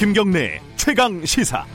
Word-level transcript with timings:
김경래 0.00 0.62
최강 0.76 1.26
시사. 1.26 1.66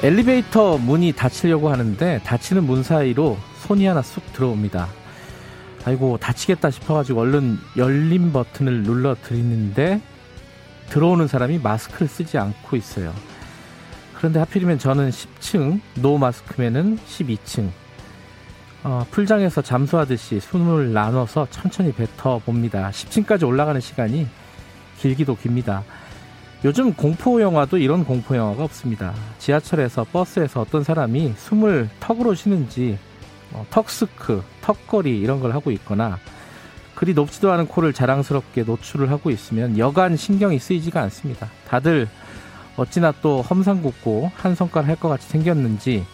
엘리베이터 0.00 0.78
문이 0.78 1.10
닫히려고 1.14 1.70
하는데 1.70 2.20
닫히는 2.22 2.62
문 2.62 2.84
사이로 2.84 3.36
손이 3.66 3.84
하나 3.84 4.00
쑥 4.00 4.32
들어옵니다. 4.32 4.86
아이고 5.86 6.18
다치겠다 6.18 6.70
싶어가지고 6.70 7.18
얼른 7.18 7.58
열림 7.76 8.32
버튼을 8.32 8.84
눌러 8.84 9.16
드리는데 9.16 10.00
들어오는 10.90 11.26
사람이 11.26 11.58
마스크를 11.58 12.06
쓰지 12.06 12.38
않고 12.38 12.76
있어요. 12.76 13.12
그런데 14.14 14.38
하필이면 14.38 14.78
저는 14.78 15.10
10층, 15.10 15.80
노 15.96 16.16
마스크맨은 16.16 16.98
12층. 17.08 17.81
어, 18.84 19.06
풀장에서 19.10 19.62
잠수하듯이 19.62 20.40
숨을 20.40 20.92
나눠서 20.92 21.46
천천히 21.50 21.92
뱉어 21.92 22.40
봅니다. 22.44 22.90
10층까지 22.90 23.46
올라가는 23.46 23.80
시간이 23.80 24.26
길기도 24.98 25.36
깁니다. 25.36 25.84
요즘 26.64 26.92
공포 26.92 27.40
영화도 27.40 27.78
이런 27.78 28.04
공포 28.04 28.36
영화가 28.36 28.64
없습니다. 28.64 29.14
지하철에서 29.38 30.04
버스에서 30.04 30.60
어떤 30.60 30.82
사람이 30.82 31.34
숨을 31.36 31.90
턱으로 32.00 32.34
쉬는지 32.34 32.98
어, 33.52 33.64
턱스크, 33.70 34.42
턱걸이 34.62 35.16
이런 35.18 35.40
걸 35.40 35.52
하고 35.52 35.70
있거나 35.70 36.18
그리 36.96 37.14
높지도 37.14 37.52
않은 37.52 37.66
코를 37.66 37.92
자랑스럽게 37.92 38.62
노출을 38.64 39.10
하고 39.10 39.30
있으면 39.30 39.78
여간 39.78 40.16
신경이 40.16 40.58
쓰이지가 40.58 41.00
않습니다. 41.02 41.48
다들 41.68 42.08
어찌나 42.76 43.12
또 43.22 43.42
험상궂고 43.42 44.32
한 44.34 44.54
손가락 44.54 44.88
할것 44.88 45.10
같이 45.10 45.28
생겼는지 45.28 46.04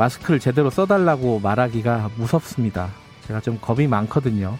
마스크를 0.00 0.40
제대로 0.40 0.70
써달라고 0.70 1.40
말하기가 1.40 2.12
무섭습니다. 2.16 2.88
제가 3.26 3.40
좀 3.40 3.58
겁이 3.60 3.86
많거든요. 3.86 4.56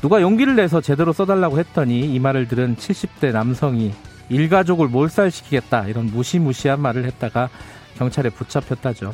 누가 0.00 0.22
용기를 0.22 0.54
내서 0.54 0.80
제대로 0.80 1.12
써달라고 1.12 1.58
했더니 1.58 2.00
이 2.00 2.18
말을 2.20 2.46
들은 2.46 2.76
70대 2.76 3.32
남성이 3.32 3.92
일가족을 4.28 4.86
몰살시키겠다 4.86 5.88
이런 5.88 6.06
무시무시한 6.06 6.80
말을 6.80 7.04
했다가 7.04 7.50
경찰에 7.98 8.30
붙잡혔다죠. 8.30 9.12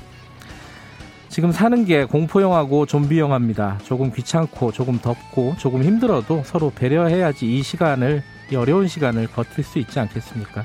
지금 1.31 1.53
사는 1.53 1.85
게 1.87 2.05
공포영화고 2.05 2.85
좀비영화입니다. 2.85 3.79
조금 3.83 4.13
귀찮고 4.13 4.73
조금 4.73 4.99
덥고 4.99 5.57
조금 5.59 5.83
힘들어도 5.83 6.43
서로 6.45 6.71
배려해야지 6.71 7.57
이 7.57 7.63
시간을 7.63 8.23
이 8.53 8.57
어려운 8.57 8.89
시간을 8.89 9.29
버틸 9.29 9.65
수 9.65 9.79
있지 9.79 9.99
않겠습니까? 9.99 10.63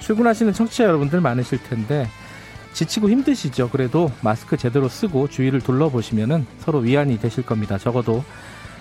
출근하시는 0.00 0.52
청취자 0.52 0.84
여러분들 0.84 1.20
많으실 1.20 1.62
텐데 1.62 2.08
지치고 2.72 3.10
힘드시죠. 3.10 3.70
그래도 3.70 4.10
마스크 4.22 4.56
제대로 4.56 4.88
쓰고 4.88 5.28
주위를 5.28 5.60
둘러보시면 5.60 6.46
서로 6.58 6.78
위안이 6.78 7.18
되실 7.20 7.44
겁니다. 7.44 7.78
적어도 7.78 8.24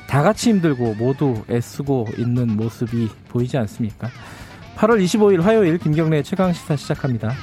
다 0.08 0.24
같이 0.24 0.50
힘들고 0.50 0.96
모두 0.96 1.44
애쓰고 1.50 2.08
있는 2.18 2.56
모습이 2.56 3.10
보이지 3.30 3.58
않습니까? 3.58 4.10
8월 4.76 5.04
25일 5.04 5.42
화요일 5.42 5.78
김경래 5.78 6.24
최강 6.24 6.54
시사 6.54 6.76
시작합니다. 6.76 7.34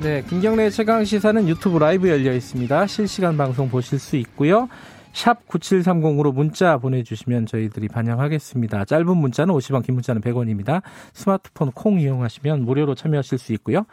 네, 0.00 0.24
김경래 0.28 0.70
최강 0.70 1.04
시사는 1.04 1.46
유튜브 1.46 1.78
라이브 1.78 2.08
열려 2.08 2.32
있습니다. 2.32 2.86
실시간 2.86 3.36
방송 3.36 3.68
보실 3.68 3.98
수 3.98 4.16
있고요. 4.16 4.68
샵 5.12 5.46
9730으로 5.48 6.32
문자 6.32 6.78
보내주시면 6.78 7.46
저희들이 7.46 7.88
반영하겠습니다. 7.88 8.84
짧은 8.84 9.16
문자는 9.16 9.54
50원, 9.54 9.84
긴 9.84 9.94
문자는 9.94 10.22
100원입니다. 10.22 10.82
스마트폰 11.12 11.72
콩 11.72 12.00
이용하시면 12.00 12.64
무료로 12.64 12.94
참여하실 12.94 13.38
수 13.38 13.52
있고요. 13.54 13.86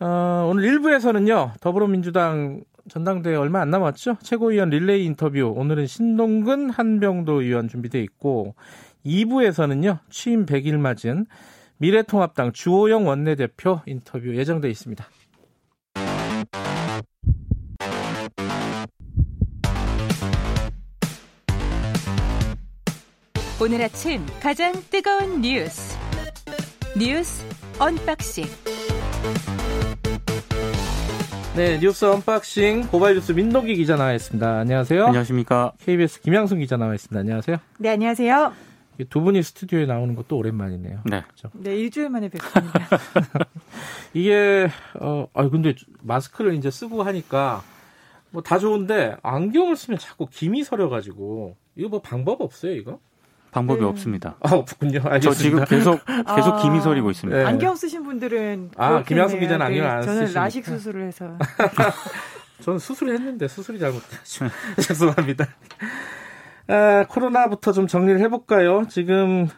어, 0.00 0.48
오늘 0.50 0.64
1부에서는요, 0.64 1.60
더불어민주당 1.60 2.62
전당대회 2.88 3.36
얼마 3.36 3.60
안 3.60 3.70
남았죠? 3.70 4.16
최고위원 4.22 4.70
릴레이 4.70 5.04
인터뷰. 5.04 5.54
오늘은 5.56 5.86
신동근 5.86 6.70
한병도 6.70 7.42
의원 7.42 7.68
준비되어 7.68 8.02
있고, 8.02 8.56
2부에서는요, 9.06 10.00
취임 10.10 10.44
100일 10.44 10.78
맞은 10.78 11.26
미래통합당 11.78 12.52
주호영 12.52 13.06
원내대표 13.06 13.80
인터뷰 13.86 14.34
예정되어 14.34 14.70
있습니다. 14.70 15.04
오늘 23.62 23.80
아침 23.82 24.26
가장 24.40 24.72
뜨거운 24.90 25.40
뉴스 25.40 25.96
뉴스 26.98 27.44
unboxing 27.78 28.44
네 31.54 31.78
뉴스 31.78 32.04
unboxing 32.06 32.88
고발 32.88 33.14
뉴스 33.14 33.30
민동기 33.32 33.76
기자 33.76 33.94
나와 33.96 34.14
있습니다. 34.14 34.58
안녕하세요. 34.60 35.06
안녕하십니까. 35.06 35.72
KBS 35.84 36.22
김양순 36.22 36.58
기자 36.58 36.76
나와 36.76 36.94
있습니다. 36.94 37.20
안녕하세요. 37.20 37.56
네 37.78 37.90
안녕하세요. 37.90 38.52
두 39.10 39.20
분이 39.20 39.42
스튜디오에 39.42 39.86
나오는 39.86 40.14
것도 40.16 40.36
오랜만이네요. 40.38 41.00
네. 41.04 41.22
그렇죠? 41.22 41.50
네 41.54 41.76
일주일 41.76 42.08
만에 42.08 42.28
뵙습니다. 42.30 42.88
이게 44.14 44.68
어, 44.98 45.26
아 45.34 45.48
근데 45.48 45.74
마스크를 46.02 46.54
이제 46.54 46.70
쓰고 46.70 47.02
하니까 47.04 47.62
뭐 48.30 48.42
다 48.42 48.58
좋은데 48.58 49.16
안경을 49.22 49.76
쓰면 49.76 49.98
자꾸 49.98 50.26
김이 50.30 50.64
서려 50.64 50.88
가지고 50.88 51.56
이거 51.76 51.88
뭐 51.88 52.00
방법 52.00 52.40
없어요 52.40 52.72
이거? 52.72 52.98
방법이 53.52 53.80
네. 53.80 53.86
없습니다. 53.86 54.34
아, 54.40 54.54
없군요. 54.54 55.00
알겠습니다. 55.04 55.20
저 55.20 55.32
지금 55.34 55.64
계속 55.66 56.00
계속 56.06 56.54
아, 56.54 56.62
김이 56.62 56.80
서리고 56.80 57.10
있습니다. 57.10 57.38
네. 57.38 57.44
안경 57.44 57.76
쓰신 57.76 58.02
분들은 58.02 58.70
아. 58.76 59.02
김양순 59.04 59.38
기자는 59.40 59.64
안경을 59.64 59.86
안 59.88 60.02
저는 60.02 60.20
쓰시니까. 60.22 60.40
라식 60.40 60.64
수술을 60.64 61.06
해서 61.06 61.36
저는 62.60 62.78
수술을 62.78 63.14
했는데 63.14 63.46
수술이 63.46 63.78
잘못돼가지고 63.78 64.46
죄송합니다. 64.82 65.46
아, 66.68 67.04
코로나부터 67.08 67.72
좀 67.72 67.86
정리를 67.86 68.18
해볼까요? 68.20 68.86
지금 68.88 69.48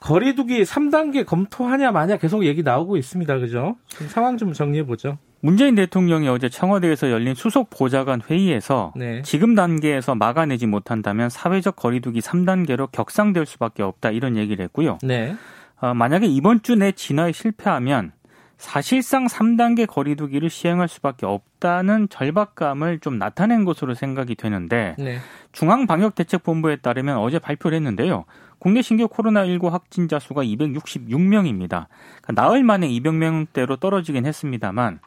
거리두기 0.00 0.62
3단계 0.62 1.26
검토하냐 1.26 1.90
마냐 1.90 2.16
계속 2.16 2.46
얘기 2.46 2.62
나오고 2.62 2.96
있습니다. 2.96 3.38
그죠? 3.38 3.76
지금 3.88 4.08
상황 4.08 4.38
좀 4.38 4.52
정리해보죠. 4.54 5.18
문재인 5.40 5.74
대통령이 5.76 6.28
어제 6.28 6.48
청와대에서 6.48 7.10
열린 7.10 7.34
수석 7.34 7.70
보좌관 7.70 8.20
회의에서 8.28 8.92
네. 8.96 9.22
지금 9.22 9.54
단계에서 9.54 10.14
막아내지 10.14 10.66
못한다면 10.66 11.30
사회적 11.30 11.76
거리두기 11.76 12.20
3단계로 12.20 12.90
격상될 12.90 13.46
수밖에 13.46 13.82
없다 13.82 14.10
이런 14.10 14.36
얘기를 14.36 14.64
했고요. 14.64 14.98
네. 15.02 15.36
어, 15.80 15.94
만약에 15.94 16.26
이번 16.26 16.62
주 16.62 16.74
내 16.74 16.90
진화에 16.92 17.32
실패하면 17.32 18.12
사실상 18.56 19.26
3단계 19.26 19.86
거리두기를 19.86 20.50
시행할 20.50 20.88
수밖에 20.88 21.26
없다는 21.26 22.08
절박감을 22.08 22.98
좀 22.98 23.16
나타낸 23.18 23.64
것으로 23.64 23.94
생각이 23.94 24.34
되는데 24.34 24.96
네. 24.98 25.18
중앙방역대책본부에 25.52 26.76
따르면 26.76 27.18
어제 27.18 27.38
발표를 27.38 27.76
했는데요. 27.76 28.24
국내 28.58 28.82
신규 28.82 29.06
코로나19 29.06 29.70
확진자 29.70 30.18
수가 30.18 30.42
266명입니다. 30.42 31.86
그러니까 32.22 32.32
나흘 32.34 32.64
만에 32.64 32.88
200명대로 32.88 33.78
떨어지긴 33.78 34.26
했습니다만 34.26 34.98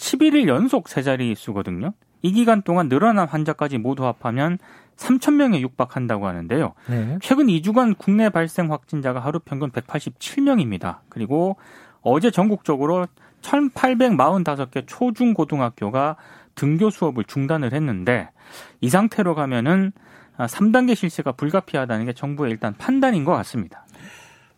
11일 0.00 0.48
연속 0.48 0.88
세 0.88 1.02
자리 1.02 1.34
수거든요. 1.34 1.92
이 2.22 2.32
기간 2.32 2.62
동안 2.62 2.88
늘어난 2.88 3.28
환자까지 3.28 3.78
모두 3.78 4.06
합하면 4.06 4.58
3,000명에 4.96 5.60
육박한다고 5.60 6.26
하는데요. 6.26 6.72
네. 6.88 7.18
최근 7.20 7.46
2주간 7.46 7.96
국내 7.96 8.30
발생 8.30 8.72
확진자가 8.72 9.20
하루 9.20 9.40
평균 9.40 9.70
187명입니다. 9.70 10.98
그리고 11.10 11.56
어제 12.02 12.30
전국적으로 12.30 13.06
1,845개 13.42 14.84
초중고등학교가 14.86 16.16
등교 16.54 16.90
수업을 16.90 17.24
중단을 17.24 17.72
했는데 17.72 18.30
이 18.80 18.88
상태로 18.88 19.34
가면은 19.34 19.92
3단계 20.38 20.94
실시가 20.94 21.32
불가피하다는 21.32 22.06
게 22.06 22.12
정부의 22.14 22.50
일단 22.50 22.74
판단인 22.76 23.24
것 23.24 23.32
같습니다. 23.32 23.86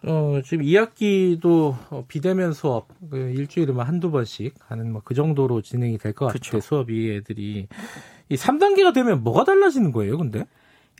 어, 0.04 0.40
지금 0.44 0.64
2학기도 0.64 1.76
어, 1.90 2.04
비대면 2.08 2.52
수업 2.54 2.88
그 3.10 3.16
일주일에 3.31 3.72
뭐 3.72 3.84
한두 3.84 4.10
번씩 4.10 4.54
하는 4.66 4.93
뭐 4.93 5.02
그 5.04 5.14
정도로 5.14 5.62
진행이 5.62 5.99
될 5.99 6.12
것 6.12 6.26
같아요. 6.26 6.40
그쵸. 6.40 6.60
수업이 6.60 7.12
애들이 7.12 7.69
이 8.28 8.34
3단계가 8.34 8.93
되면 8.94 9.22
뭐가 9.22 9.44
달라지는 9.44 9.93
거예요, 9.93 10.19
근데? 10.19 10.44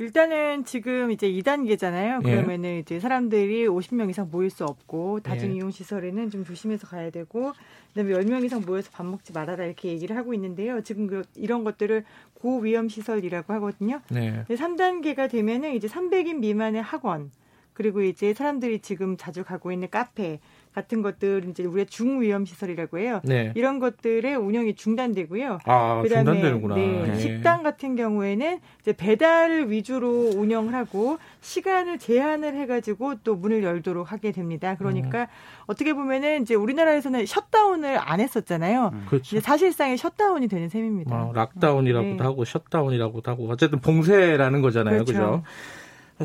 일단은 0.01 0.65
지금 0.65 1.11
이제 1.11 1.29
2단계잖아요. 1.31 2.27
예. 2.27 2.31
그러면은 2.31 2.79
이제 2.81 2.99
사람들이 3.01 3.67
50명 3.67 4.09
이상 4.11 4.29
모일 4.31 4.51
수 4.51 4.65
없고 4.65 5.19
예. 5.19 5.29
다중 5.29 5.55
이용 5.55 5.71
시설에는 5.71 6.31
좀 6.31 6.45
조심해서 6.45 6.87
가야 6.87 7.11
되고 7.11 7.53
그다음에 7.95 8.13
10명 8.15 8.45
이상 8.45 8.63
모여서 8.65 8.91
밥 8.93 9.05
먹지 9.05 9.33
말아라 9.33 9.65
이렇게 9.67 9.89
얘기를 9.91 10.17
하고 10.17 10.33
있는데요. 10.35 10.81
지금 10.83 11.07
그 11.09 11.23
이런 11.37 11.63
것들을 11.65 12.05
고위험 12.35 12.89
시설이라고 12.89 13.53
하거든요. 13.55 14.01
네. 14.11 14.45
3단계가 14.49 15.29
되면은 15.31 15.75
이제 15.75 15.89
300인 15.89 16.39
미만의 16.39 16.83
학원 16.83 17.31
그리고 17.73 18.03
이제 18.03 18.35
사람들이 18.35 18.81
지금 18.81 19.17
자주 19.17 19.45
가고 19.45 19.73
있는 19.73 19.89
카페 19.91 20.41
같은 20.75 21.03
것들 21.03 21.45
이제 21.51 21.65
우리가 21.65 21.87
중위험 21.89 22.47
시설이라고 22.47 22.99
해요. 22.99 23.21
네. 23.25 23.53
이런 23.55 23.79
것들의 23.79 24.35
운영이 24.37 24.75
중단되고요. 24.75 25.59
아, 25.67 26.03
그다음에 26.03 26.25
중단되는구나. 26.25 26.75
네, 26.75 27.03
네. 27.09 27.19
식당 27.19 27.63
같은 27.63 27.95
경우에는 27.95 28.59
이제 28.81 28.93
배달 28.95 29.69
위주로 29.69 30.31
운영을 30.35 30.75
하고 30.75 31.19
시간을 31.43 31.99
제한을 31.99 32.55
해가지고 32.57 33.17
또 33.23 33.37
문을 33.37 33.63
열도록 33.63 34.13
하게 34.13 34.33
됩니다. 34.33 34.75
그러니까 34.79 35.29
어떻게 35.67 35.93
보면은 35.93 36.43
이제 36.43 36.55
우리나라에서는 36.55 37.27
shutdown을 37.27 37.99
안 38.01 38.21
했었잖아요. 38.21 38.93
그렇죠. 39.09 39.37
이제 39.37 39.41
사실상의 39.41 39.99
shutdown이 39.99 40.49
되는 40.49 40.71
셈입니다. 40.71 41.15
뭐 41.15 41.33
lockdown이라고도 41.35 42.17
네. 42.17 42.23
하고 42.23 42.45
shutdown이라고도 42.47 43.31
하고 43.31 43.51
어쨌든 43.51 43.81
봉쇄라는 43.81 44.63
거잖아요. 44.63 45.05
그렇죠. 45.05 45.13
그죠? 45.13 45.43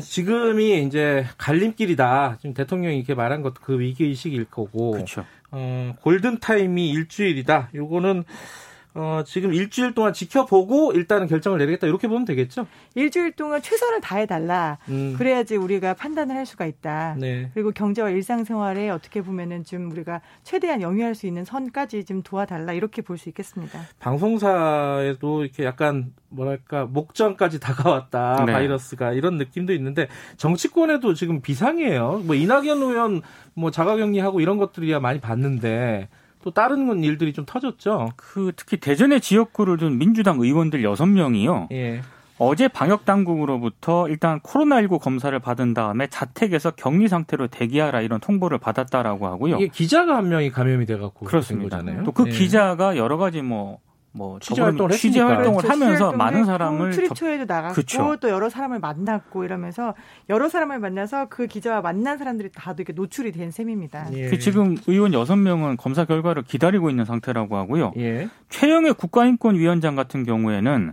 지금이 0.00 0.84
이제 0.84 1.26
갈림길이다. 1.38 2.38
지금 2.40 2.54
대통령이 2.54 2.96
이렇게 2.96 3.14
말한 3.14 3.42
것도 3.42 3.56
그 3.62 3.78
위기 3.78 4.04
의식일 4.04 4.46
거고. 4.46 4.92
그렇죠. 4.92 5.24
어, 5.50 5.94
골든 6.02 6.40
타임이 6.40 6.90
일주일이다. 6.90 7.70
요거는 7.74 8.24
어, 8.94 9.22
지금 9.24 9.52
일주일 9.52 9.94
동안 9.94 10.12
지켜보고 10.12 10.92
일단은 10.92 11.28
결정을 11.28 11.58
내리겠다. 11.58 11.86
이렇게 11.86 12.08
보면 12.08 12.24
되겠죠? 12.24 12.66
일주일 12.94 13.32
동안 13.32 13.62
최선을 13.62 14.00
다해달라. 14.00 14.78
음. 14.88 15.14
그래야지 15.16 15.56
우리가 15.56 15.94
판단을 15.94 16.34
할 16.34 16.46
수가 16.46 16.66
있다. 16.66 17.14
네. 17.18 17.50
그리고 17.54 17.70
경제와 17.70 18.10
일상생활에 18.10 18.90
어떻게 18.90 19.22
보면은 19.22 19.64
좀 19.64 19.90
우리가 19.92 20.20
최대한 20.42 20.82
영위할 20.82 21.14
수 21.14 21.26
있는 21.26 21.44
선까지 21.44 22.04
좀 22.04 22.22
도와달라 22.22 22.72
이렇게 22.72 23.02
볼 23.02 23.18
수 23.18 23.28
있겠습니다. 23.28 23.80
방송사에도 23.98 25.42
이렇게 25.44 25.64
약간 25.64 26.12
뭐랄까 26.28 26.84
목전까지 26.86 27.58
다가왔다 27.60 28.44
네. 28.46 28.52
바이러스가 28.52 29.12
이런 29.12 29.36
느낌도 29.38 29.72
있는데 29.74 30.08
정치권에도 30.36 31.14
지금 31.14 31.40
비상이에요. 31.40 32.22
뭐 32.24 32.34
이낙연 32.34 32.78
의원 32.82 33.22
뭐 33.54 33.70
자가격리하고 33.70 34.40
이런 34.40 34.56
것들이야 34.58 35.00
많이 35.00 35.20
봤는데 35.20 36.08
또 36.42 36.50
다른 36.50 37.02
일들이 37.04 37.32
좀 37.32 37.44
터졌죠. 37.44 38.10
그 38.16 38.52
특히 38.56 38.78
대전의 38.78 39.20
지역구를 39.20 39.76
둔 39.76 39.98
민주당 39.98 40.38
의원들 40.40 40.82
6명이요. 40.82 41.70
예. 41.72 42.00
어제 42.38 42.68
방역 42.68 43.04
당국으로부터 43.04 44.08
일단 44.08 44.40
코로나19 44.40 45.00
검사를 45.00 45.36
받은 45.36 45.74
다음에 45.74 46.06
자택에서 46.06 46.70
격리 46.70 47.08
상태로 47.08 47.48
대기하라 47.48 48.00
이런 48.00 48.20
통보를 48.20 48.58
받았다라고 48.58 49.26
하고요. 49.26 49.56
이게 49.56 49.66
기자가 49.66 50.16
한 50.16 50.28
명이 50.28 50.50
감염이 50.50 50.86
돼 50.86 50.96
갖고 50.96 51.26
그렇습니다. 51.26 51.78
된 51.78 51.86
거잖아요. 51.86 52.04
또그 52.04 52.28
예. 52.28 52.30
기자가 52.30 52.96
여러 52.96 53.16
가지 53.16 53.42
뭐, 53.42 53.80
뭐 54.18 54.38
취재 54.40 54.60
활동을 54.60 54.90
취재. 54.90 55.20
활동을. 55.20 55.68
하면서 55.70 56.12
많은 56.12 56.44
사람을 56.44 56.90
접- 56.90 56.96
출입처에도 56.96 57.44
나갔고 57.46 57.74
그쵸. 57.74 58.16
또 58.20 58.28
여러 58.28 58.48
사람을 58.50 58.80
만났고 58.80 59.44
이러면서 59.44 59.94
여러 60.28 60.48
사람을 60.48 60.80
만나서 60.80 61.28
그 61.28 61.46
기자와 61.46 61.80
만난 61.80 62.18
사람들이 62.18 62.50
다도 62.52 62.82
이렇게 62.82 62.92
노출이 62.92 63.30
된 63.32 63.50
셈입니다. 63.52 64.08
예. 64.14 64.28
그 64.28 64.38
지금 64.38 64.76
의원 64.88 65.12
6명은 65.12 65.76
검사 65.78 66.04
결과를 66.04 66.42
기다리고 66.42 66.90
있는 66.90 67.04
상태라고 67.04 67.56
하고요. 67.56 67.92
예. 67.96 68.28
최영의 68.50 68.94
국가인권위원장 68.94 69.94
같은 69.94 70.24
경우에는 70.24 70.92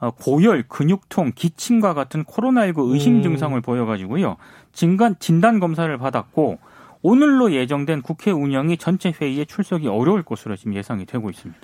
어, 0.00 0.10
고열, 0.10 0.64
근육통, 0.66 1.32
기침과 1.36 1.94
같은 1.94 2.24
코로나19 2.24 2.92
의심 2.92 3.16
음. 3.18 3.22
증상을 3.22 3.60
보여가지고요. 3.60 4.36
진단, 4.72 5.14
진단 5.20 5.60
검사를 5.60 5.96
받았고 5.96 6.58
오늘로 7.02 7.52
예정된 7.52 8.02
국회 8.02 8.30
운영이 8.30 8.78
전체 8.78 9.12
회의에 9.20 9.44
출석이 9.44 9.86
어려울 9.88 10.22
것으로 10.22 10.56
지금 10.56 10.74
예상이 10.74 11.04
되고 11.04 11.30
있습니다. 11.30 11.60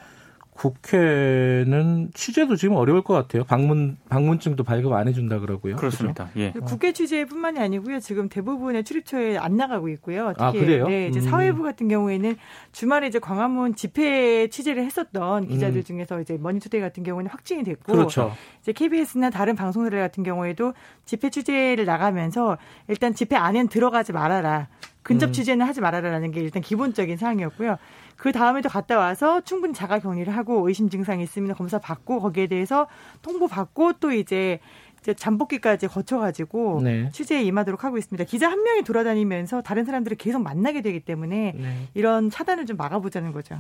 국회는 0.59 2.11
취재도 2.15 2.57
지금 2.57 2.75
어려울 2.75 3.03
것 3.03 3.15
같아요. 3.15 3.45
방문 3.45 3.97
방문증도 4.09 4.65
발급 4.65 4.93
안 4.93 5.07
해준다 5.07 5.39
그러고요. 5.39 5.77
그렇습니다. 5.77 6.31
예. 6.37 6.51
국회 6.51 6.93
취재뿐만이 6.93 7.61
아니고요. 7.61 8.01
지금 8.01 8.29
대부분의 8.29 8.83
출입처에 8.83 9.39
안 9.39 9.57
나가고 9.57 9.89
있고요. 9.91 10.33
아, 10.37 10.51
특히 10.51 10.67
그래요? 10.67 10.89
네, 10.89 11.07
이제 11.07 11.21
음. 11.21 11.31
사회부 11.31 11.63
같은 11.63 11.87
경우에는 11.87 12.37
주말에 12.73 13.07
이제 13.07 13.21
광화문 13.21 13.77
집회 13.77 14.49
취재를 14.49 14.85
했었던 14.85 15.47
기자들 15.47 15.79
음. 15.79 15.85
중에서 15.85 16.21
이제 16.21 16.37
머니투데이 16.41 16.81
같은 16.81 17.05
경우는 17.05 17.31
확진이 17.31 17.63
됐고 17.63 17.93
그렇죠. 17.93 18.33
이제 18.61 18.73
KBS나 18.73 19.31
다른 19.31 19.55
방송들 19.55 19.97
같은 19.97 20.25
경우에도 20.25 20.75
집회 21.05 21.31
취재를 21.31 21.85
나가면서 21.85 22.59
일단 22.89 23.15
집회 23.15 23.37
안엔 23.37 23.69
들어가지 23.69 24.13
말아라. 24.13 24.67
근접 25.03 25.31
음. 25.31 25.33
취재는 25.33 25.65
하지 25.65 25.81
말아라라는 25.81 26.33
게 26.33 26.41
일단 26.41 26.61
기본적인 26.61 27.17
사항이었고요. 27.17 27.79
그 28.19 28.33
다음에도 28.33 28.69
갔다 28.69 28.99
와서 28.99 29.41
충분히 29.43 29.73
자가 29.73 30.01
격리를 30.01 30.37
하고 30.37 30.67
의심 30.69 30.91
증상이 30.91 31.23
있으면 31.23 31.55
검사 31.55 31.79
받고 31.79 32.21
거기에 32.21 32.49
대해서 32.49 32.89
통보 33.23 33.47
받고 33.47 33.95
또 33.95 34.13
이제 34.13 34.59
이제 35.01 35.15
잠복기까지 35.15 35.87
거쳐가지고 35.87 36.81
네. 36.83 37.11
취재에 37.13 37.43
임하도록 37.45 37.85
하고 37.85 37.97
있습니다. 37.97 38.25
기자 38.25 38.51
한 38.51 38.65
명이 38.65 38.83
돌아다니면서 38.83 39.63
다른 39.63 39.85
사람들을 39.85 40.17
계속 40.17 40.43
만나게 40.43 40.83
되기 40.83 40.99
때문에 40.99 41.55
네. 41.57 41.89
이런 41.95 42.29
차단을 42.29 42.67
좀 42.67 42.77
막아보자는 42.77 43.33
거죠. 43.33 43.57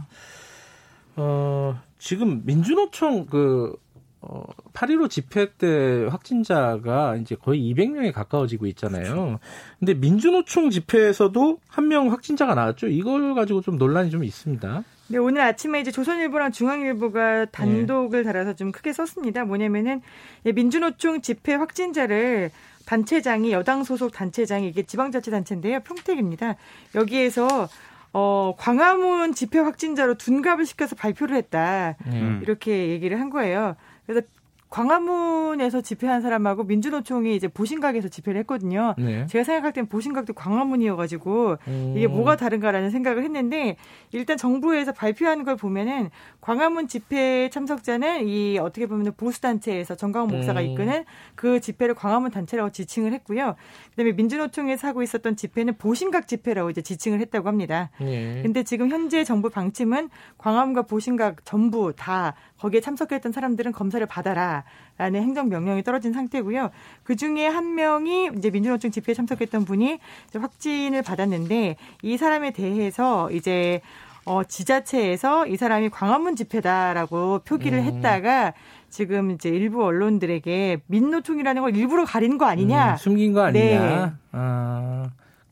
어, 1.14 1.80
지금 1.98 2.42
민주노총 2.44 3.26
그, 3.26 3.76
어, 4.20 4.42
8.15 4.72 5.08
집회 5.10 5.52
때 5.54 6.06
확진자가 6.10 7.16
이제 7.16 7.36
거의 7.36 7.60
200명에 7.72 8.12
가까워지고 8.12 8.66
있잖아요. 8.66 9.38
근데 9.78 9.94
민주노총 9.94 10.70
집회에서도 10.70 11.58
한 11.68 11.88
명 11.88 12.10
확진자가 12.12 12.54
나왔죠. 12.54 12.88
이걸 12.88 13.34
가지고 13.34 13.60
좀 13.62 13.78
논란이 13.78 14.10
좀 14.10 14.24
있습니다. 14.24 14.84
네, 15.10 15.16
오늘 15.18 15.40
아침에 15.40 15.80
이제 15.80 15.90
조선일보랑 15.90 16.52
중앙일보가 16.52 17.46
단독을 17.46 18.24
달아서 18.24 18.54
좀 18.54 18.72
크게 18.72 18.92
썼습니다. 18.92 19.44
뭐냐면은 19.44 20.02
예, 20.44 20.52
민주노총 20.52 21.22
집회 21.22 21.54
확진자를 21.54 22.50
단체장이 22.84 23.52
여당 23.52 23.84
소속 23.84 24.12
단체장이 24.12 24.68
이게 24.68 24.82
지방자치단체인데요. 24.82 25.80
평택입니다. 25.80 26.56
여기에서 26.94 27.68
어, 28.12 28.54
광화문 28.58 29.32
집회 29.34 29.58
확진자로 29.60 30.14
둔갑을 30.16 30.66
시켜서 30.66 30.96
발표를 30.96 31.36
했다. 31.36 31.96
음. 32.06 32.40
이렇게 32.42 32.88
얘기를 32.88 33.20
한 33.20 33.30
거예요. 33.30 33.76
그래서 34.08 34.26
광화문에서 34.70 35.80
집회한 35.80 36.20
사람하고 36.20 36.64
민주노총이 36.64 37.34
이제 37.34 37.48
보신각에서 37.48 38.08
집회를 38.08 38.40
했거든요. 38.40 38.94
네. 38.98 39.26
제가 39.26 39.44
생각할 39.44 39.72
땐 39.72 39.86
보신각도 39.86 40.34
광화문이어가지고 40.34 41.56
음. 41.66 41.94
이게 41.96 42.06
뭐가 42.06 42.36
다른가라는 42.36 42.90
생각을 42.90 43.24
했는데 43.24 43.76
일단 44.12 44.36
정부에서 44.36 44.92
발표하는 44.92 45.44
걸 45.44 45.56
보면은 45.56 46.10
광화문 46.40 46.86
집회 46.88 47.48
참석자는 47.50 48.28
이 48.28 48.58
어떻게 48.58 48.86
보면 48.86 49.12
보수 49.16 49.40
단체에서 49.40 49.94
정광훈 49.94 50.28
목사가 50.28 50.60
음. 50.60 50.66
이끄는 50.66 51.04
그 51.34 51.60
집회를 51.60 51.94
광화문 51.94 52.30
단체라고 52.30 52.70
지칭을 52.70 53.12
했고요. 53.14 53.56
그다음에 53.90 54.12
민주노총에서 54.12 54.88
하고 54.88 55.02
있었던 55.02 55.36
집회는 55.36 55.76
보신각 55.78 56.28
집회라고 56.28 56.70
이제 56.70 56.82
지칭을 56.82 57.20
했다고 57.20 57.48
합니다. 57.48 57.90
예. 58.02 58.42
근데 58.42 58.62
지금 58.62 58.90
현재 58.90 59.24
정부 59.24 59.48
방침은 59.48 60.10
광화문과 60.36 60.82
보신각 60.82 61.44
전부 61.44 61.94
다 61.96 62.34
거기에 62.58 62.80
참석했던 62.80 63.32
사람들은 63.32 63.72
검사를 63.72 64.04
받아라 64.06 64.57
라는 64.98 65.22
행정 65.22 65.48
명령이 65.48 65.82
떨어진 65.84 66.12
상태고요. 66.12 66.70
그 67.04 67.16
중에 67.16 67.46
한 67.46 67.74
명이 67.74 68.30
이제 68.36 68.50
민주노총 68.50 68.90
집회에 68.90 69.14
참석했던 69.14 69.64
분이 69.64 69.98
확진을 70.34 71.02
받았는데 71.02 71.76
이 72.02 72.16
사람에 72.16 72.50
대해서 72.50 73.30
이제 73.30 73.80
어, 74.24 74.44
지자체에서 74.44 75.46
이 75.46 75.56
사람이 75.56 75.88
광화문 75.88 76.36
집회다라고 76.36 77.40
표기를 77.46 77.78
음. 77.78 77.84
했다가 77.84 78.52
지금 78.90 79.30
이제 79.30 79.48
일부 79.48 79.82
언론들에게 79.84 80.82
민노총이라는 80.86 81.62
걸 81.62 81.74
일부러 81.74 82.04
가리는 82.04 82.36
거 82.36 82.44
아니냐. 82.44 82.92
음, 82.92 82.96
숨긴 82.96 83.32
거 83.32 83.42
아니냐. 83.44 84.06
네. 84.06 84.12
아, 84.32 85.08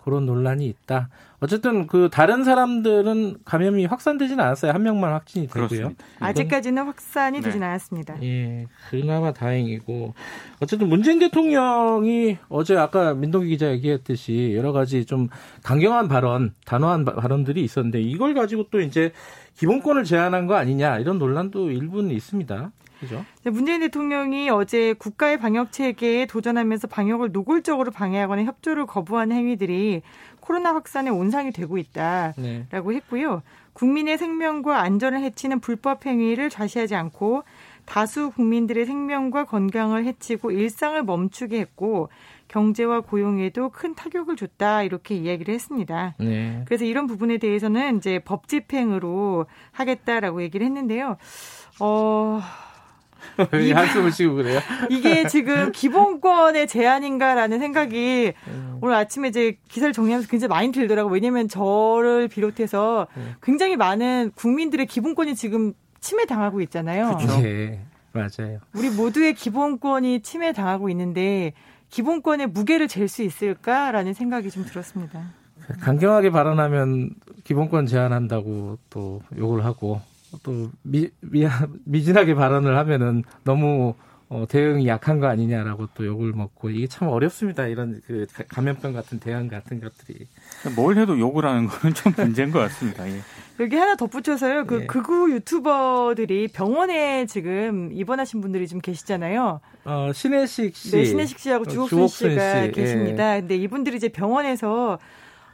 그런 0.07 0.25
논란이 0.25 0.65
있다. 0.69 1.09
어쨌든 1.41 1.89
그 1.89 2.09
다른 2.13 2.45
사람들은 2.45 3.39
감염이 3.45 3.87
확산되지는 3.87 4.43
않았어요. 4.43 4.71
한 4.71 4.85
명만 4.85 5.13
확진이 5.13 5.49
되고요. 5.49 5.67
그렇습니다. 5.67 6.05
아직까지는 6.21 6.85
확산이 6.85 7.39
네. 7.41 7.45
되진 7.45 7.61
않았습니다. 7.65 8.23
예, 8.23 8.67
그나마 8.89 9.33
다행이고 9.33 10.15
어쨌든 10.63 10.89
문재인 10.89 11.19
대통령이 11.19 12.39
어제 12.49 12.77
아까 12.77 13.15
민동기 13.15 13.49
기자 13.49 13.69
얘기했듯이 13.73 14.53
여러 14.55 14.71
가지 14.71 15.05
좀 15.05 15.29
강경한 15.65 16.07
발언, 16.07 16.55
단호한 16.65 17.05
바- 17.05 17.17
발언들이 17.17 17.65
있었는데 17.65 18.01
이걸 18.01 18.33
가지고 18.35 18.67
또 18.71 18.81
이제 18.81 19.11
기본권을 19.59 20.05
제한한 20.05 20.47
거 20.47 20.55
아니냐 20.55 21.01
이런 21.01 21.19
논란도 21.19 21.73
일부는 21.73 22.13
있습니다. 22.13 22.71
그죠? 23.01 23.25
네, 23.45 23.51
문재인 23.51 23.81
대통령이 23.81 24.51
어제 24.51 24.95
국가의 24.95 25.39
방역 25.39 25.73
체계에 25.73 26.27
도전하면서 26.27 26.89
방역을 26.89 27.33
노골적으로 27.33 27.91
방해하거나 27.91 28.45
협조를 28.45 28.87
거부하는 28.87 29.37
행위들이 29.37 30.03
코로나 30.41 30.75
확산의 30.75 31.13
온상이 31.13 31.51
되고 31.51 31.77
있다라고 31.77 32.41
네. 32.41 32.67
했고요. 32.71 33.43
국민의 33.73 34.17
생명과 34.17 34.81
안전을 34.81 35.21
해치는 35.21 35.61
불법 35.61 36.07
행위를 36.07 36.49
좌시하지 36.49 36.95
않고 36.95 37.43
다수 37.85 38.31
국민들의 38.31 38.87
생명과 38.87 39.45
건강을 39.45 40.05
해치고 40.07 40.51
일상을 40.51 41.03
멈추게 41.03 41.59
했고 41.61 42.09
경제와 42.49 43.01
고용에도 43.01 43.71
큰 43.71 43.95
타격을 43.95 44.37
줬다 44.37 44.83
이렇게 44.83 45.15
이야기를 45.15 45.53
했습니다. 45.53 46.15
네. 46.19 46.63
그래서 46.67 46.85
이런 46.85 47.07
부분에 47.07 47.39
대해서는 47.39 47.99
이제 47.99 48.19
법 48.21 48.49
집행으로 48.49 49.47
하겠다라고 49.73 50.43
얘기를 50.43 50.65
했는데요. 50.67 51.17
어, 51.81 52.41
왜 53.53 53.73
한숨을 53.73 54.13
쉬고 54.13 54.37
그래요? 54.37 54.61
이게 54.91 55.27
지금 55.29 55.73
기본권의 55.73 56.67
제한인가라는 56.69 57.59
생각이 57.59 58.33
음. 58.49 58.79
오늘 58.81 58.95
아침에 58.95 59.29
이제 59.29 59.59
기사를 59.69 59.93
정리하면서 59.93 60.29
굉장히 60.29 60.49
많이 60.49 60.73
들더라고요. 60.73 61.13
왜냐면 61.13 61.49
저를 61.49 62.29
비롯해서 62.29 63.07
음. 63.17 63.35
굉장히 63.43 63.77
많은 63.77 64.33
국민들의 64.35 64.87
기본권이 64.87 65.35
지금 65.35 65.73
침해당하고 66.01 66.61
있잖아요. 66.63 67.17
그렇죠. 67.17 67.41
네, 67.43 67.85
맞아요. 68.13 68.61
우리 68.75 68.91
모두의 68.91 69.35
기본권이 69.35 70.21
침해당하고 70.21 70.89
있는데 70.91 71.53
기본권의 71.91 72.49
무게를 72.49 72.89
잴 72.89 73.09
수 73.09 73.23
있을까라는 73.23 74.13
생각이 74.15 74.51
좀 74.51 74.65
들었습니다. 74.65 75.21
강경하게 75.81 76.31
발언하면 76.31 77.11
기본권 77.45 77.87
제한한다고 77.87 78.79
또 78.91 79.21
욕을 79.37 79.65
하고 79.65 80.01
또 80.43 80.71
미, 80.83 81.09
미, 81.21 81.47
미진하게 81.85 82.35
발언을 82.35 82.77
하면은 82.77 83.23
너무 83.45 83.95
어, 84.29 84.45
대응이 84.49 84.89
약한 84.89 85.21
거 85.21 85.29
아니냐라고 85.29 85.87
또 85.95 86.05
욕을 86.05 86.33
먹고 86.33 86.71
이게 86.71 86.89
참 86.89 87.09
어렵습니다. 87.09 87.67
이런 87.69 88.01
그 88.07 88.27
감염병 88.49 88.93
같은 88.93 89.21
대응 89.21 89.47
같은 89.47 89.81
것들이 89.81 90.27
뭘 90.75 90.99
해도 90.99 91.17
욕을 91.17 91.45
하는 91.45 91.69
거는 91.69 91.95
좀 91.95 92.13
문제인 92.19 92.51
것 92.51 92.59
같습니다. 92.59 93.09
예. 93.09 93.21
여기 93.61 93.77
하나 93.77 93.95
덧붙여서요. 93.95 94.67
그 94.67 94.83
예. 94.83 94.87
극우 94.87 95.31
유튜버들이 95.31 96.49
병원에 96.49 97.27
지금 97.27 97.91
입원하신 97.93 98.41
분들이 98.41 98.67
좀 98.67 98.81
계시잖아요. 98.81 99.61
어, 99.85 100.11
신혜식 100.13 100.75
씨, 100.75 100.91
네, 100.91 101.05
신혜식 101.05 101.39
씨하고 101.39 101.63
어, 101.63 101.69
주옥순, 101.69 101.99
주옥순 101.99 102.31
씨가 102.33 102.65
씨. 102.65 102.73
계십니다. 102.73 103.37
예. 103.37 103.41
근데 103.41 103.57
이분들이 103.57 103.97
이제 103.97 104.09
병원에서 104.09 104.99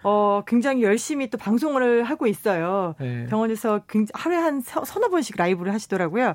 어, 0.02 0.42
굉장히 0.47 0.82
열심히 0.82 1.30
또 1.30 1.38
방송을 1.38 2.02
하고 2.04 2.26
있어요. 2.26 2.94
네. 2.99 3.26
병원에서 3.26 3.80
하루에 4.12 4.38
한 4.38 4.61
서너 4.61 5.09
번씩 5.09 5.37
라이브를 5.37 5.73
하시더라고요. 5.73 6.35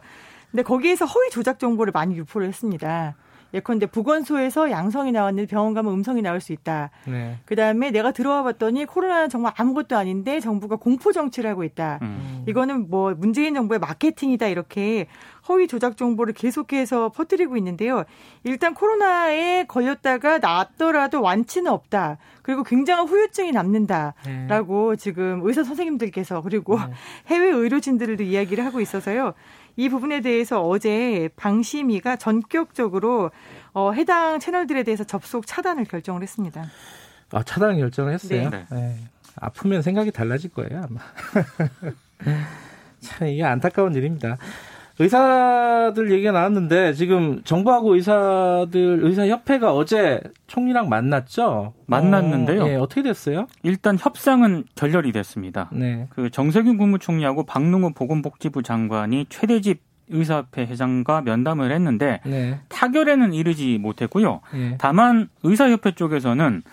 근데 0.51 0.63
거기에서 0.63 1.05
허위 1.05 1.29
조작 1.29 1.59
정보를 1.59 1.91
많이 1.91 2.15
유포를 2.15 2.47
했습니다. 2.47 3.15
예컨대 3.53 3.85
보건소에서 3.85 4.71
양성이 4.71 5.11
나왔는데 5.11 5.47
병원 5.47 5.73
가면 5.73 5.93
음성이 5.93 6.21
나올 6.21 6.41
수 6.41 6.53
있다. 6.53 6.89
네. 7.05 7.37
그 7.45 7.55
다음에 7.55 7.91
내가 7.91 8.11
들어와 8.11 8.43
봤더니 8.43 8.85
코로나는 8.85 9.29
정말 9.29 9.53
아무것도 9.55 9.97
아닌데 9.97 10.39
정부가 10.39 10.75
공포 10.75 11.11
정치를 11.11 11.49
하고 11.49 11.63
있다. 11.63 11.99
음. 12.01 12.43
이거는 12.47 12.89
뭐 12.89 13.13
문재인 13.15 13.53
정부의 13.55 13.79
마케팅이다 13.79 14.47
이렇게 14.47 15.07
허위 15.47 15.67
조작 15.67 15.95
정보를 15.95 16.33
계속해서 16.33 17.09
퍼뜨리고 17.09 17.55
있는데요. 17.57 18.03
일단 18.43 18.73
코로나에 18.73 19.65
걸렸다가 19.65 20.39
낫더라도 20.39 21.21
완치는 21.21 21.71
없다. 21.71 22.17
그리고 22.41 22.63
굉장한 22.63 23.07
후유증이 23.07 23.51
남는다라고 23.51 24.91
네. 24.91 24.97
지금 24.97 25.41
의사 25.43 25.63
선생님들께서 25.63 26.41
그리고 26.41 26.77
네. 26.77 26.85
해외 27.27 27.49
의료진들도 27.49 28.23
이야기를 28.23 28.65
하고 28.65 28.81
있어서요. 28.81 29.33
이 29.77 29.89
부분에 29.89 30.21
대해서 30.21 30.61
어제 30.61 31.29
방심위가 31.35 32.15
전격적으로 32.17 33.31
어, 33.73 33.91
해당 33.91 34.39
채널들에 34.39 34.83
대해서 34.83 35.03
접속 35.03 35.45
차단을 35.45 35.85
결정을 35.85 36.23
했습니다. 36.23 36.65
아, 37.31 37.43
차단 37.43 37.77
결정을 37.77 38.13
했어요? 38.13 38.49
네. 38.49 38.65
네. 38.71 38.97
아프면 39.35 39.83
생각이 39.83 40.11
달라질 40.11 40.49
거예요, 40.49 40.83
아마. 40.83 40.99
참, 42.99 43.27
이게 43.27 43.43
안타까운 43.43 43.93
일입니다. 43.93 44.37
의사들 44.99 46.11
얘기가 46.11 46.31
나왔는데 46.31 46.93
지금 46.93 47.41
정부하고 47.43 47.95
의사들 47.95 48.99
의사협회가 49.03 49.73
어제 49.73 50.19
총리랑 50.47 50.89
만났죠. 50.89 51.73
만났는데요. 51.85 52.63
어, 52.63 52.69
예, 52.69 52.75
어떻게 52.75 53.03
됐어요? 53.03 53.47
일단 53.63 53.97
협상은 53.99 54.63
결렬이 54.75 55.11
됐습니다. 55.11 55.69
네. 55.71 56.07
그 56.09 56.29
정세균 56.29 56.77
국무총리하고 56.77 57.43
박능우 57.45 57.93
보건복지부 57.93 58.63
장관이 58.63 59.27
최대집 59.29 59.81
의사협회 60.09 60.63
회장과 60.63 61.21
면담을 61.21 61.71
했는데 61.71 62.21
네. 62.25 62.59
타결에는 62.69 63.33
이르지 63.33 63.77
못했고요. 63.77 64.41
네. 64.53 64.75
다만 64.79 65.29
의사협회 65.43 65.91
쪽에서는 65.91 66.63
어, 66.65 66.69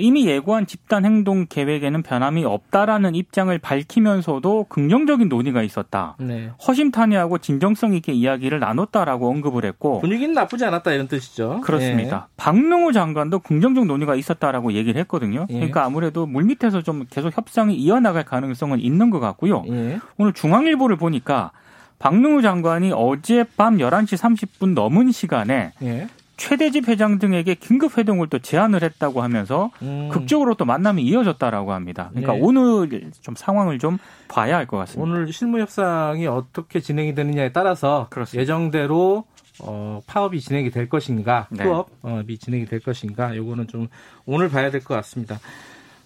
이미 0.00 0.26
예고한 0.26 0.66
집단 0.66 1.04
행동 1.04 1.46
계획에는 1.48 2.02
변함이 2.02 2.44
없다라는 2.44 3.14
입장을 3.14 3.56
밝히면서도 3.58 4.66
긍정적인 4.68 5.28
논의가 5.28 5.62
있었다. 5.62 6.16
네. 6.18 6.50
허심탄회하고 6.66 7.38
진정성 7.38 7.94
있게 7.94 8.12
이야기를 8.12 8.60
나눴다라고 8.60 9.28
언급을 9.28 9.64
했고 9.64 10.00
분위기는 10.00 10.32
나쁘지 10.32 10.64
않았다 10.64 10.92
이런 10.92 11.08
뜻이죠. 11.08 11.60
그렇습니다. 11.62 12.28
네. 12.28 12.34
박능호 12.36 12.92
장관도 12.92 13.40
긍정적 13.40 13.86
논의가 13.86 14.14
있었다라고 14.14 14.72
얘기를 14.72 15.00
했거든요. 15.02 15.46
예. 15.50 15.54
그러니까 15.54 15.84
아무래도 15.84 16.26
물밑에서 16.26 16.82
좀 16.82 17.04
계속 17.10 17.36
협상이 17.36 17.74
이어나갈 17.74 18.24
가능성은 18.24 18.80
있는 18.80 19.10
것 19.10 19.20
같고요. 19.20 19.64
예. 19.68 19.98
오늘 20.16 20.32
중앙일보를 20.32 20.96
보니까 20.96 21.50
박능우 21.98 22.42
장관이 22.42 22.92
어젯밤 22.92 23.78
11시 23.78 24.16
30분 24.16 24.74
넘은 24.74 25.12
시간에 25.12 25.72
예. 25.82 26.08
최대집 26.42 26.88
회장 26.88 27.20
등에게 27.20 27.54
긴급 27.54 27.96
회동을 27.98 28.26
또 28.28 28.40
제안을 28.40 28.82
했다고 28.82 29.22
하면서 29.22 29.70
음. 29.82 30.08
극적으로 30.10 30.54
또 30.56 30.64
만남이 30.64 31.00
이어졌다라고 31.04 31.72
합니다. 31.72 32.08
그러니까 32.10 32.32
네. 32.32 32.40
오늘 32.42 33.12
좀 33.20 33.36
상황을 33.36 33.78
좀 33.78 33.98
봐야 34.26 34.56
할 34.56 34.66
것 34.66 34.76
같습니다. 34.78 35.02
오늘 35.08 35.32
실무 35.32 35.60
협상이 35.60 36.26
어떻게 36.26 36.80
진행이 36.80 37.14
되느냐에 37.14 37.52
따라서 37.52 38.08
그렇습니다. 38.10 38.42
예정대로 38.42 39.24
어, 39.60 40.00
파업이 40.06 40.40
진행이 40.40 40.70
될 40.70 40.88
것인가, 40.88 41.46
네. 41.50 41.62
투업이 41.62 42.38
진행이 42.38 42.64
될 42.66 42.80
것인가, 42.80 43.36
요거는 43.36 43.68
좀 43.68 43.86
오늘 44.26 44.48
봐야 44.48 44.70
될 44.72 44.82
것 44.82 44.94
같습니다. 44.94 45.38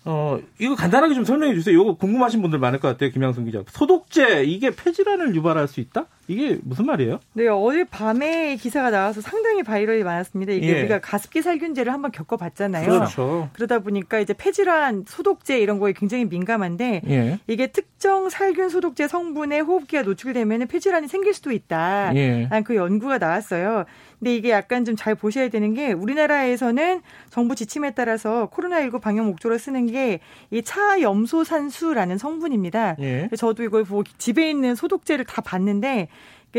어, 0.06 0.38
이거 0.58 0.76
간단하게 0.76 1.14
좀 1.14 1.24
설명해 1.24 1.54
주세요. 1.54 1.74
이거 1.80 1.96
궁금하신 1.96 2.40
분들 2.40 2.58
많을 2.60 2.78
것 2.78 2.88
같아요. 2.88 3.10
김양순 3.10 3.44
기자. 3.44 3.62
소독제, 3.68 4.44
이게 4.44 4.70
폐질환을 4.70 5.34
유발할 5.34 5.66
수 5.66 5.80
있다? 5.80 6.06
이게 6.28 6.58
무슨 6.62 6.86
말이에요? 6.86 7.20
네, 7.34 7.48
어제 7.48 7.84
밤에 7.84 8.56
기사가 8.56 8.90
나와서 8.90 9.20
상당히 9.20 9.62
viral이 9.62 10.02
많았습니다. 10.04 10.52
이게 10.52 10.68
예. 10.68 10.80
우리가 10.80 11.00
가습기 11.00 11.42
살균제를 11.42 11.92
한번 11.92 12.12
겪어봤잖아요. 12.12 12.88
그렇죠. 12.88 13.48
그러다 13.52 13.80
보니까 13.80 14.20
이제 14.20 14.32
폐질환, 14.32 15.04
소독제 15.06 15.60
이런 15.60 15.78
거에 15.78 15.92
굉장히 15.92 16.24
민감한데 16.24 17.02
예. 17.08 17.38
이게 17.46 17.68
특정 17.68 18.28
살균 18.28 18.68
소독제 18.68 19.08
성분에 19.08 19.60
호흡기가 19.60 20.02
노출되면 20.02 20.66
폐질환이 20.68 21.08
생길 21.08 21.34
수도 21.34 21.52
있다. 21.52 22.14
예. 22.16 22.48
그 22.64 22.76
연구가 22.76 23.18
나왔어요. 23.18 23.84
근데 24.18 24.34
이게 24.34 24.50
약간 24.50 24.84
좀 24.84 24.96
잘 24.96 25.14
보셔야 25.14 25.48
되는 25.50 25.74
게 25.74 25.92
우리나라에서는 25.92 27.02
정부 27.30 27.54
지침에 27.54 27.90
따라서 27.90 28.48
코로나19 28.52 29.00
방역 29.00 29.26
목적으로 29.26 29.58
쓰는 29.58 29.86
게 29.86 30.20
이 30.50 30.62
차아염소산수라는 30.62 32.18
성분입니다. 32.18 32.96
예. 33.00 33.28
저도 33.36 33.62
이걸 33.62 33.84
보고 33.84 34.04
집에 34.18 34.48
있는 34.48 34.74
소독제를 34.74 35.24
다 35.24 35.42
봤는데 35.42 36.08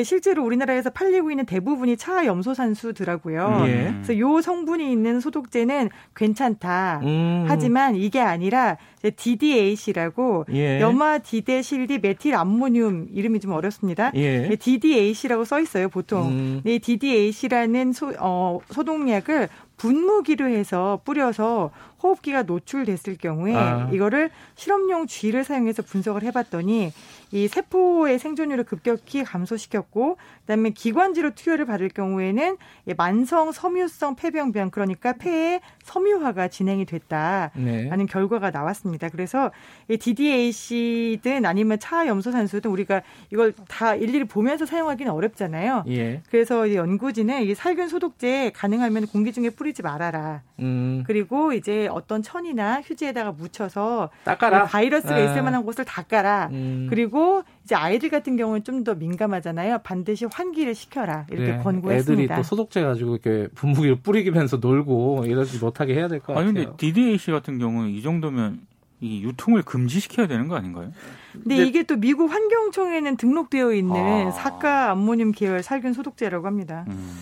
실제로 0.03 0.43
우리나라에서 0.43 0.89
팔리고 0.89 1.31
있는 1.31 1.45
대부분이 1.45 1.97
차염소산수더라고요. 1.97 3.63
예. 3.67 3.93
그래서 3.93 4.17
요 4.19 4.41
성분이 4.41 4.91
있는 4.91 5.19
소독제는 5.19 5.89
괜찮다. 6.15 7.01
음. 7.03 7.45
하지만 7.47 7.95
이게 7.95 8.19
아니라 8.19 8.77
DDAC라고 9.15 10.45
예. 10.51 10.81
염화 10.81 11.19
디데실디 11.19 11.99
메틸 11.99 12.35
암모늄 12.35 13.09
이름이 13.13 13.39
좀 13.39 13.51
어렵습니다. 13.51 14.11
예. 14.15 14.55
DDAC라고 14.59 15.45
써 15.45 15.59
있어요, 15.59 15.89
보통. 15.89 16.29
음. 16.29 16.61
이 16.65 16.79
DDAC라는 16.79 17.93
소, 17.93 18.13
어, 18.19 18.59
소독약을 18.69 19.49
분무기로 19.77 20.47
해서 20.47 20.99
뿌려서 21.05 21.71
호흡기가 22.01 22.43
노출됐을 22.43 23.17
경우에 23.17 23.55
아. 23.55 23.89
이거를 23.91 24.29
실험용 24.55 25.07
쥐를 25.07 25.43
사용해서 25.43 25.81
분석을 25.83 26.23
해봤더니 26.23 26.91
이 27.31 27.47
세포의 27.47 28.19
생존율을 28.19 28.63
급격히 28.63 29.23
감소시켰고 29.23 30.17
그다음에 30.41 30.69
기관지로 30.69 31.31
투여를 31.35 31.65
받을 31.65 31.89
경우에는 31.89 32.57
만성 32.95 33.51
섬유성 33.51 34.15
폐병변 34.15 34.71
그러니까 34.71 35.13
폐의 35.13 35.59
섬유화가 35.83 36.47
진행이 36.47 36.85
됐다라는 36.85 37.51
네. 37.65 38.05
결과가 38.07 38.51
나왔습니다. 38.51 39.09
그래서 39.09 39.51
이 39.89 39.97
DDAC든 39.97 41.45
아니면 41.45 41.79
차염소산수든 41.79 42.71
우리가 42.71 43.01
이걸 43.31 43.53
다 43.67 43.95
일일이 43.95 44.23
보면서 44.25 44.65
사용하기는 44.65 45.11
어렵잖아요. 45.11 45.83
예. 45.89 46.21
그래서 46.29 46.73
연구진은 46.73 47.43
이 47.43 47.55
살균 47.55 47.87
소독제 47.89 48.51
가능하면 48.55 49.07
공기 49.07 49.33
중에 49.33 49.49
뿌리지 49.49 49.81
말아라. 49.81 50.43
음. 50.59 51.03
그리고 51.05 51.53
이제 51.53 51.86
어떤 51.87 52.21
천이나 52.23 52.81
휴지에다가 52.81 53.31
묻혀서 53.31 54.09
닦아라. 54.23 54.65
바이러스가 54.65 55.15
아. 55.15 55.19
있을 55.19 55.41
만한 55.43 55.63
곳을 55.63 55.85
닦아라. 55.85 56.49
음. 56.51 56.87
그리고 56.89 57.43
이제 57.63 57.75
아이들 57.75 58.09
같은 58.09 58.37
경우는 58.37 58.63
좀 58.63 58.83
더 58.83 58.93
민감하잖아요. 58.95 59.79
반드시 59.83 60.25
환기를 60.31 60.75
시켜라 60.75 61.25
이렇게 61.31 61.53
네. 61.53 61.63
권고했습니다. 61.63 62.23
애들이 62.23 62.35
또 62.37 62.43
소독제 62.43 62.83
가지고 62.83 63.15
이렇게 63.17 63.47
분무기를 63.55 63.97
뿌리면서 64.01 64.57
놀고 64.57 65.25
이러지 65.25 65.57
못하게 65.57 65.95
해야 65.95 66.07
될 66.07 66.19
것 66.19 66.27
같아요. 66.33 66.45
아니 66.49 66.53
근데 66.53 66.71
DDAC 66.77 67.31
같은 67.31 67.57
경우는 67.57 67.89
이 67.89 68.01
정도면 68.01 68.61
이 69.01 69.21
유통을 69.23 69.63
금지시켜야 69.63 70.27
되는 70.27 70.47
거 70.47 70.55
아닌가요? 70.55 70.91
근데 71.33 71.57
이게 71.57 71.83
또 71.83 71.95
미국 71.97 72.31
환경청에는 72.31 73.17
등록되어 73.17 73.73
있는 73.73 74.27
아. 74.27 74.31
사카 74.31 74.91
암모늄 74.91 75.33
계열 75.33 75.61
살균 75.63 75.93
소독제라고 75.93 76.47
합니다. 76.47 76.85
음. 76.87 77.15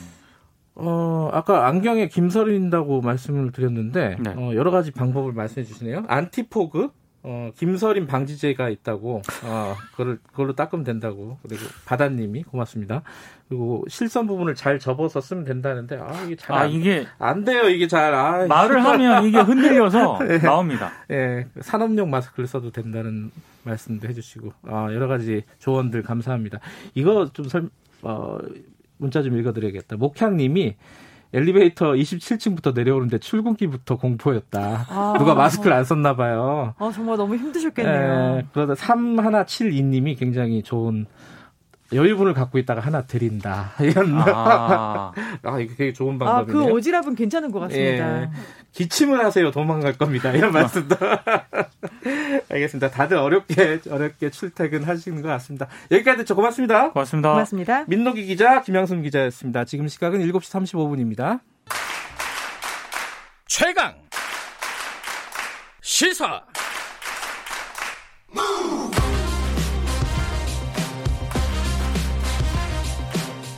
어, 0.75 1.29
아까 1.32 1.67
안경에 1.67 2.08
김서린다고 2.10 3.01
말씀을 3.01 3.51
드렸는데, 3.51 4.17
네. 4.20 4.34
어, 4.36 4.53
여러 4.55 4.72
가지 4.72 4.91
방법을 4.91 5.32
말씀해 5.32 5.65
주시네요. 5.65 6.03
안티포그, 6.08 6.89
어, 7.27 7.51
김서림 7.58 8.05
방지제가 8.05 8.70
있다고, 8.70 9.22
어, 9.46 9.75
그걸, 9.91 10.20
그걸로 10.27 10.53
닦으면 10.53 10.84
된다고. 10.84 11.39
그리고 11.41 11.63
바다님이 11.86 12.44
고맙습니다. 12.44 13.01
그리고 13.48 13.84
실선 13.88 14.27
부분을 14.27 14.53
잘 14.53 14.77
접어서 14.77 15.22
쓰면 15.22 15.46
된다는데, 15.46 15.98
아, 15.98 16.24
이게 16.25 16.36
잘. 16.36 16.55
아, 16.55 16.60
안, 16.62 16.72
이게 16.72 17.08
안 17.17 17.46
돼요, 17.46 17.70
이게 17.70 17.88
잘. 17.88 18.13
아, 18.13 18.46
말을 18.46 18.84
하면 18.84 19.25
이게 19.25 19.39
흔들려서 19.39 20.20
예. 20.29 20.38
나옵니다. 20.44 20.91
예, 21.10 21.48
산업용 21.62 22.12
마스크를 22.12 22.48
써도 22.48 22.70
된다는 22.70 23.32
말씀도 23.63 24.08
해주시고, 24.08 24.51
아, 24.67 24.89
여러 24.91 25.08
가지 25.08 25.44
조언들 25.58 26.03
감사합니다. 26.03 26.60
이거 26.94 27.32
좀 27.34 27.48
설, 27.48 27.70
어, 28.03 28.38
문자 28.98 29.22
좀 29.24 29.38
읽어드려야겠다. 29.38 29.98
목향님이 29.98 30.75
엘리베이터 31.34 31.92
27층부터 31.92 32.74
내려오는데 32.74 33.18
출근길부터 33.18 33.98
공포였다. 33.98 34.86
아. 34.90 35.16
누가 35.18 35.36
마스크를 35.36 35.74
안 35.74 35.84
썼나 35.84 36.16
봐요. 36.16 36.74
아, 36.78 36.92
정말 36.94 37.18
너무 37.18 37.36
힘드셨겠네요. 37.36 38.38
예, 38.38 38.46
그러다 38.54 38.74
3172님이 38.75 40.18
굉장히 40.18 40.64
좋은 40.64 41.06
여유분을 41.94 42.34
갖고 42.34 42.58
있다가 42.58 42.82
하나 42.82 43.04
드린다. 43.04 43.72
이런. 43.82 44.14
아, 44.16 45.12
아, 45.44 45.60
이거 45.60 45.74
되게 45.75 45.94
좋은 45.94 46.16
아, 46.22 46.46
그 46.46 46.54
방법이네요. 46.54 46.74
오지랖은 46.74 47.18
괜찮은 47.18 47.52
것 47.52 47.60
같습니다. 47.60 48.22
예. 48.24 48.30
기침을 48.75 49.24
하세요. 49.24 49.51
도망갈 49.51 49.98
겁니다. 49.98 50.32
이런 50.32 50.51
말씀도. 50.51 50.96
알겠습니다. 52.51 52.91
다들 52.91 53.17
어렵게, 53.17 53.79
어렵게 53.89 54.29
출퇴근 54.29 54.84
하시는 54.84 55.22
것 55.22 55.29
같습니다. 55.29 55.67
여기까지 55.91 56.20
듣죠. 56.20 56.36
고맙습니다. 56.36 56.91
고맙습니다. 56.91 57.32
고맙습니다. 57.32 57.86
민노기 57.88 58.25
기자, 58.25 58.62
김양순 58.62 59.01
기자였습니다. 59.01 59.63
지금 59.63 59.88
시각은 59.88 60.20
7시 60.20 60.41
35분입니다. 60.41 61.39
최강 63.48 63.96
시사 65.82 66.44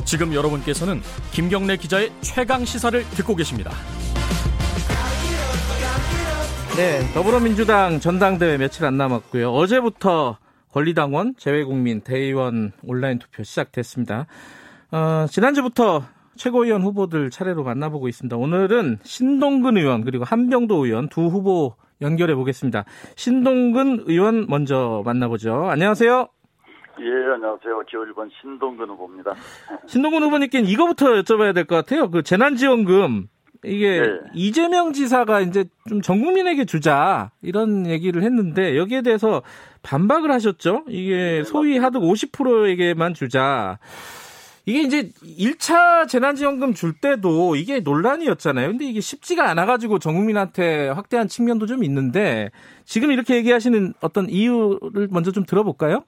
지금 0.05 0.33
여러분께서는 0.33 1.01
김경래 1.31 1.75
기자의 1.75 2.11
최강 2.21 2.63
시사를 2.63 3.03
듣고 3.09 3.35
계십니다. 3.35 3.71
네, 6.77 6.99
더불어민주당 7.15 7.99
전당대회 7.99 8.57
며칠 8.57 8.85
안 8.85 8.97
남았고요. 8.97 9.49
어제부터 9.49 10.37
권리당원, 10.71 11.33
재외국민, 11.37 12.01
대의원 12.01 12.71
온라인 12.83 13.17
투표 13.17 13.41
시작됐습니다. 13.41 14.27
어, 14.91 15.25
지난주부터 15.27 16.03
최고위원 16.35 16.83
후보들 16.83 17.31
차례로 17.31 17.63
만나보고 17.63 18.07
있습니다. 18.07 18.37
오늘은 18.37 18.99
신동근 19.01 19.77
의원 19.77 20.03
그리고 20.03 20.23
한병도 20.23 20.85
의원 20.85 21.09
두 21.09 21.21
후보 21.25 21.73
연결해 22.01 22.35
보겠습니다. 22.35 22.85
신동근 23.15 24.03
의원 24.05 24.45
먼저 24.47 25.01
만나보죠. 25.03 25.67
안녕하세요. 25.67 26.27
예, 26.99 27.33
안녕하세요. 27.33 27.81
기호 27.89 28.01
1번 28.05 28.29
신동근 28.39 28.87
후보입니다. 28.89 29.33
신동근 29.87 30.21
후보님께는 30.21 30.69
이거부터 30.69 31.07
여쭤봐야 31.21 31.55
될 31.55 31.65
것 31.65 31.75
같아요. 31.75 32.11
그 32.11 32.21
재난지원금 32.21 33.29
이게 33.63 33.99
네. 34.01 34.19
이재명 34.33 34.93
지사가 34.93 35.41
이제 35.41 35.65
좀 35.87 36.01
전 36.01 36.21
국민에게 36.21 36.65
주자 36.65 37.31
이런 37.41 37.85
얘기를 37.87 38.23
했는데 38.23 38.77
여기에 38.77 39.01
대해서 39.01 39.41
반박을 39.83 40.31
하셨죠. 40.31 40.83
이게 40.87 41.43
소위 41.45 41.77
하듯 41.77 42.01
50%에게만 42.01 43.13
주자. 43.13 43.79
이게 44.65 44.81
이제 44.81 45.09
1차 45.23 46.09
재난지원금 46.09 46.73
줄 46.73 46.93
때도 46.93 47.55
이게 47.55 47.79
논란이었잖아요. 47.79 48.67
근데 48.67 48.85
이게 48.85 48.99
쉽지가 48.99 49.49
않아가지고 49.49 49.99
전 49.99 50.15
국민한테 50.15 50.89
확대한 50.89 51.29
측면도 51.29 51.67
좀 51.67 51.85
있는데 51.85 52.51
지금 52.83 53.11
이렇게 53.11 53.35
얘기하시는 53.35 53.93
어떤 54.01 54.29
이유를 54.29 55.07
먼저 55.09 55.31
좀 55.31 55.45
들어볼까요? 55.45 56.03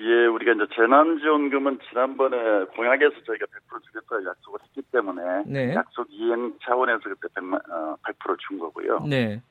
예, 0.00 0.26
우리가 0.26 0.52
이제 0.52 0.64
재난지원금은 0.74 1.78
지난번에 1.90 2.64
공약에서 2.76 3.14
저희가 3.26 3.46
100% 3.46 3.82
주겠다고 3.84 4.24
약속을 4.24 4.60
했기 4.64 4.82
때문에 4.90 5.42
네. 5.46 5.74
약속 5.74 6.06
이행 6.10 6.54
차원에서 6.64 7.00
그때 7.00 7.28
100만, 7.34 7.60
어, 7.70 7.96
100%준 8.02 8.58
거고요. 8.58 9.00
네. 9.08 9.42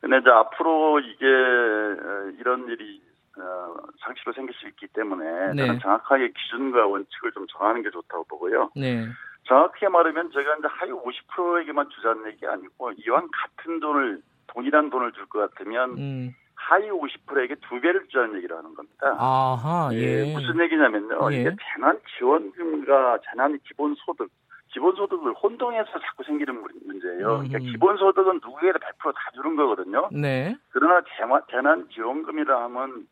근데 0.00 0.16
이제 0.18 0.30
앞으로 0.30 1.00
이게 1.00 1.26
어, 1.26 2.32
이런 2.38 2.68
일이 2.68 3.02
어, 3.38 3.74
상시로 4.00 4.32
생길 4.32 4.54
수 4.54 4.66
있기 4.68 4.86
때문에 4.88 5.52
네. 5.54 5.66
저는 5.66 5.80
정확하게 5.80 6.32
기준과 6.32 6.86
원칙을 6.86 7.32
좀 7.32 7.46
정하는 7.48 7.82
게 7.82 7.90
좋다고 7.90 8.24
보고요. 8.24 8.70
네. 8.74 9.06
정확하게 9.44 9.88
말하면 9.88 10.30
제가 10.32 10.56
이제 10.56 10.68
하위 10.70 10.90
50%에게만 10.92 11.90
주자는 11.90 12.26
얘기 12.28 12.46
아니고 12.46 12.92
이왕 12.92 13.28
같은 13.30 13.80
돈을 13.80 14.22
동일한 14.46 14.88
돈을 14.90 15.12
줄 15.12 15.26
것 15.26 15.50
같으면 15.54 15.90
음. 15.98 16.34
하위 16.62 16.88
50%에게 16.90 17.54
두 17.56 17.80
배를 17.80 18.06
주자는 18.06 18.36
얘기를 18.36 18.56
하는 18.56 18.74
겁니다. 18.74 19.16
아하, 19.18 19.88
예. 19.94 20.32
무슨 20.34 20.60
얘기냐면요. 20.60 21.32
예. 21.32 21.40
이게 21.40 21.56
재난 21.72 21.98
지원금과 22.18 23.18
재난 23.30 23.58
기본 23.66 23.94
소득, 23.96 24.30
기본 24.68 24.94
소득을 24.94 25.32
혼동해서 25.32 25.90
자꾸 25.98 26.22
생기는 26.24 26.54
문- 26.60 26.70
문제예요. 26.86 27.26
그러니까 27.38 27.58
음흠. 27.58 27.70
기본 27.72 27.96
소득은 27.96 28.40
누구에게 28.44 28.78
100%다 28.78 29.30
주는 29.34 29.56
거거든요. 29.56 30.08
네. 30.12 30.54
그러나 30.70 31.02
재난 31.50 31.88
지원금이라 31.88 32.62
하면 32.64 33.06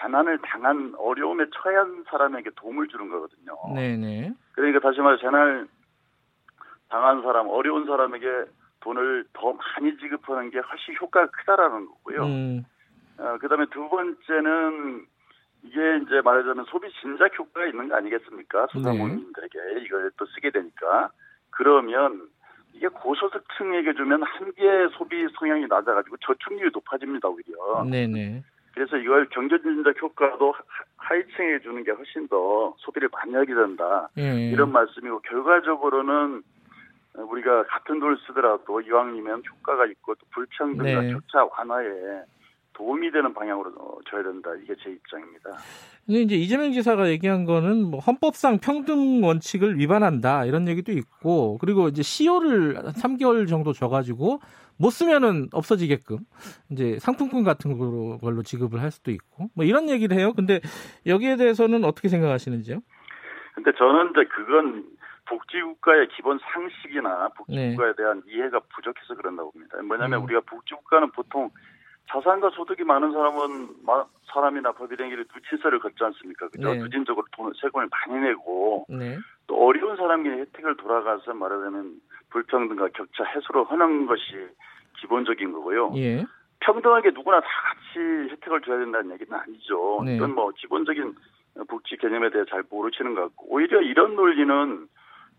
재난을 0.00 0.38
당한 0.42 0.94
어려움에 0.98 1.44
처한 1.54 2.04
사람에게 2.10 2.50
도움을 2.56 2.88
주는 2.88 3.08
거거든요. 3.08 3.56
네네. 3.74 4.32
그러니까 4.52 4.80
다시 4.80 5.00
말해 5.00 5.18
재난을 5.20 5.66
당한 6.88 7.22
사람, 7.22 7.48
어려운 7.48 7.86
사람에게 7.86 8.26
돈을 8.80 9.24
더 9.32 9.52
많이 9.52 9.96
지급하는 9.98 10.50
게 10.50 10.58
훨씬 10.58 10.94
효과가 11.00 11.30
크다라는 11.30 11.86
거고요. 11.86 12.22
음, 12.24 12.64
어, 13.18 13.38
그다음에 13.38 13.66
두 13.70 13.88
번째는 13.88 15.06
이게 15.64 15.96
이제 16.02 16.20
말하자면 16.22 16.66
소비 16.66 16.88
진작 17.00 17.36
효과가 17.38 17.66
있는 17.66 17.88
거 17.88 17.96
아니겠습니까? 17.96 18.66
네. 18.66 18.72
소상공인들에게 18.72 19.58
이걸 19.84 20.10
또 20.16 20.24
쓰게 20.26 20.50
되니까 20.50 21.10
그러면 21.50 22.28
이게 22.72 22.86
고소득층에게 22.88 23.94
주면 23.94 24.22
한계 24.22 24.88
소비 24.96 25.26
성향이 25.38 25.66
낮아가지고 25.66 26.16
저축률이 26.18 26.70
높아집니다 26.72 27.28
오히려. 27.28 27.84
네네. 27.84 28.44
그래서 28.72 28.96
이걸 28.96 29.26
경제 29.30 29.60
진작 29.60 30.00
효과도 30.00 30.52
하- 30.52 30.62
하위층에 30.98 31.58
주는 31.60 31.82
게 31.82 31.90
훨씬 31.90 32.28
더 32.28 32.74
소비를 32.78 33.08
많이 33.10 33.34
하게 33.34 33.52
된다. 33.52 34.08
예. 34.18 34.50
이런 34.50 34.70
말씀이고 34.70 35.20
결과적으로는 35.22 36.42
우리가 37.14 37.64
같은 37.64 37.98
돈을 37.98 38.16
쓰더라도 38.24 38.80
이왕이면 38.80 39.42
효과가 39.50 39.86
있고 39.86 40.14
또 40.14 40.20
불평등과 40.30 41.00
네. 41.00 41.12
격차 41.12 41.44
완화에 41.44 42.22
도움이 42.78 43.10
되는 43.10 43.34
방향으로 43.34 43.70
어, 43.76 43.98
줘야 44.08 44.22
된다. 44.22 44.50
이게 44.62 44.74
제 44.82 44.90
입장입니다. 44.90 45.50
근데 46.06 46.20
이제 46.20 46.36
이재명 46.36 46.70
지사가 46.72 47.08
얘기한 47.08 47.44
거는 47.44 47.90
뭐 47.90 47.98
헌법상 47.98 48.60
평등 48.60 49.22
원칙을 49.24 49.78
위반한다 49.78 50.44
이런 50.44 50.68
얘기도 50.68 50.92
있고 50.92 51.58
그리고 51.58 51.88
이제 51.88 52.02
시효를 52.02 52.76
3개월 53.02 53.48
정도 53.48 53.72
줘가지고 53.72 54.40
못 54.78 54.90
쓰면은 54.90 55.48
없어지게끔 55.52 56.18
이제 56.70 56.98
상품권 57.00 57.42
같은 57.42 57.76
걸로, 57.76 58.18
걸로 58.18 58.42
지급을 58.44 58.80
할 58.80 58.92
수도 58.92 59.10
있고 59.10 59.48
뭐 59.56 59.64
이런 59.64 59.90
얘기를 59.90 60.16
해요. 60.16 60.32
근데 60.32 60.60
여기에 61.04 61.36
대해서는 61.36 61.84
어떻게 61.84 62.08
생각하시는지요? 62.08 62.78
근데 63.56 63.72
저는 63.76 64.12
이제 64.12 64.24
그건 64.30 64.84
복지국가의 65.26 66.08
기본 66.16 66.38
상식이나 66.38 67.28
복지국가에 67.36 67.94
대한 67.96 68.22
이해가 68.28 68.60
부족해서 68.72 69.16
그런다고 69.16 69.50
봅니다. 69.50 69.82
뭐냐면 69.82 70.20
음. 70.20 70.24
우리가 70.24 70.40
복지국가는 70.46 71.10
보통 71.10 71.50
자산과 72.10 72.50
소득이 72.50 72.84
많은 72.84 73.12
사람은 73.12 73.68
마- 73.84 74.04
사람이나 74.32 74.72
법인에게 74.72 75.16
누진세를 75.16 75.78
걷지 75.78 75.96
않습니까? 76.04 76.48
그죠? 76.48 76.72
네. 76.72 76.78
누진적으로 76.78 77.26
돈을 77.32 77.52
세금을 77.60 77.88
많이 77.90 78.20
내고 78.22 78.86
네. 78.88 79.18
또 79.46 79.56
어려운 79.66 79.96
사람에게 79.96 80.30
혜택을 80.40 80.76
돌아가서 80.76 81.34
말하자면 81.34 82.00
불평등과 82.30 82.88
격차 82.94 83.24
해소를 83.24 83.64
하는 83.68 84.06
것이 84.06 84.22
기본적인 85.00 85.52
거고요. 85.52 85.92
예. 85.96 86.24
평등하게 86.60 87.10
누구나 87.12 87.40
다 87.40 87.46
같이 87.46 87.98
혜택을 88.32 88.60
줘야 88.62 88.78
된다는 88.78 89.12
얘기는 89.12 89.32
아니죠. 89.38 90.02
네. 90.04 90.16
이건 90.16 90.34
뭐 90.34 90.50
기본적인 90.56 91.14
복지 91.68 91.96
개념에 91.96 92.30
대해 92.30 92.44
잘 92.50 92.62
모르시는 92.70 93.14
것 93.14 93.22
같고 93.22 93.46
오히려 93.48 93.80
이런 93.80 94.14
논리는 94.16 94.88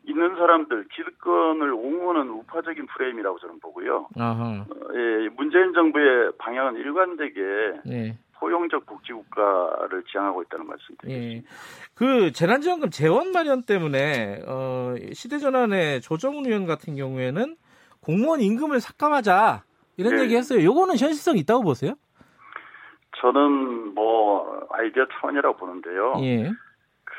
있는 0.04 0.36
사람들 0.36 0.88
기득권을 0.96 1.72
옹호하는 1.74 2.30
우파적인 2.32 2.88
프레임이라고 2.88 3.40
저는 3.40 3.60
보고요. 3.60 4.08
아하. 4.18 4.66
어, 4.70 4.94
예, 4.96 5.30
문재인 5.36 5.74
정부의 5.74 6.32
방향은 6.38 6.76
일관되게 6.76 7.42
네. 7.86 8.18
포용적 8.40 8.86
복지국가를 8.86 10.04
지향하고 10.10 10.44
있다는 10.44 10.66
예. 10.66 10.70
말씀드리겠습니다. 10.70 11.50
그 11.94 12.32
재난지원금 12.32 12.90
재원 12.90 13.32
마련 13.32 13.64
때문에 13.64 14.42
어, 14.48 14.96
시대전환의 15.12 16.02
조정훈 16.02 16.46
의원 16.46 16.66
같은 16.66 16.96
경우에는 16.96 17.58
공무원 18.02 18.40
임금을 18.40 18.80
삭감하자 18.80 19.64
이런 19.98 20.16
네. 20.16 20.24
얘기했어요. 20.24 20.64
요거는 20.64 20.98
현실성 20.98 21.38
있다고 21.38 21.64
보세요? 21.64 21.94
저는 23.22 23.94
뭐 23.94 24.66
아이디어 24.72 25.06
차원이라고 25.12 25.58
보는데요. 25.58 26.14
예. 26.22 26.50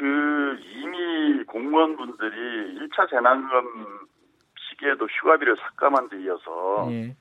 그 0.01 0.59
이미 0.63 1.45
공무원분들이 1.45 2.79
1차 2.79 3.11
재난금 3.11 4.09
시기에도 4.57 5.05
휴가비를 5.05 5.57
삭감한 5.57 6.09
데 6.09 6.23
이어서 6.23 6.89
예. 6.91 7.15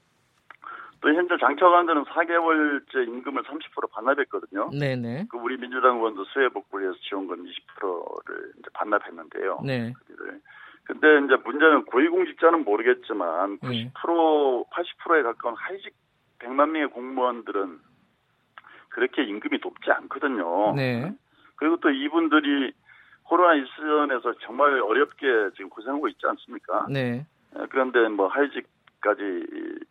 또 1.01 1.13
현재 1.13 1.35
장차관들은 1.37 2.05
4개월째 2.05 3.05
임금을 3.05 3.43
30% 3.43 3.91
반납했거든요. 3.91 4.69
네네. 4.79 5.27
그 5.29 5.37
우리 5.37 5.57
민주당 5.57 5.97
의원도 5.97 6.23
수혜복구에서 6.23 6.93
지원금 7.01 7.43
20%를 7.43 8.53
이제 8.59 8.69
반납했는데요. 8.73 9.59
네. 9.65 9.93
근데 10.85 11.25
이제 11.25 11.35
문제는 11.43 11.83
고위공직자는 11.83 12.63
모르겠지만 12.63 13.59
90% 13.59 13.69
네. 13.69 13.91
80%에 13.93 15.23
가까운 15.23 15.55
하위직 15.57 15.93
100만 16.39 16.69
명의 16.69 16.87
공무원들은 16.87 17.79
그렇게 18.87 19.23
임금이 19.23 19.59
높지 19.61 19.91
않거든요. 19.91 20.73
네. 20.75 21.13
그리고 21.59 21.77
또 21.77 21.89
이분들이 21.89 22.73
코로나 23.23 23.53
이전에서 23.55 24.33
정말 24.45 24.79
어렵게 24.81 25.51
지금 25.55 25.69
고생하고 25.69 26.07
있지 26.07 26.25
않습니까? 26.25 26.87
네. 26.89 27.25
에, 27.55 27.59
그런데 27.69 28.07
뭐 28.07 28.27
하위직까지 28.27 29.21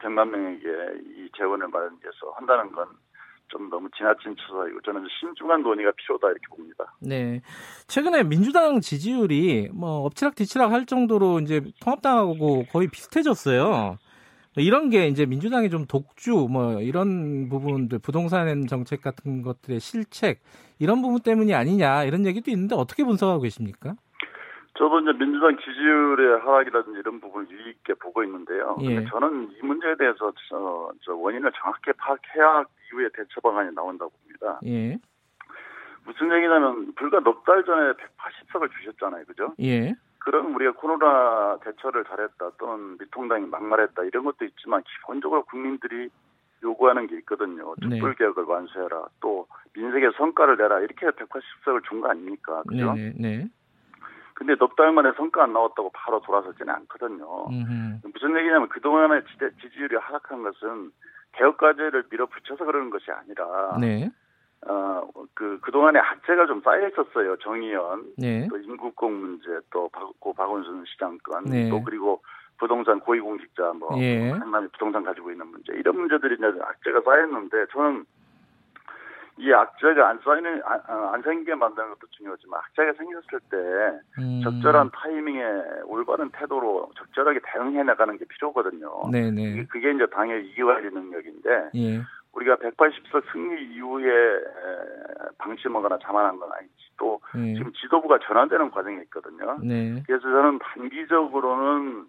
100만 0.01 0.29
명에게 0.31 0.69
이 1.17 1.29
재원을 1.37 1.69
마련해서 1.69 2.33
한다는 2.37 2.73
건 2.73 2.89
좀 3.49 3.69
너무 3.71 3.89
지나친 3.97 4.37
처사이고 4.37 4.81
저는 4.83 5.07
신중한 5.21 5.63
논의가 5.63 5.93
필요하다 5.97 6.29
이렇게 6.29 6.47
봅니다. 6.49 6.95
네. 7.01 7.43
최근에 7.87 8.23
민주당 8.25 8.81
지지율이 8.81 9.71
뭐 9.73 10.05
엎치락 10.05 10.35
뒤치락 10.35 10.71
할 10.73 10.87
정도로 10.87 11.41
이제 11.41 11.63
통합당하고 11.81 12.65
거의 12.71 12.89
비슷해졌어요. 12.89 13.99
이런 14.61 14.91
게 14.91 15.07
이제 15.07 15.27
민주당의 15.27 15.71
좀 15.71 15.87
독주 15.87 16.49
뭐 16.51 16.81
이런 16.81 17.49
부분들 17.49 17.99
부동산 17.99 18.67
정책 18.67 19.03
같은 19.03 19.43
것들의 19.43 19.81
실책 19.81 20.41
이런 20.79 21.03
부분 21.03 21.21
때문이 21.21 21.55
아니냐 21.55 22.05
이런 22.05 22.27
얘기도 22.27 22.51
있는데 22.51 22.75
어떻게 22.75 23.05
분석하고 23.05 23.43
계십니까? 23.43 23.95
저도 24.79 25.01
이제 25.01 25.13
민주당 25.13 25.57
지지율의 25.59 26.39
하락이라든지 26.41 27.01
이런 27.01 27.21
부분을 27.21 27.51
유의 27.51 27.71
있게 27.71 27.95
보고 27.95 28.23
있는데요. 28.23 28.77
예. 28.83 29.05
저는 29.07 29.51
이 29.51 29.67
문제에 29.67 29.97
대해서 29.97 30.33
저, 30.49 30.93
저 31.03 31.15
원인을 31.17 31.51
정확히 31.61 31.91
파악해야 31.99 32.65
이후에 32.93 33.09
대처 33.13 33.41
방안이 33.41 33.75
나온다고 33.75 34.13
봅니다. 34.13 34.61
예. 34.67 34.97
무슨 36.05 36.33
얘기냐면 36.33 36.95
불과 36.95 37.19
넉 37.21 37.45
달 37.45 37.65
전에 37.65 37.93
180석을 37.93 38.71
주셨잖아요. 38.71 39.25
그죠? 39.25 39.53
예. 39.61 39.95
그럼 40.21 40.55
우리가 40.55 40.73
코로나 40.73 41.59
대처를 41.65 42.05
잘했다 42.05 42.51
또는 42.59 42.97
미통당이 42.99 43.47
막말했다 43.47 44.05
이런 44.05 44.25
것도 44.25 44.45
있지만 44.45 44.83
기본적으로 44.83 45.45
국민들이 45.45 46.09
요구하는 46.63 47.07
게 47.07 47.17
있거든요. 47.19 47.75
네. 47.87 47.99
촛불 47.99 48.15
개혁을 48.15 48.45
완수해라. 48.45 49.07
또 49.21 49.47
민생의 49.75 50.13
성과를 50.17 50.57
내라. 50.57 50.81
이렇게 50.81 51.07
180석을 51.07 51.85
준 51.89 52.01
거 52.01 52.09
아닙니까? 52.11 52.63
그죠? 52.67 52.93
네, 52.95 53.13
네. 53.17 53.49
근데 54.35 54.55
넉 54.57 54.77
달 54.77 54.93
만에 54.93 55.13
성과 55.17 55.45
안 55.45 55.53
나왔다고 55.53 55.91
바로 55.95 56.21
돌아서지는 56.21 56.73
않거든요. 56.75 57.49
음. 57.51 58.01
무슨 58.13 58.37
얘기냐면 58.37 58.69
그동안의 58.69 59.23
지지율이 59.61 59.97
하락한 59.97 60.43
것은 60.45 60.93
개혁과제를 61.33 62.05
밀어붙여서 62.11 62.65
그러는 62.65 62.91
것이 62.91 63.11
아니라 63.11 63.77
네. 63.81 64.11
어, 64.67 65.09
그, 65.35 65.59
그동안에 65.61 65.99
악재가 65.99 66.47
좀 66.47 66.61
쌓여 66.63 66.89
있었어요. 66.89 67.37
정의연, 67.37 68.15
네. 68.19 68.49
또 68.49 68.59
인국공 68.59 69.21
문제, 69.21 69.61
또 69.71 69.89
박, 69.93 70.11
고 70.19 70.33
박원순 70.33 70.85
시장 70.87 71.17
건, 71.23 71.45
네. 71.45 71.69
또 71.69 71.83
그리고 71.83 72.21
부동산 72.59 72.99
고위공직자, 72.99 73.73
뭐, 73.75 73.97
예. 74.01 74.31
한남이 74.31 74.69
부동산 74.73 75.05
가지고 75.05 75.31
있는 75.31 75.47
문제, 75.47 75.73
이런 75.75 75.97
문제들이 75.97 76.35
이제 76.35 76.47
악재가 76.61 77.03
쌓였는데, 77.03 77.67
저는 77.73 78.05
이 79.41 79.53
악재가 79.53 80.09
안 80.09 80.19
쌓이는, 80.25 80.61
안, 80.65 80.81
어, 80.89 81.11
안 81.13 81.23
생기게 81.23 81.55
만드는 81.55 81.91
것도 81.91 82.09
중요하지만, 82.11 82.59
악재가 82.59 82.93
생겼을 82.95 83.41
때, 83.49 83.57
음. 84.21 84.41
적절한 84.43 84.91
타이밍에 84.93 85.45
올바른 85.85 86.29
태도로 86.31 86.91
적절하게 86.97 87.39
대응해 87.45 87.85
나가는 87.85 88.19
게 88.19 88.25
필요하거든요. 88.25 89.09
네, 89.13 89.31
그게- 89.31 89.43
네. 89.55 89.67
그게 89.67 89.93
이제 89.93 90.07
당의 90.07 90.45
이기관리 90.49 90.91
능력인데, 90.91 91.71
예. 91.77 92.03
우리가 92.33 92.57
180석 92.57 93.33
승리 93.33 93.75
이후에 93.75 94.07
에, 94.07 94.41
방심하거나 95.39 95.99
자만한 96.03 96.39
건 96.39 96.51
아니지. 96.53 96.75
또 96.99 97.21
예. 97.37 97.55
지금 97.55 97.73
지도부가 97.73 98.19
전환되는 98.19 98.71
과정이 98.71 99.01
있거든요. 99.05 99.59
네. 99.63 100.03
그래서 100.07 100.23
저는 100.23 100.59
단기적으로는 100.59 102.07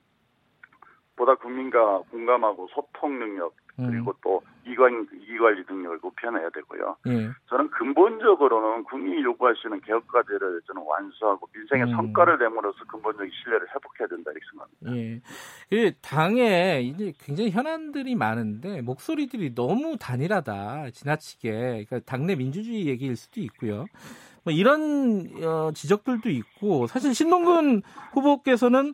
보다 1.16 1.36
국민과 1.36 2.04
공감하고 2.12 2.68
소통 2.72 3.20
능력 3.20 3.54
음. 3.54 3.59
그리고 3.88 4.14
또 4.22 4.42
이관 4.66 5.08
이관리 5.28 5.64
능력을 5.68 6.00
높여내야 6.02 6.50
되고요. 6.50 6.98
예. 7.08 7.30
저는 7.50 7.70
근본적으로는 7.72 8.84
국민이 8.84 9.24
요구하시는 9.24 9.82
개혁 9.82 10.08
과제를 10.08 10.62
저는 10.68 10.82
완수하고 10.86 11.48
민생의 11.54 11.86
음. 11.86 11.92
성과를 11.96 12.38
내므로써 12.40 12.84
근본적인 12.86 13.32
신뢰를 13.32 13.68
회복해야 13.68 14.08
된다 14.08 14.32
이렇게 14.32 14.46
생각합니다. 14.52 14.96
예. 14.96 15.22
그 15.70 15.92
당에 16.02 16.82
이제 16.82 17.14
굉장히 17.20 17.52
현안들이 17.52 18.16
많은데 18.16 18.82
목소리들이 18.82 19.56
너무 19.56 19.98
단일하다, 19.98 20.92
지나치게. 20.92 21.50
그러니까 21.50 22.00
당내 22.00 22.36
민주주의 22.36 22.88
얘기일 22.88 23.16
수도 23.16 23.42
있고요. 23.42 23.86
뭐 24.44 24.54
이런 24.54 25.30
어, 25.44 25.72
지적들도 25.74 26.30
있고 26.30 26.88
사실 26.88 27.14
신동근 27.14 27.82
후보께서는 28.14 28.94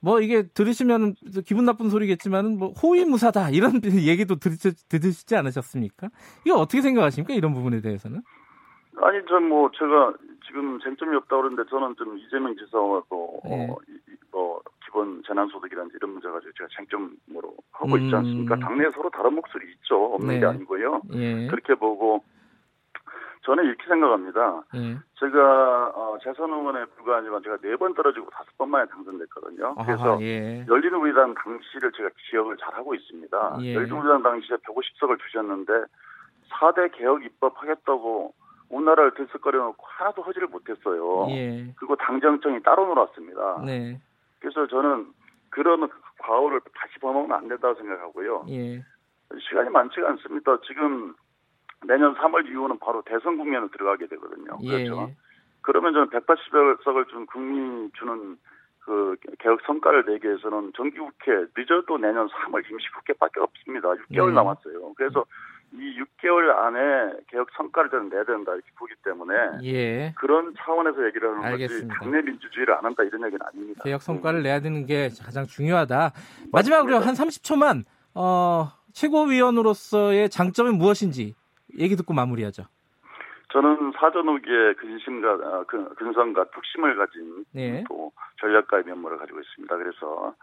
뭐 0.00 0.20
이게 0.20 0.42
들으시면 0.48 1.14
기분 1.44 1.64
나쁜 1.64 1.90
소리겠지만은 1.90 2.58
뭐 2.58 2.68
호위무사다 2.72 3.50
이런 3.50 3.72
얘기도 4.06 4.36
들으시, 4.36 4.70
들으시지 4.88 5.34
않으셨습니까? 5.36 6.08
이거 6.46 6.56
어떻게 6.56 6.80
생각하십니까? 6.82 7.34
이런 7.34 7.52
부분에 7.54 7.80
대해서는? 7.80 8.22
아니, 9.00 9.24
전 9.28 9.48
뭐, 9.48 9.70
제가 9.78 10.12
지금 10.44 10.80
쟁점이 10.80 11.14
없다고 11.16 11.42
그러는데 11.42 11.70
저는 11.70 11.94
좀 11.96 12.18
이재명 12.18 12.56
지사와도, 12.56 13.40
네. 13.44 13.68
어, 13.70 13.76
이- 13.88 13.92
이- 14.12 14.16
뭐, 14.32 14.60
기본 14.84 15.22
재난소득이라든지 15.24 15.96
이런 16.00 16.14
문제 16.14 16.26
가지고 16.28 16.50
제가 16.58 16.68
쟁점으로 16.76 17.54
하고 17.70 17.96
있지 17.96 18.08
음. 18.08 18.14
않습니까? 18.16 18.56
당내에 18.56 18.90
서로 18.92 19.08
다른 19.10 19.34
목소리 19.34 19.70
있죠. 19.74 20.14
없는 20.14 20.34
네. 20.34 20.40
게 20.40 20.46
아니고요. 20.46 21.02
예. 21.14 21.46
그렇게 21.46 21.76
보고, 21.76 22.24
저는 23.48 23.64
이렇게 23.64 23.82
생각합니다. 23.88 24.62
예. 24.74 24.98
제가, 25.18 25.92
어, 25.94 26.18
재선 26.22 26.50
의원에 26.52 26.84
불과하지만 26.84 27.42
제가 27.42 27.56
네 27.62 27.76
번 27.76 27.94
떨어지고 27.94 28.28
다섯 28.28 28.46
번 28.58 28.68
만에 28.68 28.84
당선됐거든요. 28.90 29.74
그래서 29.76 30.12
아하, 30.12 30.20
예. 30.20 30.66
열린우리당 30.68 31.32
당시를 31.32 31.92
제가 31.92 32.10
기억을 32.28 32.58
잘 32.58 32.74
하고 32.74 32.94
있습니다. 32.94 33.56
예. 33.62 33.74
열린우리당 33.74 34.22
당시에 34.22 34.56
150석을 34.58 35.18
주셨는데 35.20 35.72
4대 36.50 36.90
개혁 36.92 37.24
입법하겠다고 37.24 38.34
우리나라를 38.68 39.14
들썩거려 39.14 39.58
놓고 39.62 39.86
하나도 39.86 40.20
허지를 40.22 40.48
못했어요. 40.48 41.26
예. 41.30 41.72
그리고 41.78 41.96
당정청이 41.96 42.62
따로 42.62 42.84
놀았습니다. 42.84 43.62
네. 43.64 43.98
그래서 44.40 44.66
저는 44.66 45.06
그런 45.48 45.88
과오를 46.18 46.60
다시 46.78 46.98
범하면 47.00 47.32
안 47.32 47.48
된다고 47.48 47.74
생각하고요. 47.76 48.44
예. 48.50 48.82
시간이 49.40 49.70
많지가 49.70 50.06
않습니다. 50.10 50.58
지금 50.66 51.14
내년 51.86 52.14
3월 52.16 52.46
이후는 52.48 52.78
바로 52.78 53.02
대선 53.02 53.36
국면으로 53.36 53.70
들어가게 53.70 54.06
되거든요. 54.08 54.58
예. 54.62 54.84
그렇죠. 54.84 55.10
그러면 55.62 55.92
저는 55.92 56.08
180석을 56.10 57.08
준 57.08 57.26
국민이 57.26 57.90
주는 57.98 58.36
그 58.80 59.16
개혁 59.38 59.60
성과를 59.66 60.06
내기 60.06 60.26
위해서는 60.26 60.72
정기국회 60.74 61.46
늦어도 61.56 61.98
내년 61.98 62.26
3월 62.28 62.68
임시국회밖에 62.70 63.40
없습니다. 63.40 63.90
6개월 63.90 64.28
네. 64.28 64.32
남았어요. 64.32 64.94
그래서 64.96 65.24
이 65.74 66.00
6개월 66.00 66.56
안에 66.56 67.12
개혁 67.28 67.48
성과를 67.54 67.90
저는 67.90 68.08
내야 68.08 68.24
된다 68.24 68.54
이렇게 68.54 68.68
보기 68.78 68.94
때문에 69.04 69.34
예. 69.64 70.14
그런 70.18 70.54
차원에서 70.56 71.06
얘기를 71.06 71.28
하는 71.28 71.44
알겠습니다. 71.44 71.94
거지 71.94 72.10
당내 72.10 72.22
민주주의를 72.22 72.74
안 72.74 72.86
한다 72.86 73.02
이런 73.02 73.26
얘기는 73.26 73.38
아닙니다. 73.44 73.84
개혁 73.84 74.00
성과를 74.00 74.42
내야 74.42 74.60
되는 74.60 74.86
게 74.86 75.10
가장 75.22 75.44
중요하다. 75.44 76.12
마지막으로 76.50 76.98
한 77.00 77.12
30초만 77.12 77.84
어, 78.14 78.68
최고위원으로서의 78.94 80.30
장점은 80.30 80.78
무엇인지 80.78 81.34
얘기 81.78 81.96
듣고 81.96 82.14
마무리하죠. 82.14 82.64
저는 83.52 83.92
사전 83.98 84.28
후기에 84.28 84.74
근심과 84.74 85.32
어, 85.34 85.64
근- 85.66 85.88
근성과 85.94 86.44
뚝심을 86.50 86.96
가진 86.96 87.44
네. 87.52 87.82
또 87.88 88.12
전략가의 88.40 88.84
면모를 88.84 89.16
가지고 89.18 89.40
있습니다. 89.40 89.76
그래서 89.76 90.34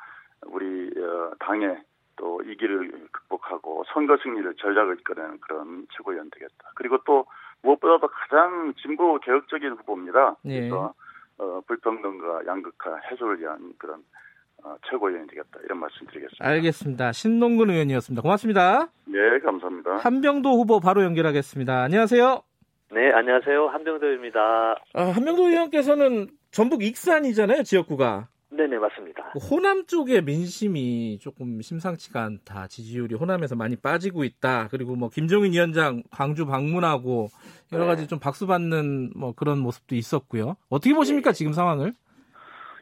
우리 0.47 0.89
어, 0.99 1.31
당의 1.39 1.77
또 2.17 2.41
이기를 2.41 3.07
극복하고 3.11 3.83
선거 3.93 4.17
승리를 4.17 4.55
전략을 4.55 4.99
이끌어내는 5.01 5.39
그런 5.41 5.85
최고위원 5.91 6.29
되겠다. 6.31 6.71
그리고 6.75 6.97
또 7.05 7.25
무엇보다도 7.61 8.07
가장 8.07 8.73
진보 8.81 9.19
개혁적인 9.19 9.71
후보입니다. 9.73 10.35
네. 10.43 10.61
그래서 10.61 10.93
어, 11.37 11.61
불평등과 11.67 12.45
양극화 12.47 12.97
해소를 13.11 13.39
위한 13.39 13.73
그런 13.77 13.99
어, 13.99 14.03
최고위원이 14.89 15.27
되겠다 15.27 15.59
이런 15.63 15.79
말씀드리겠습니다. 15.79 16.45
알겠습니다. 16.45 17.11
신동근 17.11 17.69
의원이었습니다. 17.69 18.21
고맙습니다. 18.21 18.89
네, 19.05 19.39
감사합니다. 19.43 19.97
한병도 19.97 20.49
후보 20.49 20.79
바로 20.79 21.03
연결하겠습니다. 21.03 21.83
안녕하세요. 21.83 22.41
네, 22.91 23.11
안녕하세요. 23.11 23.67
한병도입니다. 23.67 24.39
아, 24.93 25.01
한병도 25.03 25.49
의원께서는 25.49 26.29
전북 26.51 26.83
익산이잖아요, 26.83 27.63
지역구가. 27.63 28.27
네네, 28.51 28.77
맞습니다. 28.77 29.33
호남 29.51 29.85
쪽의 29.85 30.23
민심이 30.23 31.19
조금 31.19 31.61
심상치가 31.61 32.23
않다. 32.23 32.67
지지율이 32.67 33.15
호남에서 33.15 33.55
많이 33.55 33.75
빠지고 33.75 34.23
있다. 34.23 34.69
그리고 34.71 34.95
뭐 34.95 35.09
김종인 35.09 35.51
위원장 35.51 36.03
광주 36.09 36.45
방문하고 36.45 37.27
여러 37.73 37.85
가지 37.85 38.03
네. 38.03 38.07
좀 38.07 38.19
박수 38.19 38.47
받는 38.47 39.11
뭐 39.15 39.33
그런 39.33 39.59
모습도 39.59 39.95
있었고요. 39.95 40.55
어떻게 40.69 40.93
보십니까 40.93 41.33
지금 41.33 41.51
상황을? 41.51 41.93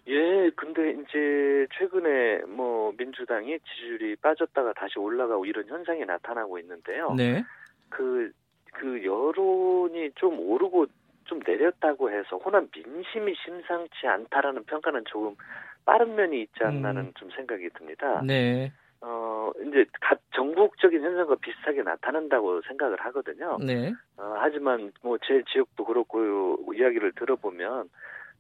예, 0.08 0.50
근데 0.56 0.92
이제 0.92 1.68
최근에 1.78 2.42
뭐 2.48 2.94
민주당이 2.98 3.58
지지율이 3.60 4.18
빠졌다가 4.18 4.74
다시 4.74 5.00
올라가고 5.00 5.46
이런 5.46 5.66
현상이 5.68 6.04
나타나고 6.06 6.60
있는데요. 6.60 7.14
네. 7.14 7.44
그, 7.90 8.32
그 8.74 9.04
여론이 9.06 10.12
좀 10.16 10.40
오르고 10.40 10.88
좀 11.26 11.40
내렸다고 11.46 12.12
해서 12.12 12.36
호남 12.38 12.68
민심이 12.76 13.34
심상치 13.46 14.08
않다라는 14.08 14.64
평가는 14.66 15.04
조금 15.06 15.36
빠른 15.86 16.16
면이 16.16 16.42
있지 16.42 16.64
않나는 16.64 17.02
음. 17.04 17.12
좀 17.16 17.30
생각이 17.32 17.70
듭니다. 17.70 18.22
네. 18.26 18.74
어, 19.00 19.52
이제 19.68 19.86
각 20.02 20.20
전국적인 20.36 21.02
현상과 21.02 21.36
비슷하게 21.36 21.84
나타난다고 21.84 22.62
생각을 22.62 23.00
하거든요. 23.02 23.58
네. 23.62 23.94
어, 24.18 24.36
하지만 24.38 24.92
뭐 25.02 25.18
제 25.26 25.44
지역도 25.52 25.86
그렇고 25.86 26.58
이야기를 26.74 27.14
들어보면 27.14 27.90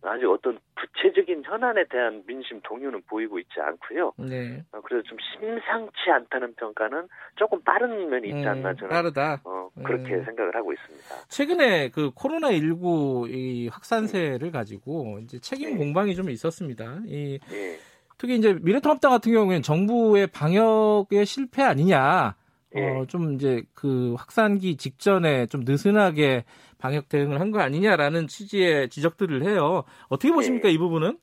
아주 0.05 0.31
어떤 0.31 0.59
구체적인 0.75 1.43
현안에 1.45 1.85
대한 1.89 2.23
민심 2.27 2.59
동요는 2.61 3.03
보이고 3.07 3.39
있지 3.39 3.53
않고요. 3.59 4.13
네. 4.17 4.63
어, 4.71 4.81
그래서 4.81 5.03
좀 5.07 5.17
심상치 5.19 6.09
않다는 6.11 6.55
평가는 6.55 7.07
조금 7.35 7.61
빠른 7.61 8.09
면이 8.09 8.27
있지 8.29 8.47
않나 8.47 8.71
음, 8.71 8.75
저는 8.75 8.89
빠르다. 8.89 9.41
어, 9.45 9.69
그렇게 9.83 10.15
음. 10.15 10.25
생각을 10.25 10.55
하고 10.55 10.73
있습니다. 10.73 11.05
최근에 11.29 11.89
그 11.89 12.11
코로나 12.13 12.49
19이 12.51 13.71
확산세를 13.71 14.51
가지고 14.51 15.19
이제 15.23 15.39
책임 15.39 15.71
네. 15.71 15.77
공방이 15.77 16.15
좀 16.15 16.29
있었습니다. 16.29 16.99
이 17.05 17.39
예. 17.51 17.77
특히 18.17 18.35
이제 18.35 18.57
미래통합당 18.61 19.11
같은 19.11 19.31
경우에는 19.33 19.61
정부의 19.61 20.27
방역의 20.27 21.25
실패 21.25 21.63
아니냐. 21.63 22.35
예. 22.75 22.89
어, 22.89 23.05
좀 23.05 23.33
이제 23.33 23.63
그 23.75 24.15
확산기 24.17 24.77
직전에 24.77 25.45
좀 25.47 25.61
느슨하게 25.65 26.43
방역 26.79 27.07
대응을 27.09 27.39
한 27.39 27.51
거 27.51 27.59
아니냐라는 27.59 28.27
취지의 28.27 28.89
지적들을 28.89 29.43
해요. 29.43 29.83
어떻게 30.09 30.31
보십니까, 30.33 30.69
예. 30.69 30.73
이 30.73 30.77
부분은? 30.77 31.17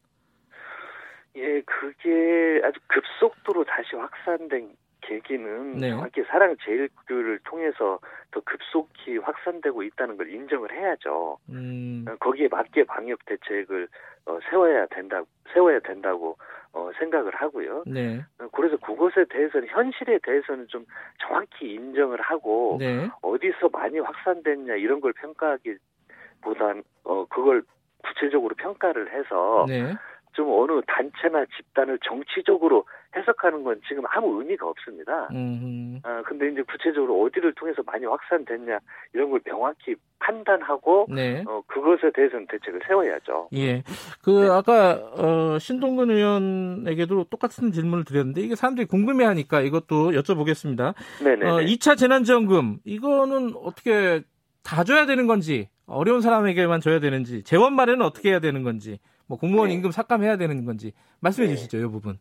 예, 1.36 1.60
그게 1.62 2.60
아주 2.64 2.78
급속도로 2.88 3.64
다시 3.64 3.94
확산된 3.96 4.70
계기는 5.02 5.78
네. 5.78 5.90
정확히 5.90 6.22
사랑 6.24 6.54
제일교를 6.64 7.40
통해서 7.44 7.98
더 8.30 8.40
급속히 8.40 9.16
확산되고 9.18 9.82
있다는 9.82 10.16
걸 10.16 10.30
인정을 10.32 10.70
해야죠. 10.72 11.38
음, 11.48 12.04
어, 12.08 12.16
거기에 12.20 12.48
맞게 12.48 12.84
방역 12.84 13.18
대책을 13.24 13.88
어, 14.26 14.38
세워야 14.50 14.86
된다 14.86 15.22
세워야 15.52 15.80
된다고 15.80 16.36
어, 16.72 16.90
생각을 16.98 17.34
하고요. 17.34 17.84
네. 17.86 18.24
어, 18.38 18.48
그래서 18.52 18.76
그것에 18.76 19.24
대해서는 19.28 19.68
현실에 19.68 20.18
대해서는 20.22 20.68
좀 20.68 20.84
정확히 21.18 21.74
인정을 21.74 22.20
하고 22.20 22.76
네. 22.78 23.08
어디서 23.22 23.70
많이 23.72 23.98
확산됐냐 23.98 24.74
이런 24.76 25.00
걸 25.00 25.12
평가하기보단 25.14 26.82
어 27.04 27.26
그걸 27.26 27.62
구체적으로 28.02 28.54
평가를 28.56 29.12
해서 29.12 29.66
네. 29.68 29.94
좀 30.32 30.48
어느 30.50 30.80
단체나 30.86 31.44
집단을 31.56 31.98
정치적으로 32.04 32.84
해석하는 33.16 33.64
건 33.64 33.80
지금 33.88 34.04
아무 34.06 34.40
의미가 34.40 34.66
없습니다. 34.68 35.28
음, 35.32 36.00
아 36.04 36.22
근데 36.22 36.48
이제 36.50 36.62
구체적으로 36.62 37.22
어디를 37.22 37.54
통해서 37.54 37.82
많이 37.84 38.06
확산됐냐 38.06 38.78
이런 39.12 39.30
걸 39.30 39.40
명확히 39.40 39.96
판단하고 40.20 41.06
네. 41.10 41.42
어 41.46 41.62
그것에 41.66 42.10
대해서는 42.14 42.46
대책을 42.46 42.80
세워야죠. 42.86 43.48
예. 43.54 43.82
그, 44.22 44.52
아까, 44.52 44.92
어, 45.16 45.58
신동근 45.58 46.10
의원에게도 46.10 47.24
똑같은 47.24 47.72
질문을 47.72 48.04
드렸는데, 48.04 48.40
이게 48.42 48.54
사람들이 48.54 48.86
궁금해 48.86 49.24
하니까 49.24 49.60
이것도 49.60 50.12
여쭤보겠습니다. 50.12 50.94
네네. 51.24 51.48
어, 51.48 51.56
2차 51.60 51.96
재난지원금, 51.96 52.80
이거는 52.84 53.54
어떻게 53.56 54.22
다 54.62 54.84
줘야 54.84 55.06
되는 55.06 55.26
건지, 55.26 55.68
어려운 55.86 56.20
사람에게만 56.20 56.80
줘야 56.80 57.00
되는지, 57.00 57.42
재원 57.42 57.74
마련은 57.74 58.04
어떻게 58.04 58.30
해야 58.30 58.40
되는 58.40 58.62
건지, 58.62 58.98
뭐 59.30 59.38
공무원 59.38 59.68
네. 59.68 59.74
임금 59.74 59.92
삭감해야 59.92 60.36
되는 60.38 60.64
건지, 60.64 60.92
말씀해 61.20 61.46
네. 61.46 61.54
주시죠, 61.54 61.78
이 61.78 61.82
부분. 61.82 62.18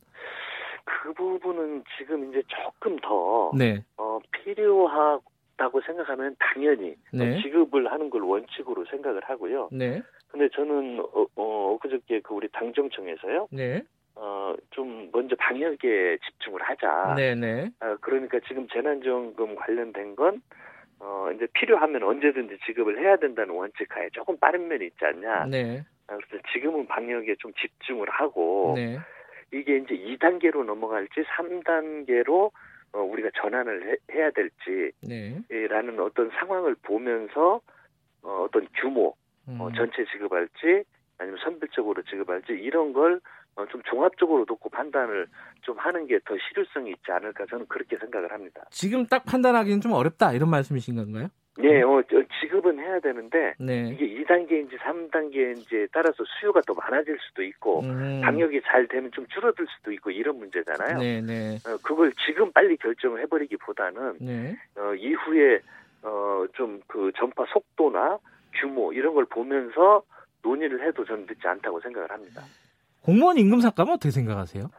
그 0.84 1.12
부분은 1.14 1.84
지금 1.98 2.30
이제 2.30 2.44
조금 2.48 2.98
더 2.98 3.52
네. 3.58 3.84
어, 3.98 4.20
필요하다고 4.32 5.82
생각하면 5.88 6.36
당연히 6.38 6.96
네. 7.12 7.36
어, 7.36 7.42
지급을 7.42 7.92
하는 7.92 8.12
걸 8.12 8.22
원칙으로 8.22 8.86
생각을 8.92 9.22
하고요. 9.24 9.70
네. 9.72 10.04
근데 10.28 10.50
저는 10.50 11.00
어, 11.00 11.26
어 11.36 11.74
엊그저께 11.74 12.20
그 12.20 12.36
우리 12.36 12.48
당정청에서요. 12.50 13.48
네. 13.50 13.82
어, 14.14 14.54
좀 14.70 15.10
먼저 15.12 15.36
방역에 15.36 16.20
집중을 16.24 16.62
하자. 16.62 17.16
네. 17.18 17.34
네. 17.34 17.72
아, 17.80 17.98
그러니까 18.02 18.40
지금 18.48 18.68
재난지원금 18.68 19.56
관련된 19.56 20.16
건 20.16 20.44
어, 21.00 21.30
이제 21.34 21.48
필요하면 21.54 22.04
언제든지 22.04 22.60
지급을 22.68 23.00
해야 23.00 23.16
된다는 23.18 23.56
원칙하에 23.56 24.10
조금 24.14 24.38
빠른 24.38 24.68
면이 24.68 24.86
있지 24.86 25.04
않냐. 25.04 25.46
네. 25.46 25.84
아, 26.10 26.18
그래서 26.18 26.44
지금은 26.52 26.88
방역에 26.88 27.36
좀 27.40 27.52
집중을 27.54 28.10
하고 28.10 28.74
네. 28.76 28.98
이게 29.54 29.78
이제 29.78 29.96
2단계로 29.96 30.64
넘어갈지 30.64 31.22
3단계로 31.38 32.52
어, 32.94 33.00
우리가 33.00 33.30
전환을 33.40 34.00
해, 34.12 34.22
야 34.22 34.32
될지 34.32 34.92
네. 35.02 35.40
라는 35.68 36.00
어떤 36.00 36.30
상황을 36.32 36.76
보면서 36.82 37.62
어, 38.24 38.46
어떤 38.46 38.68
규모 38.76 39.16
음. 39.48 39.62
어, 39.62 39.72
전체 39.74 40.04
지급할지 40.12 40.84
아니면 41.20 41.40
선별적으로 41.44 42.02
지급할지 42.04 42.54
이런 42.54 42.94
걸 42.94 43.20
어, 43.56 43.66
좀 43.68 43.82
종합적으로 43.84 44.46
놓고 44.48 44.70
판단을 44.70 45.28
좀 45.62 45.78
하는 45.78 46.08
게 46.08 46.18
더 46.26 46.36
실효성이 46.38 46.92
있지 46.92 47.12
않을까 47.12 47.46
저는 47.48 47.68
그렇게 47.68 47.98
생각을 47.98 48.32
합니다. 48.32 48.66
지금 48.72 49.06
딱 49.08 49.26
판단하기는 49.26 49.82
좀 49.82 49.92
어렵다, 49.94 50.34
이런 50.34 50.50
말씀이신 50.50 50.96
건가요? 50.96 51.28
예, 51.64 51.82
어, 51.82 52.02
저 52.10 52.24
지급은 52.42 52.80
해야 52.80 53.00
되는데 53.00 53.54
네. 53.60 53.90
이게 53.90 54.08
2단계인지 54.24 54.78
3단계인지에 54.78 55.90
따라서 55.92 56.24
수요가 56.40 56.62
더 56.62 56.74
많아질 56.74 57.18
수도 57.28 57.44
있고 57.44 57.82
음. 57.82 58.22
방역이 58.24 58.62
잘 58.66 58.88
되면 58.88 59.12
좀 59.12 59.26
줄어들 59.28 59.66
수도 59.78 59.92
있고 59.92 60.12
이런 60.12 60.40
문제잖아요. 60.40 60.98
네. 61.00 61.22
네. 61.22 61.56
어, 61.66 61.78
그걸 61.84 62.14
지금 62.26 62.52
빨리 62.52 62.78
결정을 62.78 63.22
해버리기보다는 63.24 64.18
네. 64.20 64.56
어, 64.78 64.94
이후에 64.96 65.60
어, 66.04 66.46
좀 66.54 66.80
그 66.88 67.12
전파 67.18 67.46
속도나 67.46 68.18
규모 68.60 68.92
이런 68.94 69.14
걸 69.14 69.26
보면서 69.26 70.04
논의를 70.42 70.86
해도 70.86 71.06
저는 71.06 71.26
늦지 71.28 71.48
않다고 71.48 71.80
생각을 71.82 72.10
합니다. 72.10 72.42
공무원 73.04 73.38
임금 73.38 73.62
삭감은 73.62 73.94
어떻게 73.94 74.12
생각하세요? 74.12 74.70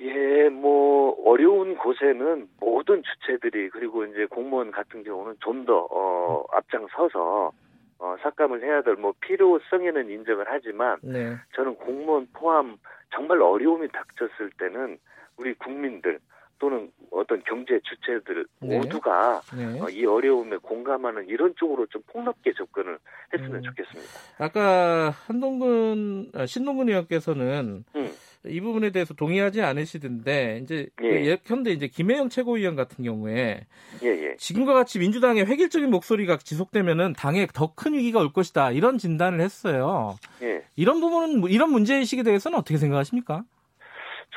예, 0.00 0.48
뭐 0.48 1.14
어려운 1.26 1.76
곳에는 1.76 2.48
모든 2.58 3.02
주체들이 3.02 3.68
그리고 3.70 4.04
이제 4.04 4.26
공무원 4.26 4.70
같은 4.70 5.02
경우는 5.02 5.36
좀더 5.40 5.88
어, 5.90 6.44
앞장서서 6.52 7.52
어, 7.98 8.16
삭감을 8.22 8.62
해야 8.62 8.82
될 8.82 8.96
뭐 8.96 9.12
필요성에는 9.20 10.10
인정을 10.10 10.46
하지만 10.48 10.98
네. 11.02 11.36
저는 11.54 11.74
공무원 11.76 12.26
포함 12.32 12.78
정말 13.14 13.42
어려움이 13.42 13.88
닥쳤을 13.88 14.50
때는 14.58 14.98
우리 15.36 15.54
국민들 15.54 16.18
또는 16.58 16.90
어떤 17.10 17.42
경제 17.44 17.80
주체들 17.80 18.46
네. 18.60 18.78
모두가 18.78 19.40
네. 19.56 19.80
어, 19.80 19.88
이 19.88 20.04
어려움에 20.06 20.58
공감하는 20.58 21.26
이런 21.28 21.54
쪽으로 21.56 21.86
좀 21.86 22.02
폭넓게 22.06 22.52
접근을 22.52 22.98
했으면 23.32 23.56
음. 23.56 23.62
좋겠습니다. 23.62 24.10
아까 24.38 25.10
한동근 25.26 26.30
아, 26.34 26.46
신동근 26.46 26.88
의원께서는 26.88 27.84
음. 27.96 28.10
이 28.46 28.60
부분에 28.60 28.90
대해서 28.90 29.12
동의하지 29.14 29.60
않으시던데 29.62 30.60
이제 30.62 30.88
예. 31.02 31.24
예컨대 31.26 31.72
이제 31.72 31.88
김혜영 31.88 32.30
최고위원 32.30 32.74
같은 32.74 33.04
경우에 33.04 33.66
예, 34.02 34.06
예. 34.06 34.36
지금과 34.36 34.72
같이 34.72 34.98
민주당의 34.98 35.44
획일적인 35.46 35.90
목소리가 35.90 36.38
지속되면은 36.38 37.12
당에 37.14 37.46
더 37.52 37.74
큰 37.74 37.94
위기가 37.94 38.20
올 38.20 38.32
것이다 38.32 38.72
이런 38.72 38.98
진단을 38.98 39.40
했어요. 39.40 40.16
예. 40.42 40.64
이런 40.76 41.00
부분은 41.00 41.50
이런 41.50 41.70
문제 41.70 41.96
의식에 41.96 42.22
대해서는 42.22 42.58
어떻게 42.58 42.78
생각하십니까? 42.78 43.42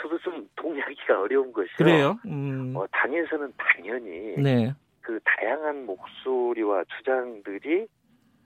저도 0.02 0.18
좀 0.20 0.48
동의하기가 0.56 1.22
어려운 1.22 1.52
것이요. 1.54 1.76
그래요? 1.78 2.20
음. 2.26 2.74
어, 2.76 2.86
당에서는 2.92 3.54
당연히 3.58 4.36
네. 4.38 4.74
그 5.02 5.20
다양한 5.24 5.86
목소리와 5.86 6.84
주장들이 6.98 7.88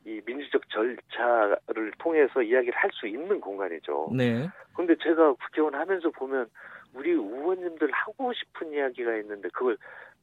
이 0.08 0.22
민주적 0.26 0.70
절차를 0.70 1.92
통해서 2.00 2.42
이야기를 2.42 2.74
할 2.76 2.90
수 2.94 3.06
있는 3.08 3.42
공간이죠. 3.42 4.10
네. 4.16 4.48
근데 4.74 4.96
제가 5.04 5.34
국회의원 5.34 5.76
하면서 5.76 6.10
보면 6.12 6.48
우리 6.94 7.12
의원님들 7.12 7.92
하고 7.92 8.32
싶은 8.34 8.72
이야기가 8.72 9.18
있는데 9.18 9.50
그걸 9.50 9.78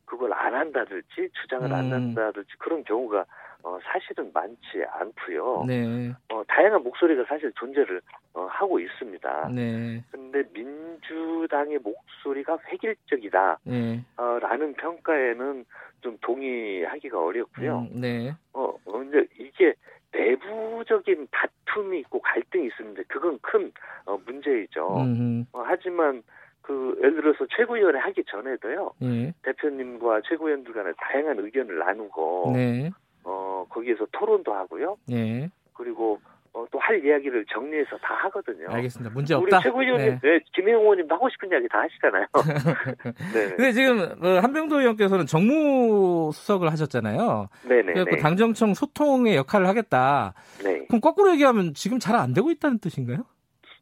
그걸 0.07 0.33
안 0.33 0.55
한다든지 0.55 1.29
주장을 1.42 1.70
안 1.73 1.87
음. 1.87 1.92
한다든지 1.92 2.49
그런 2.59 2.83
경우가 2.85 3.27
어, 3.64 3.79
사실은 3.83 4.31
많지 4.33 4.85
않고요. 4.90 5.64
네. 5.66 6.12
어, 6.29 6.44
다양한 6.46 6.83
목소리가 6.83 7.24
사실 7.24 7.50
존재를 7.53 8.00
어, 8.35 8.46
하고 8.50 8.79
있습니다. 8.79 9.48
네. 9.55 10.05
근데 10.11 10.44
민주당의 10.53 11.79
목소리가 11.79 12.59
획일적이다. 12.70 13.59
네. 13.64 14.05
어, 14.18 14.38
라는 14.40 14.74
평가에는 14.74 15.64
좀 16.03 16.18
동의하기가 16.20 17.18
어렵고요. 17.18 17.88
음, 17.90 18.00
네. 18.00 18.35
어, 18.53 18.74
어, 18.85 18.92
근데 18.92 19.24
이게 19.38 19.74
내부적인 20.12 21.29
다툼이 21.33 22.00
있고 22.00 22.20
갈등이 22.20 22.66
있었는데 22.66 23.05
그건 23.09 23.38
큰 23.40 23.72
어, 24.05 24.18
문제이죠. 24.27 24.98
음, 24.98 25.46
어, 25.53 25.62
하지만 25.64 26.22
그 26.61 26.96
예를 26.98 27.16
들어서 27.16 27.46
최고위원회 27.57 27.98
하기 27.98 28.24
전에도요 28.27 28.92
예. 29.03 29.35
대표님과 29.42 30.22
최고위원들 30.27 30.72
간에 30.72 30.92
다양한 30.96 31.38
의견을 31.38 31.79
나누고 31.79 32.53
네. 32.55 32.90
어 33.24 33.64
거기에서 33.68 34.06
토론도 34.12 34.52
하고요 34.52 34.96
예. 35.10 35.50
그리고 35.74 36.20
어, 36.52 36.64
또 36.70 36.78
할 36.78 37.04
이야기를 37.04 37.46
정리해서 37.46 37.96
다 37.98 38.14
하거든요. 38.24 38.68
알겠습니다. 38.70 39.12
문제 39.12 39.34
우리 39.34 39.44
없다. 39.44 39.60
최고위원님, 39.60 40.06
네. 40.06 40.20
네. 40.22 40.40
김혜영 40.54 40.82
의원님 40.82 41.10
하고 41.10 41.28
싶은 41.30 41.50
이야기 41.50 41.66
다 41.68 41.80
하시잖아요. 41.80 42.26
네. 43.34 43.56
근데 43.56 43.72
지금 43.72 43.98
어, 44.22 44.38
한병도 44.40 44.78
의원께서는 44.80 45.26
정무 45.26 46.30
수석을 46.32 46.70
하셨잖아요. 46.70 47.48
네네. 47.66 47.92
그래서 47.94 48.22
당정청 48.22 48.74
소통의 48.74 49.34
역할을 49.37 49.66
하겠다. 49.66 50.34
네. 50.62 50.84
그럼 50.87 51.00
거꾸로 51.00 51.32
얘기하면 51.32 51.74
지금 51.74 51.98
잘 51.98 52.14
안 52.14 52.32
되고 52.34 52.50
있다는 52.52 52.78
뜻인가요? 52.78 53.24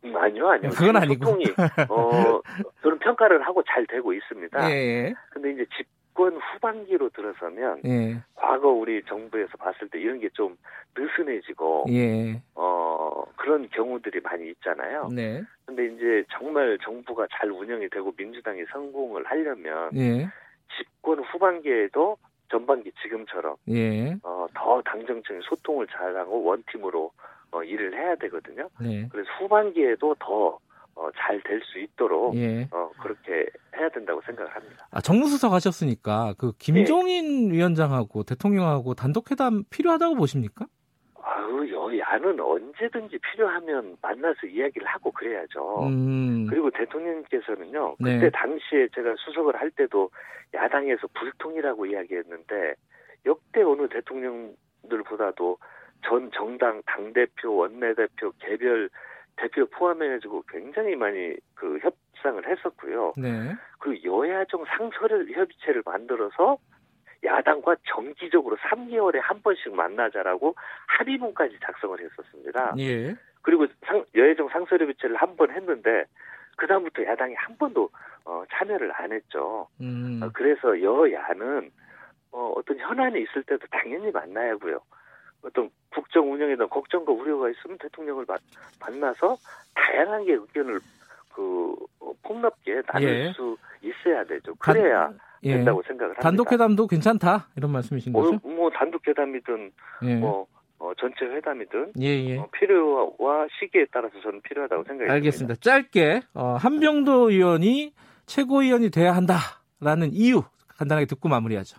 음, 0.05 0.16
아니요, 0.16 0.48
아니요. 0.48 0.70
그건 0.70 0.96
아니고. 0.96 1.24
소통이, 1.26 1.44
어, 1.90 2.40
저는 2.83 2.98
평가를 3.00 3.42
하고 3.46 3.62
잘 3.64 3.87
되고 3.87 4.12
있습니다. 4.14 4.59
예, 4.72 5.12
근데 5.31 5.52
이제 5.52 5.66
집 5.76 5.87
권 6.14 6.37
후반기로 6.37 7.09
들어서면, 7.11 7.81
예, 7.87 8.16
과거 8.35 8.68
우리 8.68 9.03
정부에서 9.05 9.57
봤을 9.57 9.88
때 9.88 9.98
이런 10.01 10.20
게 10.20 10.29
좀 10.35 10.57
느슨해지고, 10.96 11.87
예, 11.90 12.42
어, 12.55 13.25
그런 13.37 13.68
경우들이 13.70 14.20
많이 14.20 14.51
있잖아요. 14.51 15.09
네, 15.14 15.42
근데 15.64 15.87
이제 15.87 16.25
정말 16.33 16.79
정부가 16.83 17.27
잘 17.33 17.51
운영이 17.51 17.88
되고 17.88 18.12
민주당이 18.16 18.64
성공을 18.72 19.25
하려면, 19.25 19.90
예, 19.96 20.29
집권 20.77 21.20
후반기에도 21.20 22.16
전반기 22.51 22.92
지금처럼, 23.03 23.57
예, 23.70 24.14
어, 24.22 24.46
더 24.55 24.83
당정청이 24.83 25.40
소통을 25.44 25.87
잘하고 25.88 26.44
원팀으로 26.44 27.11
어, 27.53 27.62
일을 27.62 27.94
해야 27.94 28.14
되거든요. 28.16 28.68
네, 28.81 29.07
그래서 29.11 29.29
후반기에도 29.38 30.14
더 30.18 30.59
어, 30.94 31.09
잘 31.16 31.40
될 31.42 31.61
수 31.64 31.78
있도록 31.78 32.37
예. 32.37 32.68
어, 32.70 32.90
그렇게 33.02 33.46
해야 33.76 33.88
된다고 33.88 34.20
생각을 34.26 34.55
합니다. 34.55 34.87
아, 34.90 35.00
정무수석 35.00 35.52
하셨으니까 35.52 36.35
그 36.38 36.52
김종인 36.59 37.50
위원장하고 37.52 38.22
대통령하고 38.24 38.94
단독 38.94 39.31
회담 39.31 39.64
필요하다고 39.70 40.16
보십니까? 40.16 40.66
아유, 41.24 41.68
여야는 41.72 42.40
언제든지 42.40 43.18
필요하면 43.18 43.96
만나서 44.02 44.46
이야기를 44.46 44.87
하고 44.87 45.11
그래야죠. 45.12 45.87
음, 45.87 46.46
그리고 46.50 46.70
대통령께서는요, 46.70 47.96
네. 48.00 48.14
그때 48.18 48.31
당시에 48.31 48.88
제가 48.94 49.14
수석을 49.24 49.57
할 49.61 49.70
때도 49.70 50.11
야당에서 50.52 51.07
불통이라고 51.14 51.87
이야기했는데, 51.87 52.74
역대 53.24 53.62
어느 53.62 53.88
대통령들보다도 53.88 55.59
전 56.05 56.31
정당, 56.35 56.83
당대표, 56.87 57.55
원내대표, 57.55 58.33
개별 58.40 58.90
대표 59.42 59.66
포함해가지고 59.66 60.44
굉장히 60.48 60.94
많이 60.94 61.35
그 61.55 61.78
협상을 61.81 62.46
했었고요. 62.46 63.14
네, 63.16 63.55
그리고 63.78 64.22
여야정 64.22 64.64
상설 64.66 65.26
협의체를 65.33 65.83
만들어서 65.85 66.59
야당과 67.24 67.76
정기적으로 67.88 68.57
3개월에 68.57 69.18
한 69.20 69.42
번씩 69.42 69.74
만나자라고 69.74 70.55
합의문까지 70.87 71.59
작성을 71.64 71.98
했었습니다. 72.00 72.74
예, 72.78 73.14
그리고 73.42 73.66
상, 73.85 74.05
여야정 74.14 74.48
상설협의체를 74.48 75.16
한 75.16 75.37
번 75.37 75.50
했는데 75.50 76.05
그 76.57 76.66
다음부터 76.66 77.05
야당이 77.05 77.35
한 77.35 77.57
번도 77.57 77.90
어, 78.24 78.44
참여를 78.52 78.92
안 78.94 79.12
했죠. 79.12 79.66
음, 79.81 80.20
어, 80.22 80.31
그래서 80.33 80.81
여야는 80.81 81.70
어, 82.33 82.52
어떤 82.57 82.78
현안이 82.78 83.20
있을 83.22 83.42
때도 83.44 83.66
당연히 83.70 84.11
만나야고요. 84.12 84.78
어떤 85.44 85.70
국정 85.94 86.33
운영에 86.33 86.57
대한 86.57 86.68
걱정과 86.68 87.12
우려가 87.12 87.50
있으면 87.50 87.78
대통령을 87.78 88.24
마- 88.26 88.37
만나서 88.81 89.37
다양한 89.74 90.24
게 90.24 90.33
의견을 90.35 90.78
그 91.35 91.74
어, 92.00 92.12
폭넓게 92.22 92.83
나눌 92.87 93.09
예. 93.09 93.33
수 93.33 93.57
있어야 93.83 94.24
되죠. 94.24 94.55
단- 94.61 94.74
그래야 94.76 95.12
예. 95.44 95.55
된다고 95.57 95.83
생각을 95.83 96.11
합니다. 96.11 96.22
단독 96.22 96.52
회담도 96.52 96.87
괜찮다 96.87 97.48
이런 97.57 97.72
말씀이신 97.72 98.12
뭐, 98.12 98.22
거죠? 98.22 98.48
뭐 98.48 98.70
단독 98.70 99.07
회담이든 99.07 99.72
예, 100.05 100.16
뭐 100.16 100.46
어, 100.78 100.92
전체 100.98 101.24
회담이든 101.24 101.92
예, 102.00 102.07
예. 102.07 102.38
어, 102.38 102.48
필요와 102.52 103.46
시기에 103.59 103.87
따라서 103.92 104.20
저는 104.20 104.40
필요하다고 104.42 104.85
생각이 104.85 105.11
알겠습니다. 105.11 105.57
짧게 105.61 106.20
어, 106.35 106.57
한병도 106.61 107.31
의원이 107.31 107.92
최고위원이 108.26 108.90
돼야 108.90 109.12
한다라는 109.16 110.11
이유 110.12 110.42
간단하게 110.78 111.07
듣고 111.07 111.28
마무리하죠. 111.28 111.78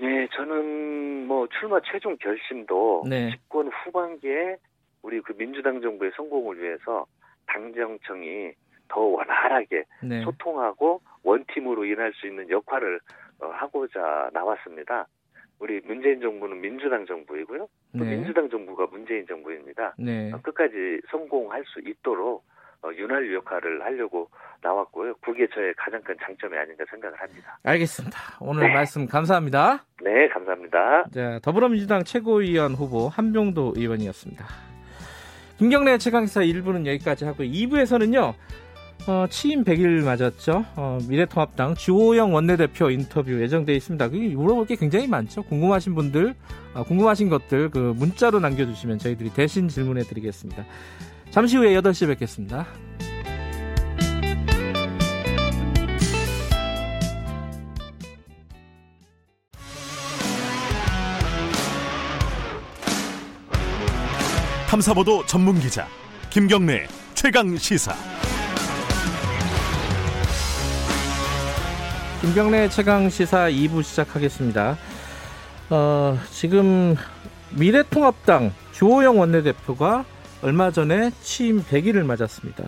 네, 0.00 0.28
저는 0.36 1.07
뭐 1.28 1.46
출마 1.60 1.78
최종 1.84 2.16
결심도 2.16 3.04
네. 3.06 3.30
집권 3.30 3.68
후반기에 3.68 4.56
우리 5.02 5.20
그 5.20 5.36
민주당 5.36 5.80
정부의 5.82 6.10
성공을 6.16 6.60
위해서 6.60 7.06
당정청이 7.46 8.52
더 8.88 9.00
원활하게 9.00 9.84
네. 10.02 10.22
소통하고 10.22 11.02
원팀으로 11.22 11.84
일할 11.84 12.12
수 12.14 12.26
있는 12.26 12.48
역할을 12.48 12.98
어, 13.40 13.46
하고자 13.48 14.30
나왔습니다. 14.32 15.06
우리 15.60 15.80
문재인 15.84 16.20
정부는 16.20 16.60
민주당 16.62 17.04
정부이고요. 17.04 17.68
또 17.98 18.04
네. 18.04 18.16
민주당 18.16 18.48
정부가 18.48 18.86
문재인 18.90 19.26
정부입니다. 19.26 19.94
네. 19.98 20.32
어, 20.32 20.40
끝까지 20.40 21.02
성공할 21.10 21.62
수 21.66 21.80
있도록 21.80 22.44
어, 22.82 22.90
윤활유 22.96 23.34
역할을 23.34 23.84
하려고 23.84 24.28
나왔고요. 24.62 25.14
그게 25.20 25.46
저의 25.52 25.74
가장 25.76 26.00
큰 26.02 26.14
장점이 26.24 26.56
아닌가 26.56 26.84
생각을 26.90 27.20
합니다. 27.20 27.58
알겠습니다. 27.64 28.18
오늘 28.40 28.72
말씀 28.72 29.06
감사합니다. 29.06 29.84
네, 30.02 30.28
감사합니다. 30.28 31.06
자, 31.12 31.38
더불어민주당 31.42 32.04
최고위원 32.04 32.74
후보 32.74 33.08
한병도 33.08 33.74
의원이었습니다. 33.76 34.44
김경래 35.58 35.98
최강시사 35.98 36.42
1부는 36.42 36.86
여기까지 36.86 37.24
하고요. 37.24 37.48
2부에서는요. 37.48 38.34
어, 39.08 39.26
취임 39.28 39.64
100일 39.64 40.04
맞았죠. 40.04 40.64
어, 40.76 40.98
미래통합당 41.08 41.74
주호영 41.74 42.34
원내대표 42.34 42.90
인터뷰 42.90 43.40
예정되어 43.40 43.74
있습니다. 43.74 44.08
그게 44.08 44.28
물어볼 44.34 44.66
게 44.66 44.76
굉장히 44.76 45.08
많죠. 45.08 45.42
궁금하신 45.44 45.94
분들, 45.94 46.34
어, 46.74 46.84
궁금하신 46.84 47.28
것들 47.30 47.70
그 47.70 47.94
문자로 47.96 48.38
남겨주시면 48.38 48.98
저희들이 48.98 49.30
대신 49.30 49.68
질문해 49.68 50.02
드리겠습니다. 50.02 50.64
잠시 51.30 51.56
후에 51.56 51.74
8시에 51.80 52.06
뵙겠습니다. 52.08 52.66
탐사보도 64.68 65.24
전문 65.26 65.58
기자 65.58 65.86
김경래 66.30 66.86
최강 67.14 67.56
시사. 67.56 67.94
김경래 72.20 72.68
최강 72.68 73.08
시사 73.08 73.48
2부 73.50 73.82
시작하겠습니다. 73.82 74.76
어, 75.70 76.18
지금 76.30 76.96
미래통합당 77.50 78.52
주호영 78.72 79.18
원내대표가 79.18 80.04
얼마 80.42 80.70
전에 80.70 81.10
취임 81.20 81.58
100일을 81.60 82.04
맞았습니다. 82.06 82.64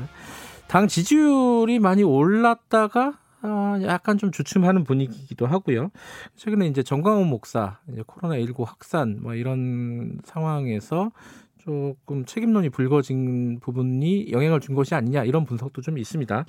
당 0.68 0.88
지지율이 0.88 1.78
많이 1.78 2.02
올랐다가 2.02 3.14
아, 3.42 3.80
약간 3.84 4.18
좀 4.18 4.32
주춤하는 4.32 4.84
분위기이기도 4.84 5.46
하고요. 5.46 5.90
최근에 6.34 6.66
이제 6.66 6.82
정광훈 6.82 7.28
목사 7.28 7.78
이제 7.90 8.02
코로나19 8.02 8.64
확산 8.66 9.18
뭐 9.22 9.34
이런 9.34 10.18
상황에서 10.24 11.12
조금 11.58 12.24
책임론이 12.24 12.70
불거진 12.70 13.60
부분이 13.60 14.32
영향을 14.32 14.60
준 14.60 14.74
것이 14.74 14.94
아니냐 14.94 15.24
이런 15.24 15.44
분석도 15.44 15.80
좀 15.80 15.96
있습니다. 15.96 16.44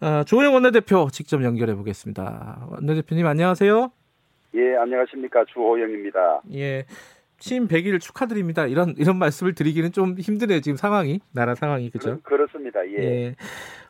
아, 0.00 0.24
조영 0.24 0.54
원내대표 0.54 1.08
직접 1.10 1.42
연결해 1.42 1.74
보겠습니다. 1.74 2.68
원내대표님 2.70 3.26
안녕하세요. 3.26 3.90
예, 4.54 4.76
안녕하십니까. 4.76 5.44
주호영입니다. 5.52 6.42
예. 6.54 6.84
취임 7.40 7.66
100일 7.66 8.00
축하드립니다. 8.00 8.66
이런 8.66 8.94
이런 8.98 9.16
말씀을 9.18 9.54
드리기는 9.54 9.90
좀 9.92 10.14
힘드네요. 10.18 10.60
지금 10.60 10.76
상황이 10.76 11.20
나라 11.32 11.54
상황이 11.54 11.90
그죠? 11.90 12.20
그, 12.22 12.34
렇습니다 12.34 12.86
예. 12.86 12.92
예. 12.98 13.36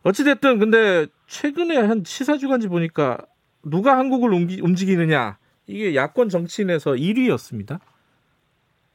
어찌 0.02 0.24
됐든 0.24 0.58
근데 0.60 1.06
최근에 1.26 1.76
한 1.76 2.02
시사 2.04 2.38
주간지 2.38 2.68
보니까 2.68 3.18
누가 3.64 3.98
한국을 3.98 4.32
옮기, 4.32 4.60
움직이느냐 4.62 5.36
이게 5.66 5.94
야권 5.94 6.28
정치인에서 6.30 6.92
1위였습니다. 6.92 7.80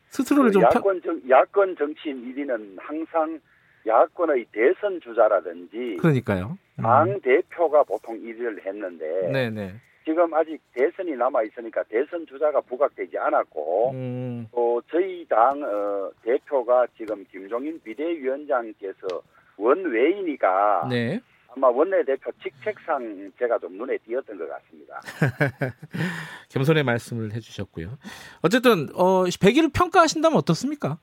스스로를 0.10 0.52
좀 0.52 0.62
펴- 0.64 0.70
그 0.70 0.76
야권 0.78 1.02
정 1.04 1.22
야권 1.30 1.76
정치인 1.78 2.34
1위는 2.34 2.78
항상 2.80 3.40
야권의 3.86 4.46
대선 4.54 5.00
주자라든지 5.02 5.98
그러니까요. 6.00 6.58
음. 6.80 6.82
당 6.82 7.20
대표가 7.22 7.84
보통 7.84 8.18
1위를 8.20 8.66
했는데 8.66 9.30
네네. 9.32 9.74
지금 10.06 10.32
아직 10.36 10.62
대선이 10.74 11.16
남아 11.16 11.44
있으니까 11.44 11.84
대선 11.84 12.26
주자가 12.28 12.62
부각되지 12.62 13.18
않았고 13.18 13.92
음, 13.92 14.48
또 14.52 14.82
저희 14.92 15.26
당 15.28 15.62
어, 15.64 16.12
대표가 16.22 16.86
지금 16.96 17.26
김종인 17.32 17.82
비대위원장께서 17.82 19.08
원외이니까 19.58 20.88
네. 20.90 21.20
아마 21.56 21.70
원내대표 21.70 22.32
직책상 22.44 23.32
제가 23.40 23.58
좀 23.60 23.78
눈에 23.78 23.98
띄었던 24.00 24.38
것 24.38 24.48
같습니다. 24.48 25.02
겸손의 26.50 26.84
말씀을 26.84 27.34
해주셨고요. 27.34 27.98
어쨌든 28.44 28.90
어 28.94 29.24
100일을 29.24 29.74
평가하신다면 29.74 30.38
어떻습니까? 30.38 31.00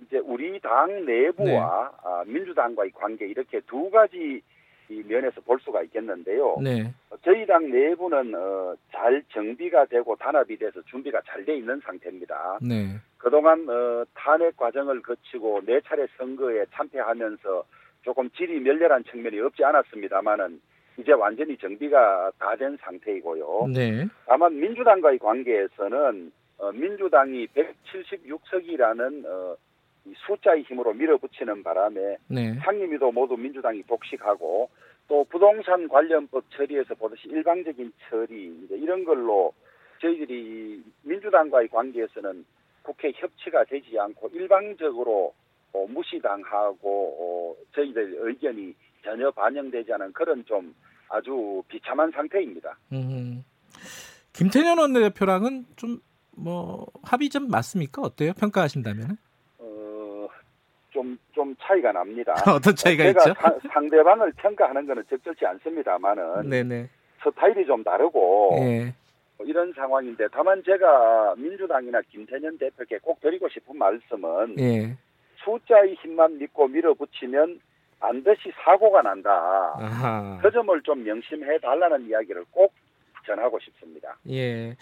이제 0.00 0.18
우리 0.18 0.58
당 0.60 1.04
내부와 1.04 1.44
네. 1.44 1.98
아, 2.02 2.24
민주당과의 2.26 2.90
관계 2.92 3.26
이렇게 3.26 3.60
두 3.66 3.90
가지 3.90 4.42
이 4.88 5.02
면에서 5.06 5.40
볼 5.40 5.58
수가 5.60 5.82
있겠는데요. 5.82 6.58
네. 6.62 6.92
저희 7.24 7.46
당 7.46 7.70
내부는 7.70 8.34
어, 8.34 8.74
잘 8.92 9.22
정비가 9.32 9.86
되고 9.86 10.14
단합이 10.16 10.56
돼서 10.58 10.80
준비가 10.82 11.20
잘 11.26 11.44
돼 11.44 11.56
있는 11.56 11.80
상태입니다. 11.84 12.58
네. 12.62 12.96
그동안 13.18 13.66
어, 13.68 14.04
탄핵 14.14 14.56
과정을 14.56 15.00
거치고 15.02 15.62
네 15.66 15.80
차례 15.86 16.06
선거에 16.18 16.64
참패하면서 16.72 17.64
조금 18.02 18.28
질이 18.30 18.60
멸렬한 18.60 19.04
측면이 19.04 19.40
없지 19.40 19.64
않았습니다만은 19.64 20.60
이제 20.98 21.12
완전히 21.12 21.56
정비가 21.56 22.30
다 22.38 22.54
된 22.56 22.76
상태이고요. 22.82 23.68
네. 23.74 24.06
다만 24.26 24.58
민주당과의 24.60 25.18
관계에서는 25.18 26.30
어, 26.58 26.70
민주당이 26.72 27.48
176석이라는 27.48 29.24
어, 29.26 29.56
이 29.56 29.56
숫자의 30.26 30.62
힘으로 30.62 30.92
밀어붙이는 30.92 31.62
바람에 31.62 32.16
네. 32.28 32.54
상임위도 32.54 33.12
모두 33.12 33.36
민주당이 33.36 33.82
독식하고 33.84 34.68
또 35.08 35.24
부동산 35.24 35.88
관련법 35.88 36.44
처리에서 36.50 36.94
보듯이 36.94 37.28
일방적인 37.28 37.92
처리 38.08 38.54
이제 38.64 38.76
이런 38.76 39.04
걸로 39.04 39.52
저희들이 40.00 40.82
민주당과의 41.02 41.68
관계에서는 41.68 42.44
국회 42.82 43.12
협치가 43.14 43.64
되지 43.64 43.98
않고 43.98 44.28
일방적으로 44.32 45.34
어, 45.72 45.86
무시당하고 45.88 46.76
어, 47.18 47.64
저희들 47.74 48.16
의견이 48.18 48.74
전혀 49.02 49.30
반영되지 49.30 49.92
않은 49.94 50.12
그런 50.12 50.44
좀 50.44 50.74
아주 51.08 51.62
비참한 51.68 52.10
상태입니다. 52.10 52.76
음. 52.92 53.44
김태년 54.32 54.78
원내대표랑은 54.78 55.64
좀 55.76 56.00
뭐 56.36 56.86
합의 57.02 57.28
좀 57.28 57.48
맞습니까? 57.48 58.02
어때요? 58.02 58.32
평가하신다면? 58.34 59.16
어, 60.94 61.00
좀, 61.00 61.18
좀 61.32 61.54
차이가 61.60 61.92
납니다. 61.92 62.34
어떤 62.54 62.74
차이가 62.76 63.04
제가 63.04 63.20
있죠? 63.20 63.34
사- 63.40 63.58
상대방을 63.72 64.32
평가하는 64.36 64.86
것은 64.86 65.02
적절치 65.10 65.44
않습니다만은 65.46 66.48
네네. 66.48 66.88
스타일이 67.22 67.66
좀 67.66 67.82
다르고 67.82 68.56
예. 68.60 68.94
뭐 69.36 69.46
이런 69.46 69.72
상황인데 69.72 70.28
다만 70.32 70.62
제가 70.64 71.34
민주당이나 71.36 72.00
김태년 72.10 72.56
대표께 72.58 72.98
꼭 73.02 73.20
드리고 73.20 73.48
싶은 73.48 73.76
말씀은 73.76 74.56
예. 74.60 74.96
숫자의 75.44 75.94
힘만 75.94 76.38
믿고 76.38 76.68
밀어붙이면 76.68 77.60
반드시 78.00 78.52
사고가 78.64 79.02
난다. 79.02 79.30
아하. 79.76 80.38
그 80.42 80.50
점을 80.50 80.80
좀 80.82 81.02
명심해 81.04 81.58
달라는 81.58 82.06
이야기를 82.06 82.44
꼭 82.50 82.72
전하고 83.26 83.58
싶습니다. 83.60 84.18
예. 84.30 84.76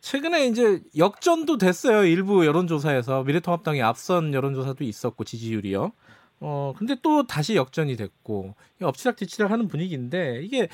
최근에 0.00 0.46
이제 0.46 0.82
역전도 0.96 1.58
됐어요. 1.58 2.04
일부 2.04 2.44
여론조사에서 2.46 3.24
미래통합당이 3.24 3.82
앞선 3.82 4.34
여론조사도 4.34 4.84
있었고 4.84 5.24
지지율이요. 5.24 5.92
어 6.40 6.74
근데 6.76 6.96
또 7.02 7.26
다시 7.26 7.56
역전이 7.56 7.96
됐고 7.96 8.54
엎치락뒤치락 8.82 9.50
하는 9.50 9.68
분위기인데 9.68 10.42
이게 10.42 10.68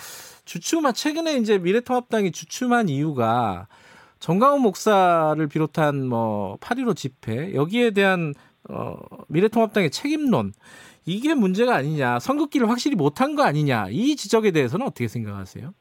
주춤한 0.45 0.95
최근에 0.95 1.37
이제 1.37 1.59
미래통합당이 1.59 2.33
주춤한 2.33 2.89
이유가 2.89 3.69
정강훈 4.19 4.63
목사를 4.63 5.47
비롯한 5.47 6.07
뭐 6.07 6.57
8.15 6.59 6.97
집회 6.97 7.55
여기에 7.55 7.93
대한 7.93 8.35
어 8.69 8.97
미래통합당의 9.29 9.91
책임론 9.91 10.53
이게 11.05 11.35
문제가 11.35 11.77
아니냐 11.77 12.19
선긋기를 12.19 12.69
확실히 12.69 12.97
못한 12.97 13.37
거 13.37 13.45
아니냐 13.45 13.89
이 13.91 14.17
지적에 14.17 14.51
대해서는 14.51 14.87
어떻게 14.87 15.09
생각하세요? 15.09 15.73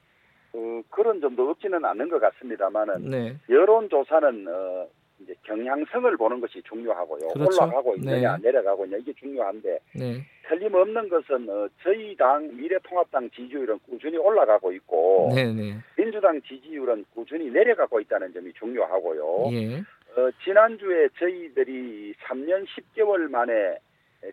어, 0.53 0.81
그런 0.89 1.21
점도 1.21 1.49
없지는 1.49 1.83
않는 1.85 2.09
것 2.09 2.19
같습니다만은 2.19 3.09
네. 3.09 3.35
여론조사는 3.49 4.47
어, 4.47 4.87
이제 5.21 5.35
경향성을 5.43 6.15
보는 6.17 6.39
것이 6.39 6.61
중요하고요. 6.63 7.29
그렇죠. 7.33 7.63
올라가고 7.63 7.95
있느냐 7.95 8.37
네. 8.37 8.43
내려가고 8.43 8.85
있냐 8.85 8.97
이게 8.97 9.13
중요한데 9.13 9.79
네. 9.95 10.25
틀림없는 10.47 11.09
것은 11.09 11.49
어, 11.49 11.67
저희 11.83 12.15
당 12.15 12.55
미래통합당 12.55 13.29
지지율은 13.31 13.79
꾸준히 13.89 14.17
올라가고 14.17 14.71
있고 14.73 15.31
네네. 15.35 15.75
민주당 15.95 16.41
지지율은 16.41 17.05
꾸준히 17.13 17.49
내려가고 17.49 17.99
있다는 17.99 18.33
점이 18.33 18.53
중요하고요. 18.53 19.49
예. 19.53 19.77
어, 19.77 20.31
지난주에 20.43 21.09
저희들이 21.19 22.15
3년 22.25 22.65
10개월 22.65 23.29
만에 23.29 23.77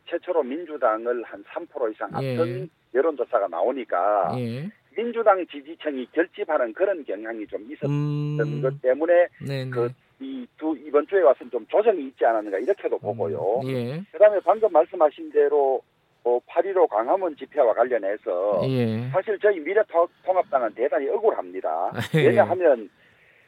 최초로 0.09 0.43
민주당을 0.43 1.23
한 1.25 1.45
3% 1.45 1.93
이상 1.93 2.09
앞선 2.13 2.49
예. 2.49 2.67
여론조사가 2.95 3.49
나오니까 3.49 4.35
예. 4.39 4.71
민주당 4.97 5.47
지지층이 5.47 6.09
결집하는 6.13 6.73
그런 6.73 7.05
경향이 7.05 7.47
좀 7.47 7.63
있었던 7.71 7.91
음. 7.91 8.63
것 8.63 8.81
때문에 8.81 9.29
네네. 9.47 9.71
그이 9.71 10.47
두 10.57 10.77
이번 10.77 11.07
주에 11.07 11.21
와서는 11.21 11.51
좀 11.51 11.67
조정이 11.69 12.07
있지 12.07 12.25
않았는가 12.25 12.59
이렇게도 12.59 12.99
보고요. 12.99 13.61
예. 13.67 14.03
그다음에 14.13 14.41
방금 14.45 14.73
말씀하신 14.73 15.31
대로 15.31 15.83
어, 16.25 16.41
8.15 16.49 16.89
광화문 16.89 17.37
집회와 17.37 17.75
관련해서 17.75 18.63
예. 18.65 19.09
사실 19.11 19.39
저희 19.41 19.61
미래통합당은 19.61 20.75
대단히 20.75 21.09
억울합니다. 21.11 21.93
예. 22.17 22.27
왜냐하면 22.29 22.89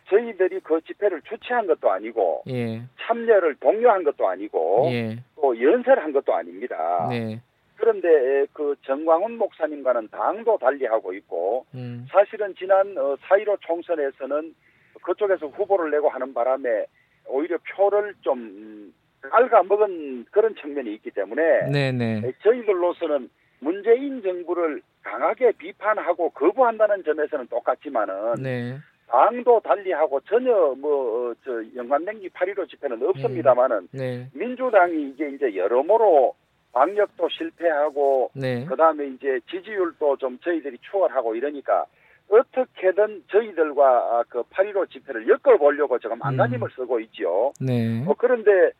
저희들이 0.08 0.60
그 0.60 0.80
집회를 0.82 1.22
주최한 1.22 1.66
것도 1.66 1.90
아니고 1.90 2.42
예. 2.48 2.82
참여를 3.00 3.56
독려한 3.56 4.04
것도 4.04 4.28
아니고 4.28 4.88
예. 4.90 5.16
또 5.36 5.60
연설한 5.60 6.12
것도 6.12 6.34
아닙니다. 6.34 7.08
네. 7.10 7.40
그런데 7.78 8.46
그 8.52 8.74
정광훈 8.82 9.38
목사님과는 9.38 10.08
당도 10.08 10.58
달리하고 10.58 11.14
있고 11.14 11.64
음. 11.74 12.06
사실은 12.10 12.54
지난 12.58 12.96
어, 12.98 13.16
4.15 13.28 13.60
총선에서는 13.60 14.54
그쪽에서 15.02 15.46
후보를 15.46 15.90
내고 15.90 16.08
하는 16.08 16.34
바람에 16.34 16.86
오히려 17.26 17.56
표를 17.70 18.14
좀 18.20 18.38
음, 18.38 18.94
갉아먹은 19.20 20.26
그런 20.30 20.54
측면이 20.56 20.92
있기 20.94 21.10
때문에 21.12 21.70
네네. 21.70 22.32
저희들로서는 22.42 23.30
문재인 23.60 24.22
정부를 24.22 24.82
강하게 25.02 25.52
비판하고 25.52 26.30
거부한다는 26.30 27.04
점에서는 27.04 27.46
똑같지만은 27.46 28.42
네. 28.42 28.76
당도 29.08 29.60
달리하고 29.60 30.20
전혀 30.20 30.52
뭐저 30.78 31.62
연관된 31.76 32.20
기 32.20 32.28
8.15 32.28 32.68
집회는 32.68 33.02
없습니다만은 33.08 33.88
네. 33.92 34.28
민주당이 34.34 35.10
이게 35.10 35.30
이제 35.30 35.56
여러모로 35.56 36.34
방역도 36.72 37.28
실패하고 37.30 38.30
네. 38.34 38.64
그다음에 38.66 39.06
이제 39.06 39.40
지지율도 39.50 40.16
좀 40.18 40.38
저희들이 40.40 40.78
추월하고 40.90 41.34
이러니까 41.34 41.86
어떻게든 42.30 43.24
저희들과 43.28 44.24
그 44.28 44.42
8.15 44.42 44.90
집회를 44.90 45.26
엮어보려고 45.28 45.98
지금 45.98 46.22
안간힘을 46.22 46.68
쓰고 46.76 47.00
있지요. 47.00 47.52
네. 47.60 48.04
어, 48.06 48.14
그런데 48.18 48.72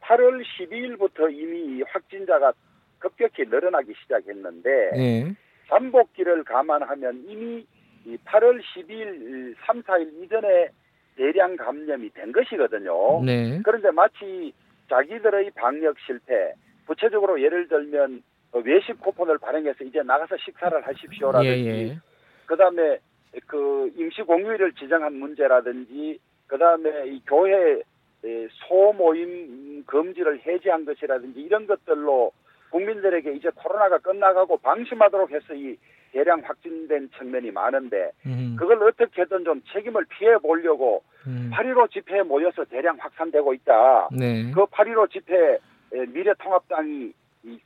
8월 0.00 0.42
12일부터 0.42 1.32
이미 1.32 1.82
확진자가 1.82 2.52
급격히 2.98 3.44
늘어나기 3.44 3.92
시작했는데 4.02 4.90
네. 4.94 5.34
잠복기를 5.68 6.44
감안하면 6.44 7.24
이미 7.28 7.64
이 8.04 8.16
8월 8.24 8.60
12일, 8.60 9.54
3, 9.66 9.82
4일 9.82 10.24
이전에 10.24 10.68
대량 11.16 11.56
감염이 11.56 12.10
된 12.10 12.32
것이거든요. 12.32 13.22
네. 13.24 13.60
그런데 13.64 13.90
마치 13.90 14.52
자기들의 14.88 15.50
방역 15.52 15.96
실패, 16.06 16.54
구체적으로 16.86 17.40
예를 17.42 17.68
들면 17.68 18.22
어, 18.52 18.58
외식 18.60 19.00
쿠폰을 19.00 19.38
발행해서 19.38 19.84
이제 19.84 20.02
나가서 20.02 20.36
식사를 20.38 20.86
하십시오라든지, 20.86 21.66
예, 21.66 21.90
예. 21.90 21.98
그다음에 22.46 22.98
그 23.46 23.92
임시 23.96 24.22
공휴일을 24.22 24.72
지정한 24.72 25.14
문제라든지, 25.14 26.18
그다음에 26.46 27.08
이 27.08 27.22
교회 27.26 27.82
에, 28.24 28.48
소모임 28.68 29.84
금지를 29.84 30.40
해제한 30.46 30.84
것이라든지 30.84 31.40
이런 31.40 31.66
것들로 31.66 32.32
국민들에게 32.70 33.32
이제 33.32 33.50
코로나가 33.54 33.98
끝나가고 33.98 34.56
방심하도록 34.58 35.30
해서 35.30 35.54
이 35.54 35.76
대량 36.12 36.40
확진된 36.42 37.10
측면이 37.18 37.50
많은데 37.50 38.10
음. 38.24 38.56
그걸 38.58 38.82
어떻게든 38.82 39.44
좀 39.44 39.60
책임을 39.72 40.06
피해 40.08 40.38
보려고 40.38 41.02
음. 41.26 41.50
8.15 41.52 41.90
집회에 41.90 42.22
모여서 42.22 42.64
대량 42.64 42.96
확산되고 42.98 43.52
있다. 43.54 44.08
네. 44.12 44.50
그8.15 44.52 45.10
집회 45.10 45.58
미래통합당이 45.90 47.12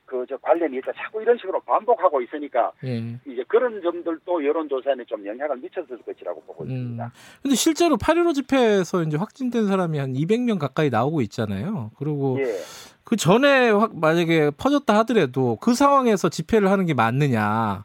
그저 0.05 0.37
관련이 0.39 0.77
있다. 0.79 0.93
자꾸 0.97 1.23
이런 1.23 1.39
식으로 1.39 1.61
반복하고 1.61 2.21
있으니까 2.21 2.73
예. 2.85 2.99
이제 3.25 3.43
그런 3.49 3.81
점들도 3.83 4.45
여론조사에 4.45 4.97
좀 5.07 5.27
영향을 5.27 5.57
미쳤을 5.57 5.99
것이라고 6.03 6.43
보고 6.43 6.65
음. 6.65 6.71
있습니다. 6.71 7.13
근데 7.43 7.55
실제로 7.55 7.97
8.15 7.97 8.35
집회에서 8.35 9.03
이제 9.05 9.17
확진된 9.17 9.67
사람이 9.67 9.99
한 9.99 10.13
200명 10.13 10.59
가까이 10.59 10.91
나오고 10.91 11.23
있잖아요. 11.23 11.93
그리고 11.99 12.39
예. 12.41 12.59
그 13.05 13.17
전에 13.17 13.71
확 13.71 13.97
만약에 13.99 14.51
퍼졌다 14.51 14.99
하더라도 14.99 15.57
그 15.61 15.75
상황에서 15.75 16.29
집회를 16.29 16.71
하는 16.71 16.85
게 16.85 16.95
맞느냐. 16.95 17.85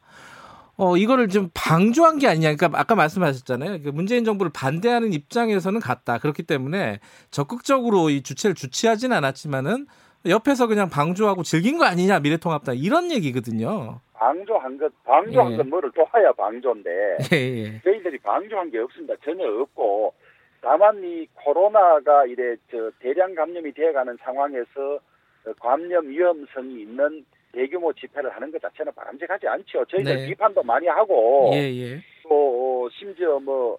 어, 0.78 0.98
이거를 0.98 1.30
좀 1.30 1.50
방조한 1.54 2.20
게 2.20 2.28
아니냐. 2.28 2.54
그러니까 2.54 2.78
아까 2.78 2.96
말씀하셨잖아요. 2.96 3.82
그 3.82 3.90
문재인 3.90 4.26
정부를 4.26 4.52
반대하는 4.54 5.14
입장에서는 5.14 5.80
같다. 5.80 6.18
그렇기 6.18 6.44
때문에 6.44 7.00
적극적으로 7.32 8.10
이 8.10 8.22
주체를 8.22 8.56
주치하진 8.56 9.14
않았지만은 9.14 9.88
옆에서 10.28 10.68
그냥 10.68 10.90
방조하고 10.90 11.44
즐긴 11.44 11.78
거 11.78 11.86
아니냐. 11.86 12.20
미래통합당. 12.20 12.78
이런 12.78 13.12
얘기거든요. 13.12 14.00
방조한 14.14 14.78
것, 14.78 14.92
방조한 15.04 15.54
예. 15.54 15.58
건 15.58 15.70
뭐를 15.70 15.92
또 15.94 16.06
하야 16.06 16.32
방조인데 16.32 16.90
예, 17.34 17.36
예. 17.36 17.82
저희들이 17.84 18.18
방조한 18.20 18.72
게 18.72 18.80
없습니다. 18.80 19.14
전혀 19.24 19.46
없고 19.46 20.14
다만 20.62 21.04
이 21.04 21.28
코로나가 21.36 22.26
이래 22.26 22.56
저 22.72 22.90
대량 23.00 23.36
감염이 23.36 23.74
되어가는 23.74 24.18
상황에서 24.24 25.00
어, 25.46 25.54
감염 25.60 26.08
위험성이 26.10 26.82
있는 26.82 27.26
대규모 27.52 27.94
집회를 27.94 28.30
하는 28.32 28.52
것 28.52 28.62
자체는 28.62 28.94
바람직하지 28.96 29.48
않죠. 29.48 29.86
저희들 29.86 30.16
네. 30.16 30.28
비판도 30.28 30.64
많이 30.64 30.88
하고 30.88 31.52
예, 31.54 31.60
예. 31.60 32.02
또 32.24 32.86
어, 32.86 32.90
심지어 32.98 33.40
뭐 33.40 33.78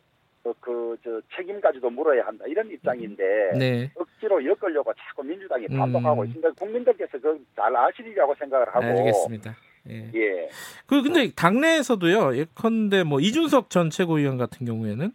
그 0.61 0.97
저 1.05 1.21
책임까지도 1.37 1.91
물어야 1.91 2.27
한다 2.27 2.45
이런 2.49 2.71
입장인데 2.71 3.23
네. 3.59 3.91
억지로 3.97 4.45
엮으려고 4.45 4.93
자꾸 4.95 5.23
민주당이 5.23 5.67
음. 5.71 5.79
반복하고 5.79 6.25
있습니다. 6.25 6.51
국민들께서 6.53 7.19
그 7.19 7.39
잘 7.55 7.75
아시리라고 7.77 8.35
생각을 8.39 8.67
하고 8.69 8.85
알겠습니다. 8.85 9.57
예. 9.89 10.11
예. 10.15 10.49
그 10.87 11.03
근데 11.03 11.31
당내에서도요. 11.33 12.37
예컨대 12.37 13.03
뭐 13.05 13.21
이준석 13.21 13.71
전 13.71 13.91
최고위원 13.91 14.37
같은 14.37 14.67
경우에는 14.67 15.13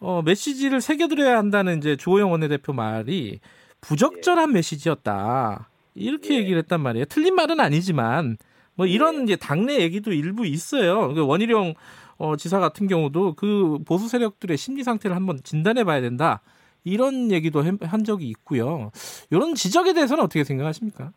어 0.00 0.22
메시지를 0.22 0.80
새겨드려야 0.80 1.38
한다는 1.38 1.78
이제 1.78 1.96
주호영 1.96 2.30
원내대표 2.30 2.72
말이 2.72 3.40
부적절한 3.80 4.52
메시지였다. 4.52 5.68
이렇게 5.94 6.34
예. 6.34 6.38
얘기를 6.38 6.58
했단 6.58 6.80
말이에요. 6.80 7.04
틀린 7.06 7.34
말은 7.34 7.60
아니지만 7.60 8.36
뭐 8.74 8.86
이런 8.86 9.20
예. 9.20 9.22
이제 9.24 9.36
당내 9.36 9.80
얘기도 9.80 10.12
일부 10.12 10.46
있어요. 10.46 11.12
그 11.14 11.26
원희룡 11.26 11.74
어, 12.18 12.36
지사 12.36 12.58
같은 12.60 12.86
경우도 12.86 13.34
그 13.34 13.78
보수 13.86 14.08
세력들의 14.08 14.56
심리 14.56 14.82
상태를 14.82 15.16
한번 15.16 15.38
진단해 15.42 15.84
봐야 15.84 16.00
된다. 16.00 16.40
이런 16.84 17.30
얘기도 17.30 17.62
한- 17.62 17.78
한 17.82 18.04
적이 18.04 18.28
있고요. 18.30 18.90
이런 19.30 19.54
지적에 19.54 19.92
대해서는 19.92 20.24
어떻게 20.24 20.44
생각하십니까? 20.44 21.12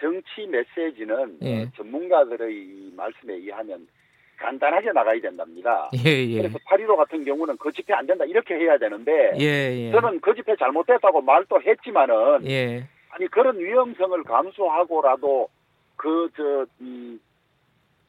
정치 0.00 0.46
메시지는 0.46 1.38
예. 1.42 1.62
어, 1.62 1.66
전문가들의 1.76 2.92
말씀에 2.96 3.34
의하면 3.34 3.86
간단하게 4.36 4.92
나가야 4.92 5.18
된답니다. 5.22 5.90
예, 6.04 6.10
예. 6.10 6.38
그래서 6.42 6.58
8.15 6.68 6.96
같은 6.96 7.24
경우는 7.24 7.56
그 7.56 7.72
집회 7.72 7.94
안 7.94 8.06
된다 8.06 8.24
이렇게 8.26 8.54
해야 8.54 8.76
되는데 8.76 9.30
예, 9.38 9.86
예. 9.86 9.90
저는 9.92 10.20
그 10.20 10.34
집회 10.34 10.54
잘못됐다고 10.56 11.22
말도 11.22 11.62
했지만은 11.62 12.46
예. 12.46 12.86
아니 13.08 13.26
그런 13.28 13.58
위험성을 13.58 14.22
감수하고라도 14.24 15.48
그저이 15.96 17.18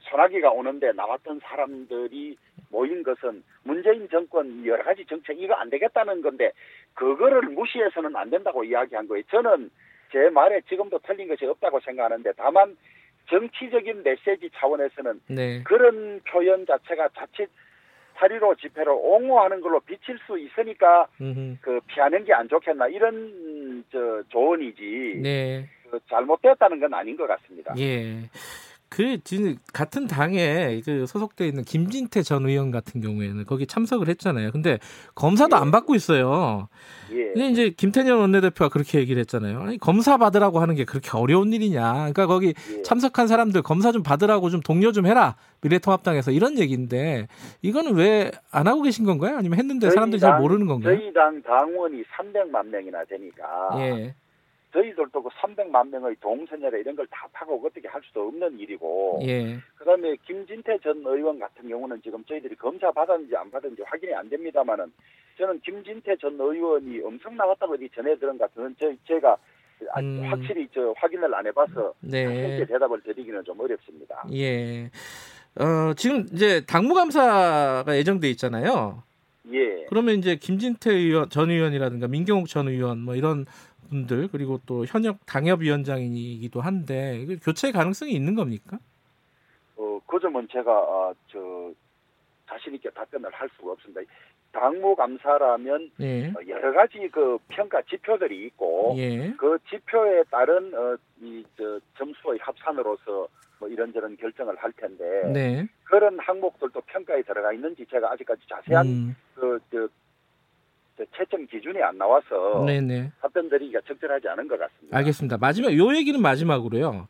소나기가 0.09 0.51
오는데 0.51 0.91
나왔던 0.93 1.39
사람들이 1.43 2.37
모인 2.69 3.03
것은 3.03 3.43
문재인 3.63 4.07
정권 4.09 4.65
여러 4.65 4.83
가지 4.83 5.05
정책 5.05 5.39
이거 5.39 5.53
안 5.53 5.69
되겠다는 5.69 6.21
건데 6.21 6.51
그거를 6.93 7.41
무시해서는 7.43 8.15
안 8.15 8.29
된다고 8.29 8.63
이야기한 8.63 9.07
거예요. 9.07 9.23
저는 9.29 9.69
제 10.11 10.29
말에 10.29 10.61
지금도 10.69 10.99
틀린 10.99 11.27
것이 11.27 11.45
없다고 11.45 11.79
생각하는데 11.81 12.31
다만 12.37 12.77
정치적인 13.29 14.03
메시지 14.03 14.49
차원에서는 14.55 15.21
네. 15.27 15.63
그런 15.63 16.21
표현 16.29 16.65
자체가 16.65 17.09
자칫 17.09 17.49
8.15 18.15 18.57
집회를 18.57 18.91
옹호하는 18.91 19.61
걸로 19.61 19.79
비칠 19.81 20.17
수 20.25 20.39
있으니까 20.39 21.07
음흠. 21.21 21.57
그 21.61 21.79
피하는 21.87 22.23
게 22.23 22.33
안 22.33 22.47
좋겠나 22.47 22.87
이런 22.87 23.83
저 23.91 24.23
조언이지 24.29 25.19
네. 25.21 25.69
그 25.91 25.99
잘못됐다는 26.09 26.79
건 26.79 26.93
아닌 26.93 27.15
것 27.15 27.27
같습니다. 27.27 27.73
예. 27.77 28.23
그 28.89 29.17
같은 29.73 30.07
당에 30.07 30.81
그 30.85 31.05
소속돼 31.05 31.47
있는 31.47 31.63
김진태 31.63 32.21
전 32.23 32.45
의원 32.45 32.71
같은 32.71 33.01
경우에는 33.01 33.45
거기 33.45 33.67
참석을 33.67 34.07
했잖아요. 34.07 34.51
근데 34.51 34.79
검사도 35.15 35.57
예. 35.57 35.61
안 35.61 35.71
받고 35.71 35.93
있어요. 35.95 36.69
예. 37.11 37.25
근데 37.33 37.49
이제 37.49 37.69
김태년 37.71 38.17
원내대표가 38.19 38.69
그렇게 38.69 38.99
얘기를 38.99 39.19
했잖아요. 39.19 39.59
아니 39.61 39.77
검사 39.77 40.17
받으라고 40.17 40.59
하는 40.59 40.75
게 40.75 40.85
그렇게 40.85 41.09
어려운 41.17 41.51
일이냐. 41.51 41.91
그러니까 41.93 42.27
거기 42.27 42.53
예. 42.77 42.81
참석한 42.83 43.27
사람들 43.27 43.61
검사 43.61 43.91
좀 43.91 44.03
받으라고 44.03 44.49
좀 44.49 44.61
독려 44.61 44.91
좀 44.91 45.05
해라. 45.05 45.35
미래통합당에서 45.61 46.31
이런 46.31 46.57
얘기인데 46.57 47.27
이거는 47.61 47.95
왜 47.95 48.31
안 48.51 48.67
하고 48.67 48.81
계신 48.81 49.05
건가요? 49.05 49.37
아니면 49.37 49.59
했는데 49.59 49.89
사람들이 49.91 50.19
잘 50.19 50.31
당- 50.31 50.41
모르는 50.41 50.65
건가요? 50.67 50.97
저희 50.97 51.13
당 51.13 51.41
당원이 51.43 52.01
300만 52.03 52.65
명이나 52.67 53.03
되니까 53.05 53.45
예. 53.79 54.15
저희들도 54.73 55.23
그 55.23 55.29
300만 55.29 55.89
명의 55.89 56.15
동선이라 56.19 56.77
이런 56.77 56.95
걸 56.95 57.07
다 57.09 57.27
파고 57.31 57.61
어떻게 57.65 57.87
할 57.87 58.01
수도 58.03 58.27
없는 58.27 58.59
일이고 58.59 59.19
예. 59.23 59.57
그다음에 59.75 60.15
김진태 60.25 60.79
전 60.83 61.01
의원 61.05 61.39
같은 61.39 61.67
경우는 61.69 62.01
지금 62.01 62.23
저희들이 62.25 62.55
검사 62.55 62.91
받았는지 62.91 63.35
안 63.35 63.49
받았는지 63.49 63.81
확인이 63.85 64.13
안 64.13 64.29
됩니다만은 64.29 64.91
저는 65.37 65.61
김진태 65.61 66.17
전 66.17 66.35
의원이 66.39 67.01
엄청 67.01 67.35
나왔다고 67.37 67.73
어디 67.75 67.89
전해 67.95 68.17
들은 68.17 68.37
것 68.37 68.53
같은 68.53 68.75
저 68.79 68.91
제가 69.07 69.37
아- 69.93 69.99
음. 70.01 70.23
확실히 70.25 70.67
저 70.73 70.93
확인을 70.97 71.33
안 71.33 71.45
해봐서 71.47 71.93
네. 72.01 72.65
대답을 72.65 73.01
드리기는 73.03 73.43
좀 73.45 73.59
어렵습니다. 73.59 74.25
예. 74.33 74.89
어, 75.59 75.93
지금 75.95 76.25
이제 76.33 76.65
당무감사가 76.65 77.95
예정돼 77.95 78.29
있잖아요. 78.31 79.03
예. 79.53 79.85
그러면 79.89 80.15
이제 80.15 80.35
김진태 80.35 80.91
의원, 80.91 81.29
전 81.29 81.49
의원이라든가 81.49 82.07
민경욱 82.07 82.47
전 82.47 82.67
의원 82.67 82.99
뭐 82.99 83.15
이런 83.15 83.45
분들 83.89 84.29
그리고 84.31 84.59
또 84.65 84.85
현역 84.85 85.25
당협위원장이기도 85.25 86.61
한데 86.61 87.25
교체 87.43 87.71
가능성이 87.71 88.13
있는 88.13 88.35
겁니까? 88.35 88.77
어, 89.77 89.99
그 90.05 90.19
점은 90.19 90.47
제가 90.51 90.71
아, 90.71 91.13
저 91.27 91.71
자신 92.47 92.73
있게 92.75 92.89
답변을 92.91 93.29
할 93.33 93.49
수가 93.57 93.73
없습니다. 93.73 94.01
당무 94.51 94.95
감사라면 94.95 95.91
예. 95.99 96.29
어, 96.29 96.35
여러 96.47 96.73
가지 96.73 97.07
그 97.11 97.37
평가 97.47 97.81
지표들이 97.83 98.45
있고 98.47 98.95
예. 98.97 99.31
그 99.37 99.57
지표에 99.69 100.23
따른 100.31 100.73
어, 100.73 100.97
이저 101.21 101.79
점수의 101.97 102.39
합산으로서 102.41 103.27
뭐 103.59 103.67
이런저런 103.69 104.17
결정을 104.17 104.55
할 104.57 104.71
텐데 104.73 105.31
네. 105.33 105.67
그런 105.83 106.19
항목들도 106.19 106.81
평가에 106.81 107.21
들어가 107.23 107.53
있는지 107.53 107.85
제가 107.89 108.11
아직까지 108.11 108.41
자세한 108.49 108.85
음. 108.85 109.15
그저 109.35 109.59
저 109.71 109.87
채점 111.17 111.45
기준이 111.47 111.81
안 111.81 111.97
나와서 111.97 112.63
네네. 112.65 113.11
답변 113.21 113.49
드리기가 113.49 113.79
적절하지 113.87 114.27
않은 114.29 114.47
것 114.47 114.59
같습니다. 114.59 114.97
알겠습니다. 114.97 115.37
마지막 115.37 115.75
요 115.77 115.95
얘기는 115.95 116.19
마지막으로요. 116.21 117.07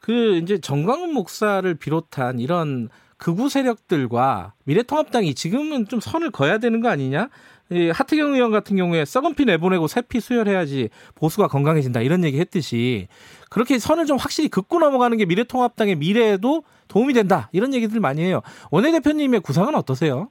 그 0.00 0.36
이제 0.36 0.58
정광훈 0.58 1.12
목사를 1.12 1.72
비롯한 1.74 2.38
이런 2.38 2.88
극우 3.18 3.48
세력들과 3.48 4.54
미래통합당이 4.64 5.34
지금은 5.34 5.86
좀 5.86 6.00
선을 6.00 6.30
그어야 6.30 6.58
되는 6.58 6.80
거 6.80 6.88
아니냐? 6.88 7.28
이 7.70 7.90
하태경 7.90 8.34
의원 8.34 8.52
같은 8.52 8.76
경우에 8.76 9.04
썩은 9.04 9.34
피 9.34 9.44
내보내고 9.44 9.88
새 9.88 10.00
피 10.02 10.20
수혈해야지 10.20 10.88
보수가 11.16 11.48
건강해진다 11.48 12.00
이런 12.02 12.22
얘기 12.22 12.38
했듯이 12.38 13.08
그렇게 13.50 13.78
선을 13.80 14.06
좀 14.06 14.18
확실히 14.18 14.48
긋고 14.48 14.78
넘어가는 14.78 15.16
게 15.18 15.24
미래통합당의 15.24 15.96
미래에도 15.96 16.62
도움이 16.86 17.12
된다 17.14 17.48
이런 17.52 17.74
얘기들 17.74 17.98
많이 17.98 18.22
해요. 18.22 18.42
원내대표님의 18.70 19.40
구상은 19.40 19.74
어떠세요? 19.74 20.30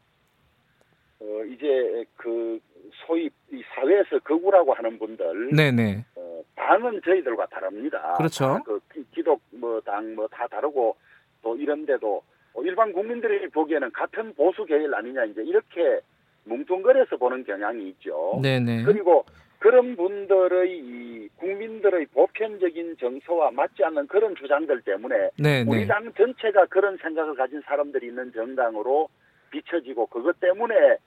어, 1.19 1.25
이제 1.53 2.05
그 2.15 2.59
소위 3.05 3.29
이 3.51 3.61
사회에서 3.75 4.19
극우라고 4.23 4.73
하는 4.73 4.97
분들 4.97 5.49
네네. 5.55 6.05
어, 6.15 6.41
당은 6.55 7.01
저희들과 7.03 7.45
다릅니다. 7.47 8.13
그렇죠. 8.17 8.45
다그 8.45 8.79
기- 8.93 9.05
기독 9.13 9.41
뭐 9.51 9.79
당 9.81 10.15
뭐 10.15 10.27
다 10.27 10.47
다르고 10.47 10.95
또 11.41 11.55
이런데도 11.55 12.21
어, 12.53 12.61
일반 12.63 12.93
국민들이 12.93 13.47
보기에는 13.49 13.91
같은 13.91 14.33
보수 14.33 14.65
계열 14.65 14.93
아니냐 14.95 15.25
이제 15.25 15.41
이렇게 15.43 15.99
뭉뚱거려서 16.45 17.17
보는 17.17 17.43
경향이 17.43 17.87
있죠. 17.89 18.39
네네. 18.41 18.83
그리고 18.83 19.25
그런 19.59 19.95
분들의 19.95 20.77
이 20.77 21.27
국민들의 21.37 22.05
보편적인 22.07 22.97
정서와 22.99 23.51
맞지 23.51 23.83
않는 23.83 24.07
그런 24.07 24.35
주장들 24.35 24.81
때문에 24.81 25.15
우리 25.39 25.43
네네. 25.43 25.87
당 25.87 26.13
전체가 26.13 26.65
그런 26.67 26.97
생각을 26.97 27.35
가진 27.35 27.61
사람들이 27.65 28.07
있는 28.07 28.31
정당으로 28.33 29.09
비춰지고 29.49 30.05
그것 30.07 30.39
때문에 30.39 30.75
에, 30.75 30.97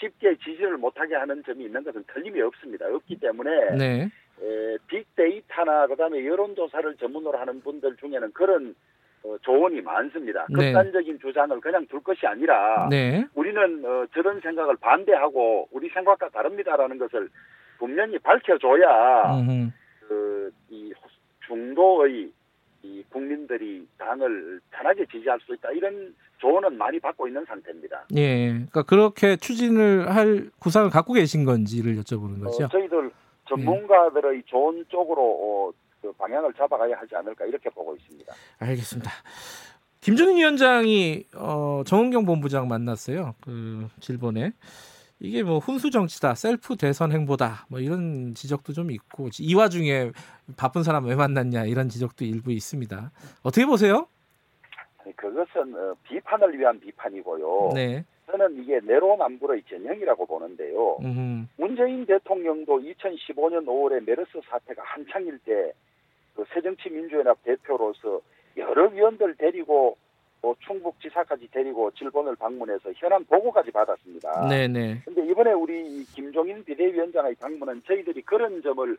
쉽게 0.00 0.36
지지를 0.36 0.76
못하게 0.76 1.14
하는 1.14 1.42
점이 1.44 1.64
있는 1.64 1.82
것은 1.84 2.04
틀림이 2.12 2.40
없습니다. 2.42 2.86
없기 2.86 3.18
때문에 3.20 3.76
네. 3.76 4.10
에, 4.42 4.76
빅데이터나 4.86 5.86
그다음에 5.86 6.24
여론조사를 6.24 6.96
전문으로 6.96 7.38
하는 7.38 7.60
분들 7.62 7.96
중에는 7.96 8.32
그런 8.32 8.74
어, 9.24 9.36
조언이 9.42 9.80
많습니다. 9.80 10.46
네. 10.50 10.72
극단적인 10.72 11.18
주장을 11.18 11.58
그냥 11.60 11.86
둘 11.86 12.00
것이 12.00 12.26
아니라 12.26 12.88
네. 12.90 13.24
우리는 13.34 13.84
어, 13.84 14.06
저런 14.14 14.40
생각을 14.40 14.76
반대하고 14.76 15.68
우리 15.72 15.88
생각과 15.88 16.28
다릅니다라는 16.28 16.98
것을 16.98 17.28
분명히 17.78 18.18
밝혀줘야 18.18 19.38
음흠. 19.38 19.70
그, 20.08 20.52
이 20.70 20.92
중도의 21.46 22.30
이 22.82 23.04
국민들이 23.10 23.86
당을 23.98 24.60
편하게 24.70 25.04
지지할 25.06 25.40
수 25.40 25.54
있다 25.54 25.72
이런 25.72 26.14
조언은 26.38 26.76
많이 26.76 27.00
받고 27.00 27.26
있는 27.28 27.44
상태입니다. 27.46 28.06
예. 28.16 28.48
그러니까 28.48 28.82
그렇게 28.82 29.36
추진을 29.36 30.14
할 30.14 30.50
구상을 30.58 30.90
갖고 30.90 31.12
계신 31.12 31.44
건지를 31.44 31.96
여쭤보는 31.96 32.42
거죠. 32.42 32.64
어, 32.64 32.68
저희들 32.68 33.10
전문가들의 33.48 34.42
좋은 34.46 34.84
쪽으로 34.88 35.22
어, 35.22 35.72
그 36.02 36.12
방향을 36.12 36.52
잡아가야 36.54 36.98
하지 36.98 37.16
않을까 37.16 37.46
이렇게 37.46 37.70
보고 37.70 37.94
있습니다. 37.96 38.32
알겠습니다. 38.58 39.10
김준인 40.00 40.36
위원장이 40.36 41.24
어, 41.36 41.82
정은경 41.86 42.26
본부장 42.26 42.68
만났어요. 42.68 43.34
그 43.40 43.88
질본에 44.00 44.52
이게 45.18 45.42
뭐 45.42 45.58
훈수 45.58 45.90
정치다, 45.90 46.34
셀프 46.34 46.76
대선 46.76 47.10
행보다 47.10 47.66
뭐 47.68 47.80
이런 47.80 48.34
지적도 48.34 48.72
좀 48.72 48.90
있고 48.90 49.30
이 49.40 49.54
와중에 49.54 50.12
바쁜 50.56 50.82
사람 50.82 51.06
왜 51.06 51.14
만났냐 51.14 51.64
이런 51.64 51.88
지적도 51.88 52.24
일부 52.24 52.52
있습니다. 52.52 53.10
어떻게 53.42 53.64
보세요? 53.64 54.08
아니, 55.06 55.16
그것은 55.16 55.74
어, 55.74 55.94
비판을 56.02 56.58
위한 56.58 56.78
비판이고요. 56.80 57.70
네. 57.74 58.04
저는 58.26 58.60
이게 58.60 58.80
내로남불의 58.82 59.62
전형이라고 59.70 60.26
보는데요. 60.26 60.98
음, 61.02 61.48
문재인 61.56 62.04
대통령도 62.04 62.80
2015년 62.80 63.64
5월에 63.64 64.04
메르스 64.04 64.40
사태가 64.50 64.82
한창일 64.84 65.38
때 65.38 65.72
그 66.36 66.44
새정치민주연합 66.52 67.42
대표로서 67.42 68.20
여러 68.56 68.86
위원들 68.88 69.36
데리고 69.36 69.96
뭐 70.42 70.54
충북 70.60 71.00
지사까지 71.00 71.48
데리고 71.50 71.90
질본을 71.92 72.36
방문해서 72.36 72.92
현안 72.94 73.24
보고까지 73.24 73.70
받았습니다. 73.72 74.46
네네. 74.48 75.02
근데 75.04 75.26
이번에 75.26 75.52
우리 75.52 76.04
김종인 76.14 76.62
비대위원장의 76.62 77.36
방문은 77.36 77.82
저희들이 77.86 78.22
그런 78.22 78.62
점을 78.62 78.96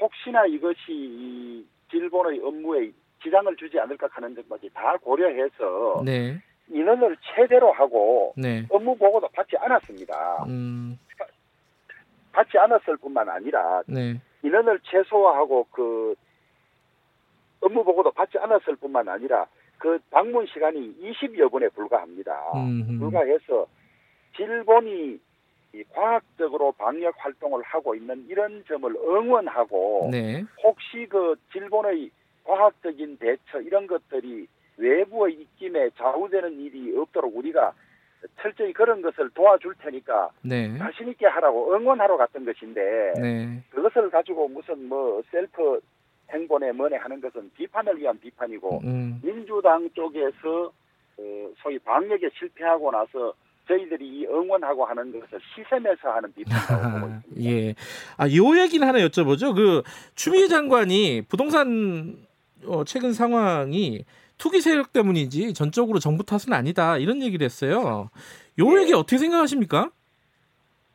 혹시나 0.00 0.44
이것이 0.44 0.76
이 0.90 1.66
질본의 1.90 2.40
업무에 2.40 2.90
지장을 3.26 3.56
주지 3.56 3.78
않을까 3.80 4.06
하는 4.12 4.34
점까지 4.36 4.70
다 4.72 4.96
고려해서 4.98 6.02
네. 6.04 6.40
인원을 6.68 7.16
최대로 7.22 7.72
하고 7.72 8.32
네. 8.36 8.64
업무 8.70 8.96
보고도 8.96 9.28
받지 9.28 9.56
않았습니다. 9.56 10.44
음, 10.48 10.98
받지 12.32 12.56
않았을 12.56 12.96
뿐만 12.98 13.28
아니라 13.28 13.82
네. 13.86 14.20
인원을 14.42 14.78
최소화하고 14.84 15.66
그 15.70 16.14
업무 17.60 17.82
보고도 17.82 18.12
받지 18.12 18.38
않았을 18.38 18.76
뿐만 18.76 19.08
아니라 19.08 19.46
그 19.78 19.98
방문 20.10 20.46
시간이 20.46 20.96
20여 21.00 21.50
분에 21.50 21.68
불과합니다. 21.70 22.32
음, 22.54 22.98
불과해서 23.00 23.66
질본이 24.36 25.18
이 25.74 25.84
과학적으로 25.92 26.72
방역 26.72 27.14
활동을 27.18 27.62
하고 27.64 27.94
있는 27.94 28.24
이런 28.28 28.64
점을 28.68 28.88
응원하고 28.94 30.08
네. 30.12 30.44
혹시 30.62 31.06
그 31.08 31.34
질본의 31.52 32.10
과학적인 32.46 33.18
대처 33.18 33.60
이런 33.60 33.86
것들이 33.86 34.46
외부의 34.76 35.34
입김에 35.34 35.90
좌우되는 35.96 36.60
일이 36.60 36.96
없도록 36.96 37.36
우리가 37.36 37.72
철저히 38.40 38.72
그런 38.72 39.02
것을 39.02 39.30
도와줄 39.30 39.74
테니까 39.80 40.30
네. 40.42 40.76
자신 40.78 41.08
있게 41.08 41.26
하라고 41.26 41.74
응원하러 41.74 42.16
갔던 42.16 42.44
것인데 42.44 43.12
네. 43.20 43.62
그것을 43.70 44.10
가지고 44.10 44.48
무슨 44.48 44.88
뭐 44.88 45.22
셀프 45.30 45.80
행본에 46.30 46.72
뭐네 46.72 46.96
하는 46.96 47.20
것은 47.20 47.50
비판을 47.54 47.98
위한 47.98 48.18
비판이고 48.18 48.80
음, 48.84 49.20
민주당 49.22 49.88
쪽에서 49.94 50.72
어, 51.18 51.50
소위 51.62 51.78
방역에 51.78 52.28
실패하고 52.38 52.90
나서 52.90 53.32
저희들이 53.68 54.06
이 54.06 54.26
응원하고 54.26 54.84
하는 54.84 55.12
것을 55.12 55.40
시샘에서 55.54 56.10
하는 56.10 56.32
비판이라고 56.32 57.00
보고 57.00 57.12
있습니다. 57.30 57.50
예. 57.50 57.74
아, 58.16 58.28
요 58.28 58.60
얘기는 58.60 58.86
하나 58.86 58.98
여쭤보죠. 58.98 59.54
그 59.54 59.82
추미애 60.14 60.46
장관이 60.46 61.22
부동산 61.28 62.26
어, 62.64 62.84
최근 62.84 63.12
상황이 63.12 64.04
투기 64.38 64.60
세력 64.60 64.92
때문이지 64.92 65.54
전적으로 65.54 65.98
정부 65.98 66.24
탓은 66.24 66.52
아니다 66.52 66.98
이런 66.98 67.22
얘기를 67.22 67.44
했어요. 67.44 68.10
요 68.58 68.76
예. 68.76 68.82
얘기 68.82 68.92
어떻게 68.92 69.18
생각하십니까? 69.18 69.90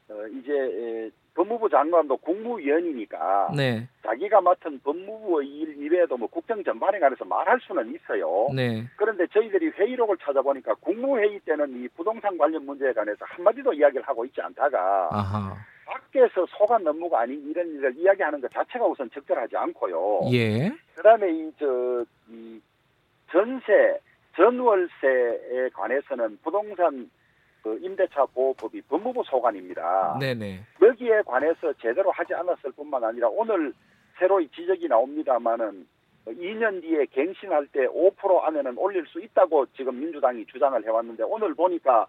어, 0.10 0.14
이제 0.28 0.52
에, 0.54 1.10
법무부 1.34 1.70
장관도 1.70 2.18
국무위원이니까 2.18 3.54
네, 3.56 3.88
자기가 4.04 4.42
맡은 4.42 4.80
법무부의 4.84 5.48
일 5.48 5.82
이외에도 5.82 6.18
뭐 6.18 6.28
국정 6.28 6.62
전반에 6.64 7.00
관해서 7.00 7.24
말할 7.24 7.60
수는 7.62 7.96
있어요. 7.96 8.50
네, 8.54 8.86
그런데 8.98 9.26
저희들이 9.28 9.70
회의록을 9.70 10.18
찾아보니까 10.18 10.76
국무회의 10.76 11.40
때는 11.46 11.84
이 11.84 11.88
부동산 11.96 12.38
관련 12.38 12.66
문제에 12.66 12.92
관해서 12.92 13.26
한마디도 13.26 13.74
이야기를 13.74 14.06
하고 14.06 14.26
있지 14.26 14.42
않다가 14.42 15.08
아하, 15.12 15.56
밖에서 15.86 16.46
소관 16.58 16.86
업무가 16.88 17.22
아닌 17.22 17.42
이런 17.50 17.68
일을 17.76 17.96
이야기하는 17.98 18.40
것 18.42 18.52
자체가 18.52 18.86
우선 18.86 19.10
적절하지 19.12 19.58
않고요. 19.58 20.22
예, 20.32 20.72
그다음에 20.96 21.32
이 21.32 21.52
저 21.60 22.06
이 22.30 22.62
전세 23.32 24.00
전월세에 24.36 25.70
관해서는 25.74 26.40
부동산 26.44 27.10
그 27.64 27.78
임대차 27.82 28.26
보호법이 28.28 28.82
법무부 28.84 29.24
소관입니다. 29.26 30.18
네, 30.20 30.34
네, 30.34 30.60
여기에 30.82 31.22
관해서 31.26 31.74
제대로 31.74 32.12
하지 32.12 32.34
않았을 32.34 32.72
뿐만 32.72 33.04
아니라 33.04 33.28
오늘 33.30 33.74
새로이 34.18 34.48
지적이 34.50 34.88
나옵니다마는 34.88 35.88
2년 36.28 36.82
뒤에 36.82 37.06
갱신할 37.12 37.68
때 37.68 37.88
5% 37.88 38.44
안에는 38.44 38.78
올릴 38.78 39.06
수 39.08 39.20
있다고 39.20 39.66
지금 39.76 40.00
민주당이 40.00 40.46
주장을 40.48 40.84
해왔는데 40.84 41.24
오늘 41.24 41.54
보니까 41.54 42.08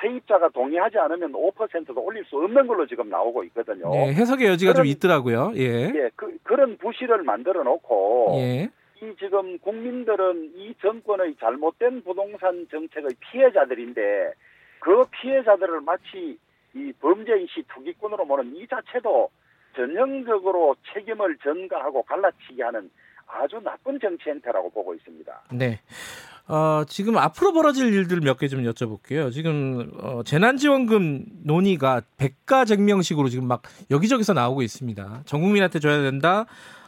세입자가 0.00 0.48
동의하지 0.50 0.98
않으면 0.98 1.32
5%도 1.32 2.00
올릴 2.00 2.24
수 2.24 2.36
없는 2.36 2.66
걸로 2.66 2.86
지금 2.86 3.08
나오고 3.08 3.44
있거든요. 3.44 3.90
네, 3.90 4.12
해석의 4.14 4.48
여지가 4.48 4.72
좀 4.72 4.82
그런- 4.84 4.86
있더라고요. 4.88 5.52
예, 5.56 5.92
예, 5.94 6.10
그, 6.16 6.36
그런 6.42 6.76
부실을 6.78 7.22
만들어 7.22 7.62
놓고 7.62 8.34
예, 8.38 8.70
이 9.02 9.14
지금 9.18 9.58
국민들은 9.58 10.52
이 10.56 10.74
정권의 10.80 11.36
잘못된 11.38 12.02
부동산 12.04 12.66
정책의 12.70 13.10
피해자들인데 13.20 14.32
그 14.80 15.04
피해자들을 15.10 15.80
마치 15.82 16.38
이 16.74 16.92
범죄인시 17.00 17.64
투기꾼으로 17.74 18.26
보는 18.26 18.56
이 18.56 18.66
자체도 18.66 19.28
전형적으로 19.76 20.74
책임을 20.92 21.36
전가하고 21.38 22.02
갈라치게 22.02 22.62
하는 22.62 22.90
아주 23.26 23.60
나쁜 23.62 23.98
정치 24.00 24.28
행태라고 24.30 24.70
보고 24.70 24.94
있습니다. 24.94 25.42
네. 25.52 25.80
어, 26.52 26.84
지금 26.86 27.16
앞으로 27.16 27.52
벌어질 27.54 27.92
일들 27.94 28.20
몇 28.20 28.36
개 28.38 28.46
좀 28.48 28.62
여쭤볼게요. 28.64 29.32
지금 29.32 29.90
어, 29.98 30.22
재난지원금 30.22 31.24
논의가 31.44 32.02
백가쟁명식으로 32.18 33.28
지금 33.30 33.48
막 33.48 33.62
여기저기서 33.90 34.34
나오고 34.34 34.60
있습니다. 34.62 35.22
전 35.24 35.40
국민한테 35.40 35.78
줘야 35.78 36.02
된다. 36.02 36.44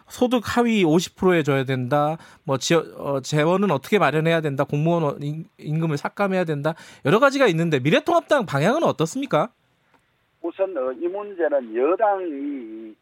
소득 0.07 0.43
하위 0.45 0.85
50%에 0.85 1.43
줘야 1.43 1.65
된다. 1.65 2.19
뭐 2.45 2.59
지어, 2.59 2.85
어, 2.99 3.21
재원은 3.23 3.71
어떻게 3.71 3.99
마련해야 3.99 4.43
된다. 4.43 4.65
공무원 4.65 5.23
임- 5.23 5.45
임금을 5.57 5.97
삭감해야 5.97 6.45
된다. 6.45 6.75
여러 7.07 7.19
가지가 7.19 7.47
있는데 7.47 7.81
미래통합당 7.81 8.45
방향은 8.45 8.83
어떻습니까? 8.85 9.49
우선 10.43 10.77
어, 10.77 10.93
이 10.93 11.09
문제는 11.09 11.75
여당이 11.75 12.95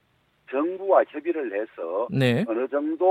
정부와 0.48 1.02
협의를 1.08 1.52
해서 1.60 2.06
네. 2.12 2.44
어느 2.46 2.68
정도 2.68 3.04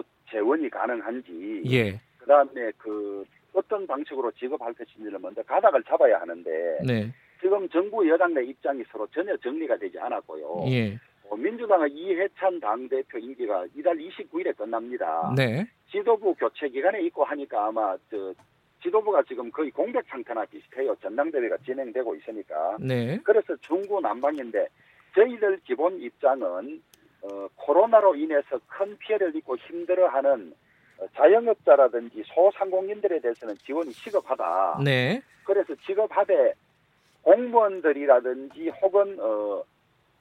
어, 0.00 0.02
재원이 0.30 0.68
가능한지 0.68 1.62
예. 1.70 2.02
그다음에 2.28 2.70
그 2.76 3.24
어떤 3.54 3.86
방식으로 3.86 4.30
지급할 4.32 4.74
것인지를 4.74 5.18
먼저 5.18 5.42
가닥을 5.42 5.82
잡아야 5.84 6.20
하는데 6.20 6.78
네. 6.86 7.12
지금 7.40 7.66
정부 7.70 8.06
여당 8.08 8.34
내 8.34 8.44
입장이 8.44 8.84
서로 8.92 9.06
전혀 9.08 9.34
정리가 9.38 9.78
되지 9.78 9.98
않았고요. 9.98 10.64
예. 10.70 10.98
어, 11.28 11.36
민주당의 11.36 11.90
이해찬 11.92 12.60
당대표 12.60 13.18
임기가 13.18 13.66
이달 13.74 13.96
29일에 13.96 14.54
끝납니다. 14.56 15.32
네. 15.36 15.66
지도부 15.90 16.34
교체 16.34 16.68
기간에 16.68 17.00
있고 17.02 17.24
하니까 17.24 17.68
아마 17.68 17.96
저 18.10 18.34
지도부가 18.82 19.22
지금 19.22 19.50
거의 19.50 19.70
공백 19.70 20.04
상태나 20.08 20.44
비슷해요. 20.44 20.94
전당대회가 20.96 21.56
진행되고 21.64 22.14
있으니까. 22.16 22.76
네. 22.80 23.18
그래서 23.24 23.56
중구 23.62 24.00
난방인데 24.00 24.68
저희들 25.14 25.60
기본 25.64 26.00
입장은 26.00 26.82
어, 27.22 27.48
코로나로 27.56 28.14
인해서 28.14 28.60
큰 28.68 28.96
피해를 28.98 29.34
입고 29.34 29.56
힘들어하는 29.56 30.52
어, 30.52 30.67
자영업자라든지 31.14 32.22
소상공인들에 32.26 33.20
대해서는 33.20 33.56
지원이 33.58 33.92
시급하다. 33.92 34.80
네. 34.84 35.22
그래서 35.44 35.74
지급하되 35.86 36.54
공무원들이라든지 37.22 38.68
혹은 38.82 39.18
어, 39.20 39.62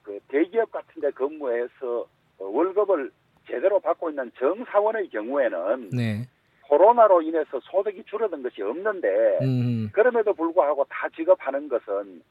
그 0.03 0.19
대기업 0.27 0.71
같은 0.71 1.01
데 1.01 1.09
근무해서 1.11 2.07
어, 2.39 2.45
월급을 2.45 3.11
제대로 3.47 3.79
받고 3.79 4.09
있는 4.09 4.31
정사원의 4.37 5.09
경우에는 5.09 5.89
네. 5.91 6.27
코로나로 6.67 7.21
인해서 7.21 7.59
소득이 7.61 8.03
줄어든 8.03 8.43
것이 8.43 8.61
없는데 8.61 9.07
음. 9.41 9.89
그럼에도 9.93 10.33
불구하고 10.33 10.85
다 10.89 11.07
지급하는 11.15 11.69
것은 11.69 12.21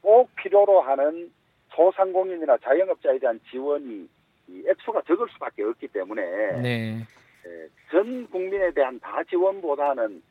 꼭 0.00 0.30
필요로 0.36 0.80
하는 0.80 1.30
소상공인이나 1.70 2.58
자영업자에 2.58 3.18
대한 3.18 3.40
지원이 3.50 4.08
이 4.48 4.64
액수가 4.68 5.02
적을 5.06 5.28
수밖에 5.32 5.62
없기 5.64 5.88
때문에 5.88 6.22
네. 6.62 7.06
예, 7.46 7.68
전 7.90 8.26
국민에 8.30 8.70
대한 8.72 8.98
다 9.00 9.22
지원보다는 9.24 10.22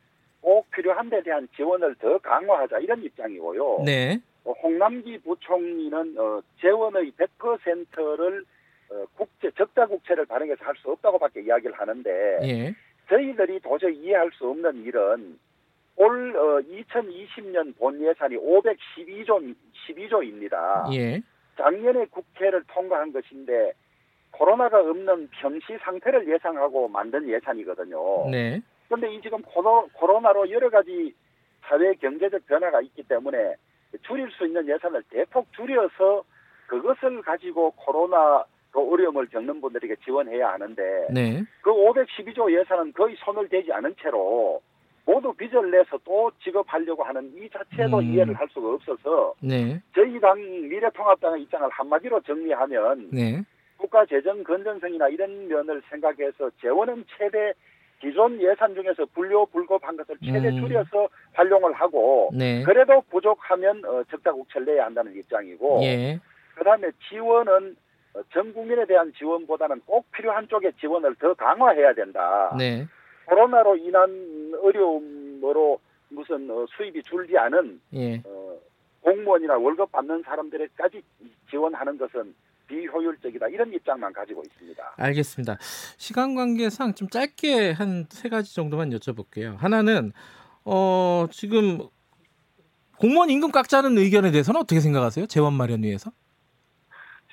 꼭 0.41 0.69
필요한 0.71 1.09
데 1.09 1.21
대한 1.21 1.47
지원을 1.55 1.95
더 1.95 2.17
강화하자 2.19 2.79
이런 2.79 3.03
입장이고요. 3.03 3.83
네. 3.85 4.19
어, 4.45 4.51
홍남기 4.63 5.17
부총리는 5.19 6.17
어, 6.17 6.41
재원의 6.61 7.11
100%를 7.11 8.45
어, 8.89 9.05
국채 9.15 9.51
적자 9.51 9.85
국채를 9.85 10.25
발행해서 10.25 10.63
할 10.63 10.75
수 10.77 10.89
없다고밖에 10.91 11.41
이야기를 11.41 11.73
하는데 11.77 12.39
예. 12.43 12.73
저희들이 13.09 13.59
도저히 13.59 13.97
이해할 13.97 14.31
수 14.33 14.49
없는 14.49 14.83
일은 14.83 15.37
올 15.97 16.35
어, 16.35 16.61
2020년 16.61 17.77
본 17.77 18.01
예산이 18.01 18.37
512조 18.37 19.55
12조입니다. 19.89 20.93
예. 20.93 21.21
작년에 21.57 22.05
국회를 22.05 22.63
통과한 22.67 23.11
것인데 23.11 23.73
코로나가 24.31 24.79
없는 24.79 25.29
평시 25.31 25.77
상태를 25.81 26.27
예상하고 26.27 26.87
만든 26.87 27.27
예산이거든요. 27.27 28.29
네. 28.29 28.61
그런데 28.87 29.13
이 29.13 29.21
지금 29.21 29.41
코로, 29.41 29.89
코로나로 29.93 30.49
여러 30.49 30.69
가지 30.69 31.13
사회 31.61 31.93
경제적 31.95 32.45
변화가 32.47 32.81
있기 32.81 33.03
때문에 33.03 33.55
줄일 34.03 34.29
수 34.31 34.45
있는 34.45 34.67
예산을 34.67 35.03
대폭 35.09 35.51
줄여서 35.53 36.23
그것을 36.67 37.21
가지고 37.21 37.71
코로나로 37.71 38.45
어려움을 38.73 39.27
겪는 39.27 39.61
분들에게 39.61 39.95
지원해야 40.03 40.53
하는데 40.53 41.07
네. 41.11 41.43
그 41.61 41.71
512조 41.71 42.51
예산은 42.51 42.93
거의 42.93 43.15
손을 43.19 43.49
대지 43.49 43.71
않은 43.71 43.95
채로 44.01 44.61
모두 45.05 45.33
빚을 45.33 45.71
내서 45.71 45.97
또 46.03 46.31
지급하려고 46.43 47.03
하는 47.03 47.31
이 47.35 47.49
자체도 47.49 47.97
음. 47.97 48.03
이해를 48.03 48.35
할 48.35 48.47
수가 48.49 48.73
없어서 48.73 49.33
네. 49.41 49.81
저희 49.95 50.19
당 50.19 50.37
미래통합당의 50.69 51.43
입장을 51.43 51.67
한마디로 51.69 52.21
정리하면 52.21 53.09
네. 53.11 53.43
국가 53.79 54.05
재정 54.05 54.43
건전성이나 54.43 55.07
이런 55.07 55.47
면을 55.47 55.81
생각해서 55.89 56.51
재원은 56.61 57.05
최대 57.17 57.53
기존 57.99 58.39
예산 58.41 58.75
중에서 58.75 59.05
분료 59.13 59.45
불급한 59.45 59.97
것을 59.97 60.15
최대 60.23 60.49
음. 60.49 60.59
줄여서 60.59 61.07
활용을 61.33 61.73
하고 61.73 62.29
네. 62.33 62.63
그래도 62.63 63.01
부족하면 63.09 63.83
어, 63.85 64.03
적자 64.09 64.31
국채를 64.31 64.67
내야 64.67 64.85
한다는 64.85 65.15
입장이고 65.15 65.79
예. 65.83 66.19
그다음에 66.55 66.91
지원은 67.09 67.75
어, 68.13 68.21
전 68.33 68.53
국민에 68.53 68.85
대한 68.85 69.11
지원보다는 69.17 69.81
꼭 69.85 70.09
필요한 70.11 70.47
쪽의 70.47 70.73
지원을 70.79 71.15
더 71.15 71.33
강화해야 71.33 71.93
된다. 71.93 72.53
네. 72.57 72.85
코로나로 73.25 73.77
인한 73.77 74.53
어려움으로 74.61 75.79
무슨 76.09 76.49
어, 76.51 76.65
수입이 76.69 77.03
줄지 77.03 77.37
않은 77.37 77.81
예. 77.93 78.21
어, 78.25 78.57
공무원이나 79.01 79.57
월급 79.57 79.91
받는 79.91 80.23
사람들에까지 80.23 81.01
지원하는 81.49 81.97
것은 81.97 82.33
비효율적이다 82.69 83.47
이런 83.49 83.73
입장만 83.73 84.13
가지고 84.13 84.43
있습니다. 84.45 84.93
알겠습니다. 84.95 85.57
시간 85.97 86.35
관계상 86.35 86.93
좀 86.93 87.09
짧게 87.09 87.71
한 87.71 88.05
세 88.09 88.29
가지 88.29 88.53
정도만 88.55 88.89
여쭤볼게요. 88.91 89.57
하나는 89.57 90.11
어 90.65 91.25
지금 91.31 91.79
공무원 92.97 93.29
임금 93.29 93.51
깎자는 93.51 93.97
의견에 93.97 94.31
대해서는 94.31 94.61
어떻게 94.61 94.79
생각하세요? 94.79 95.25
재원 95.27 95.53
마련 95.53 95.83
위해서? 95.83 96.11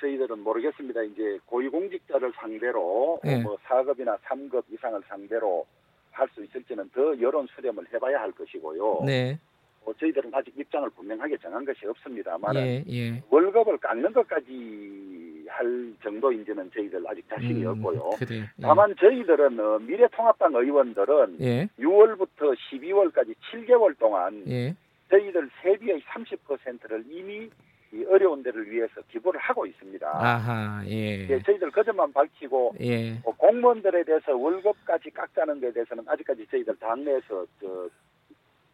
저희들은 0.00 0.40
모르겠습니다. 0.40 1.02
이제 1.02 1.38
고위공직자를 1.46 2.32
상대로 2.36 3.18
네. 3.24 3.38
뭐 3.42 3.56
4급이나 3.66 4.18
3급 4.20 4.64
이상을 4.72 5.00
상대로 5.08 5.66
할 6.12 6.28
수 6.34 6.42
있을지는 6.44 6.88
더 6.94 7.00
여론 7.20 7.46
수렴을 7.54 7.86
해봐야 7.92 8.20
할 8.20 8.32
것이고요. 8.32 9.02
네. 9.04 9.38
어, 9.86 9.92
저희들은 9.94 10.30
아직 10.34 10.52
입장을 10.58 10.90
분명하게 10.90 11.36
정한 11.38 11.64
것이 11.64 11.86
없습니다만 11.86 12.56
예, 12.56 12.84
예. 12.88 13.22
월급을 13.30 13.78
깎는 13.78 14.12
것까지 14.12 15.44
할 15.48 15.92
정도인지는 16.02 16.70
저희들 16.74 17.04
아직 17.06 17.24
자신이 17.28 17.64
음, 17.64 17.68
없고요. 17.68 18.10
그래요. 18.18 18.42
예. 18.42 18.62
다만 18.62 18.94
저희들은 18.98 19.60
어, 19.60 19.78
미래통합당 19.78 20.54
의원들은 20.54 21.36
예. 21.40 21.68
6월부터 21.78 22.56
12월까지 22.72 23.34
7개월 23.52 23.96
동안 23.98 24.42
예. 24.48 24.74
저희들 25.08 25.48
세비의 25.62 26.00
30%를 26.00 27.04
이미 27.08 27.48
이 27.92 28.04
어려운 28.10 28.42
데를 28.42 28.68
위해서 28.68 29.00
기부를 29.12 29.38
하고 29.38 29.64
있습니다. 29.64 30.04
아하. 30.04 30.82
예. 30.88 31.28
예, 31.30 31.38
저희들 31.42 31.70
그 31.70 31.84
점만 31.84 32.12
밝히고 32.12 32.74
예. 32.80 33.12
어, 33.24 33.30
공무원들에 33.36 34.02
대해서 34.02 34.36
월급까지 34.36 35.10
깎자는 35.10 35.60
것에 35.60 35.72
대해서는 35.72 36.02
아직까지 36.08 36.44
저희들 36.50 36.74
당내에서 36.80 37.46
저 37.60 37.88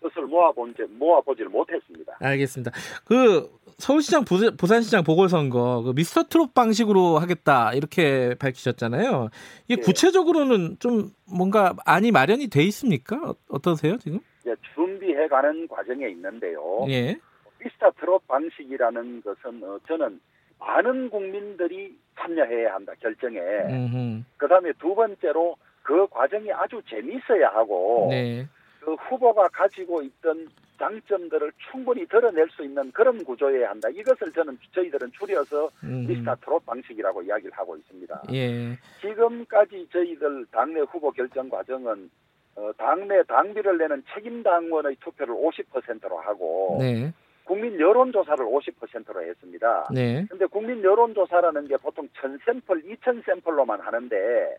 뜻을 0.03 0.27
모아본 0.27 0.75
적 0.77 0.91
모아보지를 0.93 1.49
못했습니다. 1.51 2.17
알겠습니다. 2.21 2.71
그 3.05 3.49
서울시장 3.79 4.25
부산- 4.25 4.57
부산시장 4.57 5.05
보궐선거 5.05 5.83
그 5.83 5.93
미스터 5.95 6.25
트롯 6.25 6.55
방식으로 6.55 7.19
하겠다 7.19 7.73
이렇게 7.75 8.35
밝히셨잖아요. 8.39 9.29
이게 9.69 9.81
예. 9.81 9.83
구체적으로는 9.85 10.77
좀 10.79 11.11
뭔가 11.27 11.75
안이 11.87 12.11
마련이 12.13 12.49
돼 12.49 12.63
있습니까? 12.65 13.17
어- 13.17 13.35
어떠세요 13.49 13.97
지금? 13.99 14.21
이제 14.41 14.55
준비해가는 14.75 15.69
과정에 15.69 16.09
있는데요. 16.11 16.85
예. 16.89 17.19
미스터 17.63 17.93
트롯 18.01 18.27
방식이라는 18.29 19.23
것은 19.23 19.63
어, 19.65 19.79
저는 19.87 20.21
많은 20.59 21.11
국민들이 21.11 21.97
참여해야 22.19 22.75
한다 22.75 22.93
결정에. 23.01 23.39
음흠. 23.39 24.23
그다음에 24.37 24.73
두 24.81 24.95
번째로 24.95 25.57
그 25.83 26.07
과정이 26.09 26.53
아주 26.53 26.81
재미있어야 26.89 27.49
하고 27.55 28.07
네. 28.11 28.47
그 28.85 28.95
후보가 28.95 29.49
가지고 29.49 30.03
있던 30.03 30.49
장점들을 30.79 31.53
충분히 31.71 32.05
드러낼 32.07 32.49
수 32.51 32.65
있는 32.65 32.91
그런 32.91 33.23
구조여야 33.25 33.71
한다. 33.71 33.89
이것을 33.89 34.33
저는 34.33 34.59
저희들은 34.75 35.13
줄여서 35.13 35.71
음. 35.85 36.07
미스터 36.09 36.35
트롯 36.37 36.67
방식이라고 36.67 37.23
이야기를 37.23 37.53
하고 37.53 37.77
있습니다. 37.77 38.23
예. 38.33 38.77
지금까지 39.01 39.89
저희들 39.93 40.47
당내 40.51 40.81
후보 40.81 41.13
결정 41.13 41.49
과정은 41.49 42.11
어, 42.57 42.71
당내 42.77 43.23
당비를 43.29 43.79
내는 43.79 44.03
책임 44.13 44.43
당원의 44.43 44.97
투표를 44.97 45.33
50%로 45.33 46.19
하고 46.19 46.77
네. 46.81 47.13
국민 47.45 47.79
여론조사를 47.79 48.45
50%로 48.45 49.23
했습니다. 49.23 49.89
네. 49.95 50.27
근데 50.29 50.47
국민 50.47 50.83
여론조사라는 50.83 51.69
게 51.69 51.77
보통 51.77 52.09
1000샘플, 52.09 52.85
2000샘플로만 53.01 53.81
하는데 53.81 54.57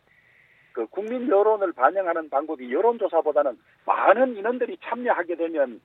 그 0.74 0.88
국민 0.88 1.30
여론을 1.30 1.72
반영하는 1.74 2.30
방법이 2.30 2.74
여론조사보다는 2.74 3.58
많은 3.86 4.36
인원들이 4.36 4.78
참여하게 4.84 5.36
되면 5.36 5.80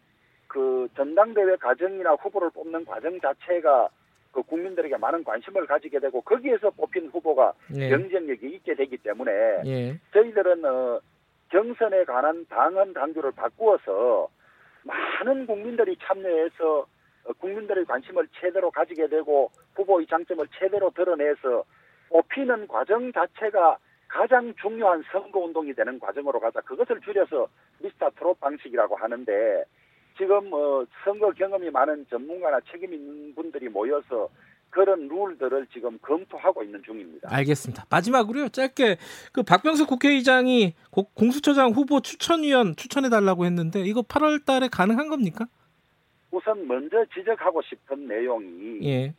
그 0.48 0.88
전당대회 0.96 1.56
과정이나 1.56 2.14
후보를 2.14 2.50
뽑는 2.50 2.86
과정 2.86 3.20
자체가 3.20 3.88
그 4.32 4.42
국민들에게 4.42 4.96
많은 4.96 5.24
관심을 5.24 5.66
가지게 5.66 6.00
되고 6.00 6.20
거기에서 6.22 6.70
뽑힌 6.70 7.08
후보가 7.08 7.52
예. 7.76 7.90
경쟁력이 7.90 8.46
있게 8.46 8.74
되기 8.74 8.96
때문에 8.96 9.30
예. 9.66 9.98
저희들은 10.12 10.64
어, 10.64 11.00
경선에 11.50 12.04
관한 12.04 12.46
당헌 12.48 12.94
당규를 12.94 13.32
바꾸어서 13.32 14.28
많은 14.84 15.46
국민들이 15.46 15.96
참여해서 16.02 16.86
어, 17.24 17.32
국민들의 17.38 17.84
관심을 17.84 18.26
최대로 18.40 18.70
가지게 18.70 19.08
되고 19.08 19.50
후보의 19.74 20.06
장점을 20.06 20.46
최대로 20.58 20.90
드러내서 20.90 21.64
뽑히는 22.08 22.68
과정 22.68 23.12
자체가 23.12 23.78
가장 24.08 24.52
중요한 24.60 25.02
선거 25.12 25.40
운동이 25.40 25.74
되는 25.74 25.98
과정으로 26.00 26.40
가자. 26.40 26.60
그것을 26.62 27.00
줄여서 27.00 27.46
미스터 27.80 28.10
트롯 28.18 28.40
방식이라고 28.40 28.96
하는데 28.96 29.64
지금 30.16 30.52
어, 30.52 30.84
선거 31.04 31.30
경험이 31.32 31.70
많은 31.70 32.06
전문가나 32.10 32.58
책임 32.70 32.92
있는 32.94 33.34
분들이 33.34 33.68
모여서 33.68 34.28
그런 34.70 35.08
룰들을 35.08 35.66
지금 35.72 35.98
검토하고 36.02 36.62
있는 36.62 36.82
중입니다. 36.82 37.28
알겠습니다. 37.32 37.84
마지막으로요. 37.90 38.48
짧게 38.48 38.96
그 39.32 39.42
박병석 39.42 39.88
국회의장이 39.88 40.74
고- 40.90 41.08
공수처장 41.14 41.70
후보 41.70 42.00
추천위원 42.00 42.76
추천해 42.76 43.08
달라고 43.08 43.44
했는데 43.46 43.80
이거 43.80 44.02
8월 44.02 44.44
달에 44.44 44.68
가능한 44.68 45.08
겁니까? 45.08 45.46
우선 46.30 46.66
먼저 46.66 47.02
지적하고 47.14 47.62
싶은 47.62 48.06
내용이 48.08 48.80
예. 48.86 49.14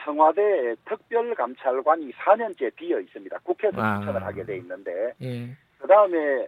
어, 0.00 0.04
청와대 0.04 0.74
특별감찰관이 0.86 2.12
4년째 2.12 2.74
비어 2.74 3.00
있습니다. 3.00 3.38
국회에서 3.44 3.80
아. 3.80 4.00
추천을 4.00 4.22
하게 4.24 4.44
돼 4.44 4.56
있는데 4.58 5.12
예. 5.22 5.48
그 5.78 5.86
다음에 5.86 6.46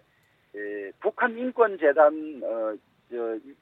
북한 1.01 1.37
인권재단 1.37 2.41
어, 2.45 2.75
저, 3.11 3.35
이- 3.37 3.55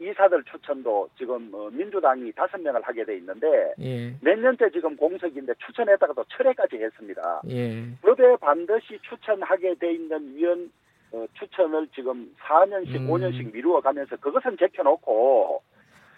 이사들 0.00 0.44
추천도 0.44 1.08
지금 1.18 1.50
어, 1.52 1.68
민주당이 1.70 2.30
다섯 2.32 2.60
명을 2.60 2.80
하게 2.82 3.04
돼 3.04 3.16
있는데 3.16 3.74
예. 3.80 4.14
몇 4.20 4.38
년째 4.38 4.70
지금 4.70 4.96
공석인데 4.96 5.54
추천했다가도 5.66 6.24
철회까지 6.28 6.76
했습니다. 6.76 7.42
예. 7.48 7.84
법에 8.02 8.36
반드시 8.36 8.98
추천하게 9.02 9.74
돼 9.74 9.92
있는 9.92 10.36
위원 10.36 10.70
어, 11.10 11.24
추천을 11.34 11.88
지금 11.94 12.32
4년씩, 12.38 12.96
음. 12.96 13.08
5년씩 13.08 13.52
미루어 13.52 13.80
가면서 13.80 14.14
그것은 14.16 14.56
제껴놓고 14.58 15.62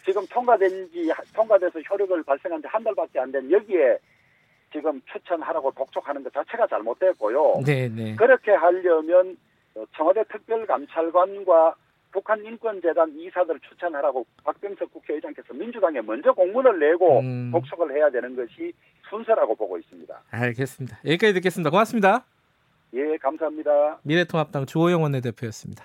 지금 0.04 0.26
통과된 0.28 0.90
지, 0.92 1.10
통과돼서 1.34 1.80
효력을 1.80 2.22
발생한 2.22 2.60
지 2.62 2.66
한 2.68 2.82
달밖에 2.84 3.18
안 3.20 3.30
된 3.32 3.50
여기에 3.50 3.98
지금 4.72 5.00
추천하라고 5.12 5.72
독촉하는 5.72 6.22
것 6.22 6.32
자체가 6.32 6.66
잘못됐고요. 6.68 7.62
네, 7.66 7.88
네. 7.88 8.14
그렇게 8.16 8.52
하려면 8.52 9.36
어, 9.74 9.84
청와대 9.96 10.22
특별감찰관과 10.30 11.74
북한 12.12 12.44
인권재단 12.44 13.12
이사들 13.16 13.60
추천하라고 13.60 14.26
박병석 14.44 14.92
국회의장께서 14.92 15.54
민주당에 15.54 16.00
먼저 16.00 16.32
공문을 16.32 16.78
내고 16.80 17.20
음. 17.20 17.50
독촉을 17.52 17.94
해야 17.96 18.10
되는 18.10 18.34
것이 18.34 18.72
순서라고 19.08 19.54
보고 19.54 19.78
있습니다. 19.78 20.22
알겠습니다. 20.30 20.98
여기까지 21.04 21.34
듣겠습니다. 21.34 21.70
고맙습니다. 21.70 22.24
예, 22.94 23.16
감사합니다. 23.18 24.00
미래통합당 24.02 24.66
주호영 24.66 25.02
원내대표였습니다. 25.02 25.84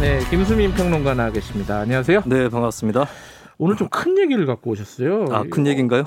네, 0.00 0.18
김수민 0.28 0.72
평론가 0.74 1.14
나와 1.14 1.30
계십니다. 1.30 1.78
안녕하세요. 1.80 2.22
네, 2.26 2.48
반갑습니다. 2.48 3.06
오늘 3.58 3.76
좀 3.76 3.88
큰 3.88 4.18
얘기를 4.18 4.44
갖고 4.46 4.70
오셨어요. 4.70 5.26
아, 5.30 5.44
큰 5.48 5.66
얘기인가요? 5.66 6.04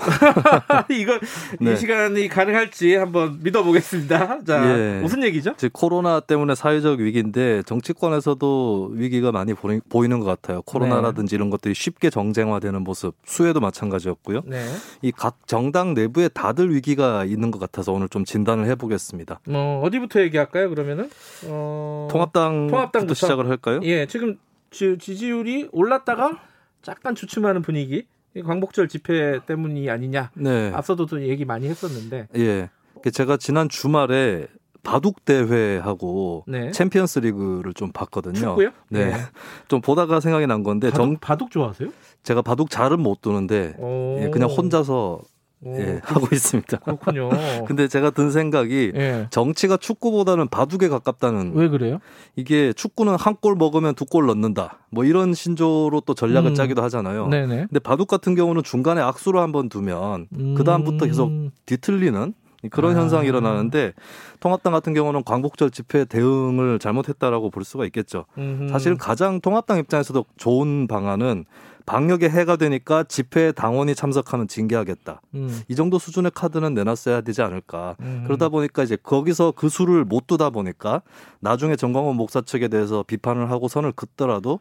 이거 0.91 1.17
네. 1.61 1.73
이 1.73 1.75
시간이 1.77 2.27
가능할지 2.27 2.95
한번 2.95 3.39
믿어보겠습니다. 3.41 4.43
자, 4.43 4.77
예. 4.77 4.99
무슨 5.01 5.23
얘기죠? 5.23 5.53
즉 5.57 5.71
코로나 5.73 6.19
때문에 6.19 6.55
사회적 6.55 6.99
위기인데 6.99 7.63
정치권에서도 7.63 8.89
위기가 8.93 9.31
많이 9.31 9.53
보이- 9.53 9.79
보이는 9.89 10.19
것 10.19 10.25
같아요. 10.25 10.61
코로나라든지 10.63 11.35
이런 11.35 11.49
것들이 11.49 11.73
쉽게 11.73 12.09
정쟁화되는 12.09 12.81
모습, 12.83 13.15
수혜도 13.25 13.59
마찬가지였고요. 13.61 14.41
네. 14.45 14.65
이 15.01 15.13
각 15.13 15.47
정당 15.47 15.93
내부에 15.93 16.27
다들 16.29 16.73
위기가 16.73 17.23
있는 17.25 17.51
것 17.51 17.59
같아서 17.59 17.93
오늘 17.93 18.09
좀 18.09 18.25
진단을 18.25 18.65
해보겠습니다. 18.65 19.39
뭐 19.47 19.81
어디부터 19.83 20.19
얘기할까요? 20.21 20.69
그러면은 20.69 21.09
어... 21.45 22.07
통합당부터 22.11 22.71
통합당부터. 22.71 23.13
시작을 23.13 23.47
할까요? 23.49 23.79
예, 23.83 24.05
지금 24.07 24.37
지, 24.71 24.97
지지율이 24.99 25.69
올랐다가 25.71 26.39
약간 26.87 27.15
주춤하는 27.15 27.61
분위기. 27.61 28.05
이 28.35 28.41
광복절 28.41 28.87
집회 28.87 29.39
때문이 29.45 29.89
아니냐. 29.89 30.31
네. 30.35 30.71
앞서도 30.73 31.05
또 31.05 31.21
얘기 31.27 31.45
많이 31.45 31.67
했었는데. 31.67 32.27
예. 32.35 32.69
제가 33.11 33.37
지난 33.37 33.69
주말에 33.69 34.47
바둑 34.83 35.25
대회하고 35.25 36.45
네. 36.47 36.71
챔피언스 36.71 37.19
리그를 37.19 37.73
좀 37.73 37.91
봤거든요. 37.91 38.35
축구요? 38.35 38.69
네. 38.89 38.99
예. 39.01 39.13
좀 39.67 39.81
보다가 39.81 40.19
생각이 40.19 40.47
난 40.47 40.63
건데 40.63 40.89
바둑, 40.89 41.05
정, 41.05 41.17
바둑 41.19 41.51
좋아하세요? 41.51 41.89
제가 42.23 42.41
바둑 42.41 42.69
잘은 42.69 43.01
못 43.01 43.21
두는데 43.21 43.75
오. 43.79 44.19
예, 44.21 44.29
그냥 44.29 44.49
혼자서 44.49 45.21
오, 45.63 45.75
예, 45.79 45.99
하고 46.03 46.27
있습니다. 46.31 46.77
그렇군요. 46.77 47.29
근데 47.67 47.87
제가 47.87 48.11
든 48.11 48.29
생각이 48.29 48.91
예. 48.95 49.27
정치가 49.31 49.75
축구보다는 49.77 50.49
바둑에 50.49 50.87
가깝다는 50.87 51.53
왜 51.55 51.67
그래요? 51.67 51.99
이게 52.35 52.73
축구는 52.73 53.15
한 53.15 53.37
골 53.41 53.55
먹으면 53.55 53.95
두 53.95 54.05
골 54.05 54.25
넣는다. 54.27 54.79
뭐 54.91 55.03
이런 55.03 55.33
신조로 55.33 56.01
또 56.05 56.13
전략을 56.13 56.51
음. 56.51 56.55
짜기도 56.55 56.83
하잖아요. 56.83 57.27
네네. 57.27 57.55
근데 57.69 57.79
바둑 57.79 58.07
같은 58.07 58.35
경우는 58.35 58.63
중간에 58.63 59.01
악수를 59.01 59.39
한번 59.39 59.67
두면 59.69 60.27
그 60.55 60.63
다음부터 60.63 61.05
계속 61.07 61.27
음. 61.29 61.51
뒤틀리는 61.65 62.33
그런 62.71 62.95
아. 62.97 63.01
현상이 63.01 63.27
일어나는데 63.27 63.93
통합당 64.39 64.73
같은 64.73 64.93
경우는 64.93 65.23
광복절 65.23 65.71
집회 65.71 66.05
대응을 66.05 66.79
잘못했다라고 66.79 67.49
볼 67.51 67.63
수가 67.63 67.85
있겠죠. 67.85 68.25
음흠. 68.37 68.69
사실 68.69 68.95
가장 68.97 69.41
통합당 69.41 69.77
입장에서도 69.79 70.25
좋은 70.37 70.87
방안은 70.87 71.45
방역에 71.87 72.29
해가 72.29 72.57
되니까 72.57 73.03
집회에 73.03 73.53
당원이 73.53 73.95
참석하면 73.95 74.49
징계하겠다. 74.49 75.21
음. 75.35 75.61
이 75.69 75.75
정도 75.75 75.97
수준의 75.97 76.31
카드는 76.35 76.73
내놨어야 76.73 77.21
되지 77.21 77.41
않을까. 77.41 77.95
음. 78.01 78.23
그러다 78.27 78.49
보니까 78.49 78.83
이제 78.83 78.97
거기서 78.97 79.53
그 79.55 79.69
수를 79.69 80.03
못 80.03 80.27
두다 80.27 80.49
보니까 80.49 81.01
나중에 81.39 81.77
정광훈 81.77 82.17
목사 82.17 82.41
측에 82.41 82.67
대해서 82.67 83.03
비판을 83.03 83.49
하고 83.49 83.69
선을 83.69 83.93
긋더라도 83.93 84.59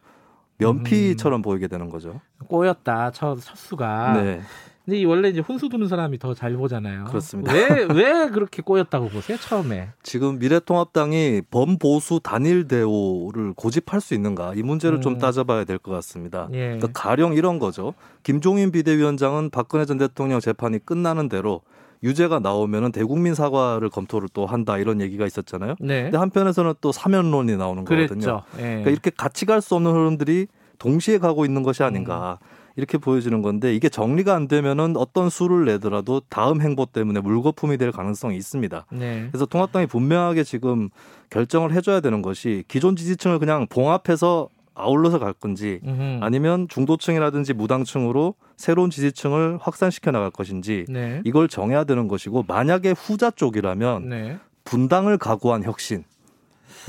면피처럼 0.59 1.43
보이게 1.43 1.67
되는 1.67 1.91
거죠. 1.91 2.21
꼬였다 2.47 3.11
첫, 3.11 3.41
첫 3.41 3.57
수가. 3.57 4.23
네. 4.23 4.41
근데 4.87 5.01
이 5.01 5.05
원래 5.05 5.29
이제 5.29 5.41
혼수 5.41 5.69
두는 5.69 5.89
사람이 5.89 6.19
더 6.21 6.33
잘 6.33 6.55
보잖아요. 6.57 7.05
그렇습니다. 7.07 7.53
왜 7.53 7.87
왜 7.93 8.31
그렇게 8.31 8.63
꼬였다고 8.63 9.09
보세요 9.09 9.37
처음에? 9.37 9.89
지금 10.05 10.39
미래통합당이 10.39 11.43
범보수 11.51 12.21
단일 12.23 12.69
대우를 12.69 13.53
고집할 13.55 14.01
수 14.01 14.15
있는가 14.15 14.55
이 14.55 14.63
문제를 14.63 14.99
음. 14.99 15.03
좀 15.03 15.19
따져봐야 15.19 15.65
될 15.65 15.79
것 15.79 15.91
같습니다. 15.93 16.49
예. 16.53 16.77
그러니까 16.79 16.89
가령 16.95 17.35
이런 17.35 17.59
거죠. 17.59 17.95
김종인 18.23 18.71
비대위원장은 18.71 19.51
박근혜 19.51 19.85
전 19.85 19.99
대통령 19.99 20.41
재판이 20.41 20.79
끝나는 20.85 21.29
대로 21.29 21.63
유죄가 22.05 22.39
나오면은 22.39 22.93
대국민 22.93 23.35
사과를 23.35 23.89
검토를 23.91 24.29
또 24.33 24.47
한다 24.47 24.79
이런 24.79 25.01
얘기가 25.01 25.27
있었잖아요. 25.27 25.75
네. 25.81 26.05
근데 26.05 26.19
한편에서는 26.19 26.75
또 26.81 26.93
사면론이 26.93 27.57
나오는 27.57 27.85
거거든요. 27.85 28.43
예. 28.59 28.63
그러니까 28.63 28.91
이렇게 28.91 29.11
같이 29.11 29.47
갈 29.47 29.61
수 29.61 29.75
없는 29.75 29.91
흐름들이 29.91 30.47
동시에 30.79 31.19
가고 31.19 31.45
있는 31.45 31.63
것이 31.63 31.83
아닌가. 31.83 32.39
음. 32.41 32.56
이렇게 32.77 32.99
보여지는 32.99 33.43
건데 33.43 33.75
이게 33.75 33.89
정리가 33.89 34.35
안 34.35 34.49
되면은 34.49 34.97
어떤 34.97 35.31
수를 35.31 35.65
내더라도 35.65 36.21
다음 36.29 36.61
행보 36.61 36.87
때문에 36.87 37.21
물거품이 37.21 37.79
될 37.79 37.91
가능성이 37.91 38.37
있습니다. 38.37 38.87
네. 38.93 39.29
그래서 39.31 39.47
통합당이 39.47 39.87
분명하게 39.87 40.45
지금 40.45 40.91
결정을 41.31 41.73
해줘야 41.73 42.01
되는 42.01 42.23
것이 42.23 42.65
기존 42.69 42.95
지지층을 42.95 43.39
그냥 43.39 43.67
봉합해서 43.69 44.49
아울러서 44.75 45.19
갈 45.19 45.33
건지. 45.33 45.81
아니면 46.21 46.69
중도층이라든지 46.69 47.55
무당층으로 47.55 48.35
새로운 48.59 48.91
지지층을 48.91 49.59
확산시켜 49.61 50.11
나갈 50.11 50.31
것인지 50.31 50.85
네. 50.91 51.23
이걸 51.25 51.49
정해야 51.49 51.85
되는 51.85 52.09
것이고 52.09 52.45
만약에 52.47 52.91
후자 52.91 53.31
쪽이라면 53.31 54.09
네. 54.09 54.39
분당을 54.65 55.17
각오한 55.17 55.65
혁신 55.65 56.05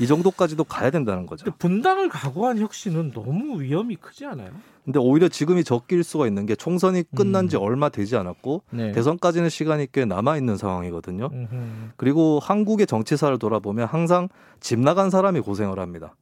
이 0.00 0.06
정도까지도 0.06 0.64
가야 0.64 0.90
된다는 0.90 1.26
거죠. 1.26 1.50
분당을 1.58 2.08
각오한 2.08 2.58
혁신은 2.58 3.12
너무 3.12 3.60
위험이 3.60 3.96
크지 3.96 4.26
않아요? 4.26 4.50
근데 4.84 4.98
오히려 4.98 5.28
지금이 5.28 5.64
적기일 5.64 6.02
수가 6.02 6.26
있는 6.26 6.46
게 6.46 6.54
총선이 6.56 7.04
끝난 7.14 7.48
지 7.48 7.56
음. 7.56 7.62
얼마 7.62 7.90
되지 7.90 8.16
않았고 8.16 8.62
네. 8.70 8.92
대선까지는 8.92 9.50
시간이 9.50 9.88
꽤 9.92 10.04
남아 10.06 10.38
있는 10.38 10.56
상황이거든요. 10.56 11.28
음흠. 11.30 11.56
그리고 11.96 12.38
한국의 12.42 12.86
정치사를 12.86 13.38
돌아보면 13.38 13.86
항상 13.86 14.28
집 14.60 14.78
나간 14.78 15.10
사람이 15.10 15.40
고생을 15.40 15.78
합니다. 15.78 16.14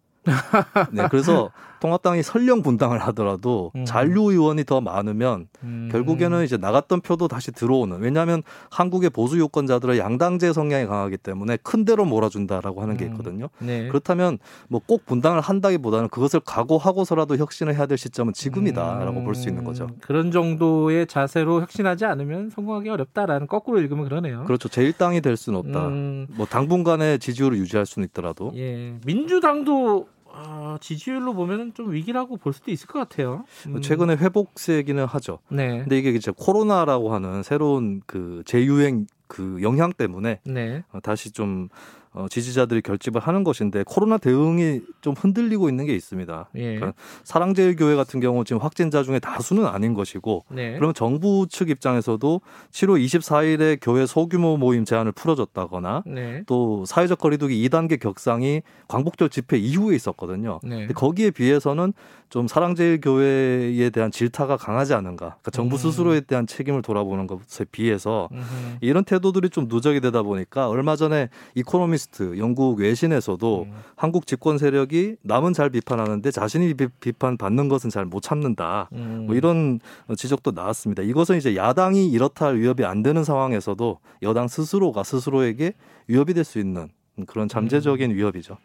네, 0.91 1.07
그래서 1.11 1.51
통합당이 1.81 2.23
설령 2.23 2.63
분당을 2.63 2.99
하더라도 2.99 3.71
음. 3.77 3.85
잔류 3.85 4.31
의원이 4.33 4.65
더 4.65 4.81
많으면 4.81 5.49
음. 5.63 5.89
결국에는 5.93 6.43
이제 6.45 6.57
나갔던 6.57 7.03
표도 7.03 7.29
다시 7.29 7.53
들어오는. 7.53 7.99
왜냐하면 8.01 8.43
한국의 8.71 9.11
보수 9.11 9.39
유권자들은 9.39 9.99
양당제 9.99 10.53
성향이 10.53 10.87
강하기 10.87 11.19
때문에 11.19 11.59
큰 11.63 11.85
데로 11.85 12.05
몰아준다라고 12.07 12.81
하는 12.81 12.97
게 12.97 13.05
음. 13.05 13.11
있거든요. 13.13 13.49
네. 13.59 13.89
그렇다면 13.89 14.39
뭐 14.69 14.81
꼭 14.87 15.05
분당을 15.05 15.41
한다기보다는 15.41 16.09
그것을 16.11 16.39
각오하고서라도 16.41 17.37
혁신을 17.39 17.75
해야 17.75 17.87
될 17.87 17.99
시점은 17.99 18.33
지금이다라고 18.33 19.25
볼 19.25 19.35
수 19.35 19.49
있는 19.49 19.65
거죠. 19.65 19.85
음, 19.85 19.97
그런 20.01 20.31
정도의 20.31 21.07
자세로 21.09 21.61
혁신하지 21.61 22.05
않으면 22.05 22.51
성공하기 22.51 22.89
어렵다라는 22.89 23.49
거꾸로 23.49 23.81
읽으면 23.81 24.05
그러네요. 24.05 24.45
그렇죠. 24.45 24.69
제1당이 24.69 25.23
될 25.23 25.37
수는 25.37 25.59
없다. 25.59 25.89
음, 25.89 26.27
뭐 26.37 26.47
당분간의 26.47 27.19
지지율을 27.19 27.59
유지할 27.59 27.85
수는 27.85 28.07
있더라도 28.09 28.53
예. 28.55 28.95
민주당도 29.05 30.07
아, 30.39 30.79
지지율로 30.81 31.35
보면 31.35 31.73
좀 31.75 31.93
위기라고 31.93 32.37
볼 32.37 32.53
수도 32.53 32.71
있을 32.71 32.87
것 32.87 32.99
같아요. 32.99 33.45
음, 33.67 33.81
최근에 33.81 34.17
회복세기는 34.17 35.05
하죠. 35.07 35.39
네. 35.49 35.79
근데 35.81 35.99
이게 35.99 36.11
이제 36.11 36.31
코로나라고 36.37 37.15
하는 37.15 37.43
새로운 37.43 38.03
그 38.07 38.43
재유행 38.45 39.07
그 39.29 39.59
영향 39.63 39.93
때문에 39.93 40.41
네. 40.45 40.85
어, 40.93 41.01
다시 41.01 41.33
좀 41.33 41.69
어, 42.17 42.27
지지자들이 42.31 42.81
결집을 42.81 43.21
하는 43.21 43.45
것인데 43.45 43.85
코로나 43.87 44.17
대응이 44.17 44.81
좀 45.03 45.15
흔들리고 45.15 45.69
있는 45.69 45.85
게 45.85 45.95
있습니다. 45.95 46.49
예. 46.55 46.77
그러니까 46.77 46.95
사랑제일교회 47.25 47.95
같은 47.95 48.21
경우 48.21 48.43
지금 48.43 48.63
확진자 48.63 49.03
중에 49.03 49.19
다수는 49.19 49.67
아닌 49.67 49.93
것이고 49.93 50.47
네. 50.49 50.75
그러면 50.77 50.95
정부 50.95 51.47
측 51.49 51.69
입장에서도 51.69 52.41
7월 52.71 53.05
24일에 53.05 53.79
교회 53.83 54.07
소규모 54.07 54.57
모임 54.57 54.87
제한을 54.87 55.13
풀어줬다거나 55.13 56.05
네. 56.07 56.43
또 56.47 56.87
사회적 56.87 57.19
거리두기 57.19 57.69
2단계 57.69 58.01
격상이 58.01 58.63
광복절 58.89 59.29
집회 59.29 59.59
이후에 59.59 59.95
있었거든요. 59.95 60.61
네. 60.63 60.79
근데 60.79 60.95
거기에 60.95 61.31
비해서는 61.31 61.93
좀 62.29 62.49
사랑제일교회에 62.49 63.91
대한 63.91 64.11
질타가 64.11 64.57
강하지 64.57 64.95
않은가. 64.95 65.27
그러니까 65.27 65.51
정부 65.53 65.77
음. 65.77 65.79
스스로에 65.79 66.23
대한 66.23 66.47
책임을 66.47 66.83
돌아보는 66.83 67.27
것에 67.27 67.65
비해서 67.71 68.29
음흠. 68.33 68.79
이런 68.81 69.05
태도들이 69.05 69.51
좀 69.51 69.67
누적이 69.69 70.01
되다 70.01 70.23
보니까 70.23 70.69
얼마 70.69 70.97
전에 70.97 71.29
이코노미스트 71.55 72.39
영국 72.39 72.79
외신에서도 72.79 73.63
음. 73.69 73.73
한국 73.97 74.27
집권 74.27 74.59
세력이 74.59 75.17
남은 75.23 75.53
잘 75.53 75.71
비판하는데 75.71 76.31
자신이 76.31 76.75
비, 76.75 76.89
비판 77.01 77.37
받는 77.37 77.69
것은 77.69 77.91
잘 77.91 78.07
못 78.07 78.23
참는다. 78.23 78.89
음. 78.93 79.25
뭐 79.27 79.35
이런 79.35 79.81
지적도 80.17 80.53
나왔습니다. 80.53 81.03
이것은 81.03 81.37
이제 81.39 81.57
야당이 81.57 82.09
이렇다 82.11 82.47
할 82.47 82.57
위협이 82.57 82.85
안 82.85 83.03
되는 83.03 83.25
상황에서도 83.25 83.99
여당 84.23 84.49
스스로가 84.49 85.03
스스로에게 85.03 85.73
위협이 86.07 86.35
될 86.35 86.45
수 86.45 86.59
있는 86.59 86.89
그런 87.27 87.49
잠재적인 87.49 88.11
음. 88.11 88.17
위협이죠. 88.17 88.59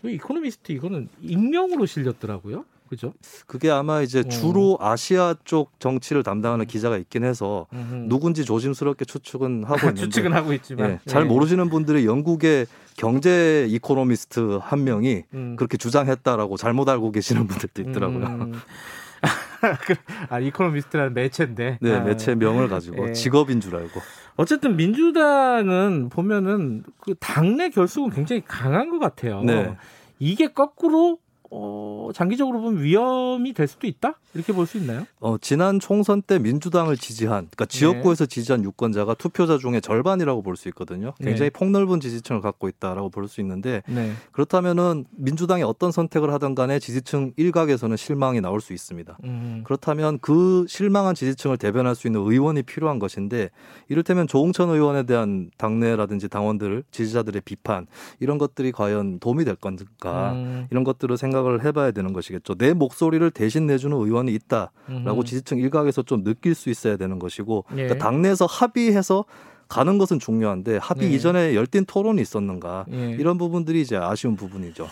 그 0.00 0.10
이코노미스트 0.10 0.72
이거는 0.72 1.08
익명으로 1.20 1.84
실렸더라고요. 1.86 2.64
그죠? 2.90 3.12
그게 3.46 3.70
아마 3.70 4.02
이제 4.02 4.18
어. 4.18 4.22
주로 4.24 4.76
아시아 4.80 5.36
쪽 5.44 5.78
정치를 5.78 6.24
담당하는 6.24 6.66
기자가 6.66 6.98
있긴 6.98 7.22
해서 7.22 7.68
음흠. 7.72 8.06
누군지 8.08 8.44
조심스럽게 8.44 9.04
추측은 9.04 9.62
하고 9.62 9.76
있는데 9.86 10.00
추측은 10.00 10.32
하고 10.32 10.52
있지만 10.54 10.90
예, 10.90 10.98
잘 11.06 11.22
예. 11.22 11.26
모르시는 11.26 11.70
분들이 11.70 12.04
영국의 12.04 12.66
경제 12.96 13.64
이코노미스트 13.70 14.58
한 14.60 14.82
명이 14.82 15.22
음. 15.34 15.54
그렇게 15.54 15.76
주장했다라고 15.76 16.56
잘못 16.56 16.88
알고 16.88 17.12
계시는 17.12 17.46
분들도 17.46 17.90
있더라고요. 17.90 18.26
음. 18.26 18.54
아 20.28 20.40
이코노미스트라는 20.40 21.14
매체인데. 21.14 21.78
네, 21.80 21.94
아, 21.94 22.00
매체 22.00 22.34
명을 22.34 22.68
가지고 22.68 23.10
예. 23.10 23.12
직업인 23.12 23.60
줄 23.60 23.76
알고. 23.76 24.00
어쨌든 24.34 24.74
민주당은 24.74 26.08
보면은 26.08 26.82
그 26.98 27.14
당내 27.20 27.70
결속은 27.70 28.10
굉장히 28.10 28.42
강한 28.44 28.90
것 28.90 28.98
같아요. 28.98 29.44
네. 29.44 29.76
이게 30.18 30.48
거꾸로 30.48 31.18
어, 31.52 32.10
장기적으로 32.14 32.60
보면 32.60 32.82
위험이 32.82 33.52
될 33.52 33.66
수도 33.66 33.86
있다 33.86 34.14
이렇게 34.34 34.52
볼 34.52 34.66
수 34.66 34.78
있나요? 34.78 35.04
어, 35.18 35.36
지난 35.38 35.80
총선 35.80 36.22
때 36.22 36.38
민주당을 36.38 36.96
지지한 36.96 37.48
그러니까 37.50 37.66
지역구에서 37.66 38.26
지지한 38.26 38.62
유권자가 38.64 39.14
투표자 39.14 39.58
중에 39.58 39.80
절반이라고 39.80 40.42
볼 40.42 40.56
수 40.56 40.68
있거든요. 40.68 41.12
굉장히 41.18 41.50
네. 41.50 41.50
폭넓은 41.50 41.98
지지층을 42.00 42.40
갖고 42.40 42.68
있다라고 42.68 43.08
볼 43.10 43.26
수 43.26 43.40
있는데 43.40 43.82
네. 43.88 44.12
그렇다면은 44.32 45.06
민주당이 45.10 45.62
어떤 45.64 45.90
선택을 45.92 46.32
하든 46.34 46.54
간에 46.54 46.78
지지층 46.78 47.32
일각에서는 47.36 47.96
실망이 47.96 48.40
나올 48.40 48.60
수 48.60 48.72
있습니다. 48.72 49.18
음. 49.24 49.62
그렇다면 49.64 50.18
그 50.20 50.64
실망한 50.68 51.14
지지층을 51.16 51.56
대변할 51.56 51.94
수 51.96 52.06
있는 52.06 52.20
의원이 52.20 52.62
필요한 52.62 52.98
것인데 53.00 53.50
이를테면 53.88 54.26
조홍천 54.28 54.68
의원에 54.70 55.02
대한 55.04 55.50
당내라든지 55.58 56.28
당원들 56.28 56.84
지지자들의 56.92 57.42
비판 57.44 57.86
이런 58.20 58.38
것들이 58.38 58.70
과연 58.72 59.18
도움이 59.18 59.44
될 59.44 59.56
건가 59.56 60.32
음. 60.34 60.66
이런 60.70 60.84
것들을 60.84 61.16
생각 61.16 61.39
을 61.46 61.64
해봐야 61.64 61.90
되는 61.92 62.12
것이겠죠. 62.12 62.54
내 62.54 62.72
목소리를 62.74 63.30
대신 63.30 63.66
내주는 63.66 63.96
의원이 63.96 64.32
있다라고 64.34 64.70
음. 64.88 65.24
지지층 65.24 65.58
일각에서 65.58 66.02
좀 66.02 66.24
느낄 66.24 66.54
수 66.54 66.70
있어야 66.70 66.96
되는 66.96 67.18
것이고 67.18 67.64
예. 67.72 67.74
그러니까 67.74 67.98
당내에서 67.98 68.46
합의해서 68.46 69.24
가는 69.68 69.98
것은 69.98 70.18
중요한데 70.18 70.78
합의 70.78 71.08
네. 71.08 71.14
이전에 71.14 71.54
열띤 71.54 71.84
토론이 71.86 72.20
있었는가 72.20 72.86
예. 72.92 73.12
이런 73.12 73.38
부분들이 73.38 73.80
이제 73.80 73.96
아쉬운 73.96 74.36
부분이죠. 74.36 74.88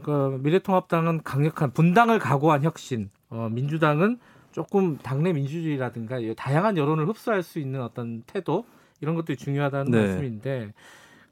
그러니까 0.00 0.38
미래통합당은 0.42 1.22
강력한 1.22 1.70
분당을 1.72 2.18
각오한 2.18 2.62
혁신, 2.62 3.10
어, 3.28 3.48
민주당은 3.50 4.18
조금 4.52 4.96
당내 4.98 5.32
민주주의라든가 5.34 6.18
이 6.18 6.34
다양한 6.34 6.78
여론을 6.78 7.06
흡수할 7.08 7.42
수 7.42 7.58
있는 7.58 7.82
어떤 7.82 8.22
태도 8.26 8.64
이런 9.00 9.14
것들이 9.14 9.36
중요하다는 9.36 9.90
네. 9.90 9.98
말씀인데 9.98 10.72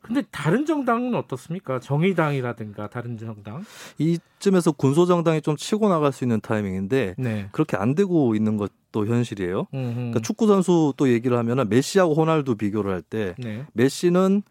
근데 0.05 0.23
다른 0.31 0.67
정당은 0.67 1.15
어떻습니까? 1.15 1.81
정의당이라든가 1.81 2.89
다른 2.89 3.17
정당? 3.17 3.65
이쯤에서 3.99 4.73
군소 4.73 5.07
정당이 5.07 5.41
좀 5.41 5.57
치고 5.57 5.89
나갈 5.89 6.13
수 6.13 6.25
있는 6.25 6.41
타이밍인데 6.43 7.15
네. 7.17 7.49
그렇게 7.53 7.79
안 7.79 7.95
되고 7.95 8.35
있는 8.35 8.59
것도 8.59 9.07
현실이에요. 9.07 9.65
그러니까 9.71 10.21
축구 10.21 10.47
선수 10.47 10.93
또 10.99 11.09
얘기를 11.09 11.39
하면은 11.39 11.71
메시하고 11.71 12.15
호날두 12.15 12.57
비교를 12.57 12.93
할때 12.93 13.35
네. 13.39 13.65
메시는 13.73 14.43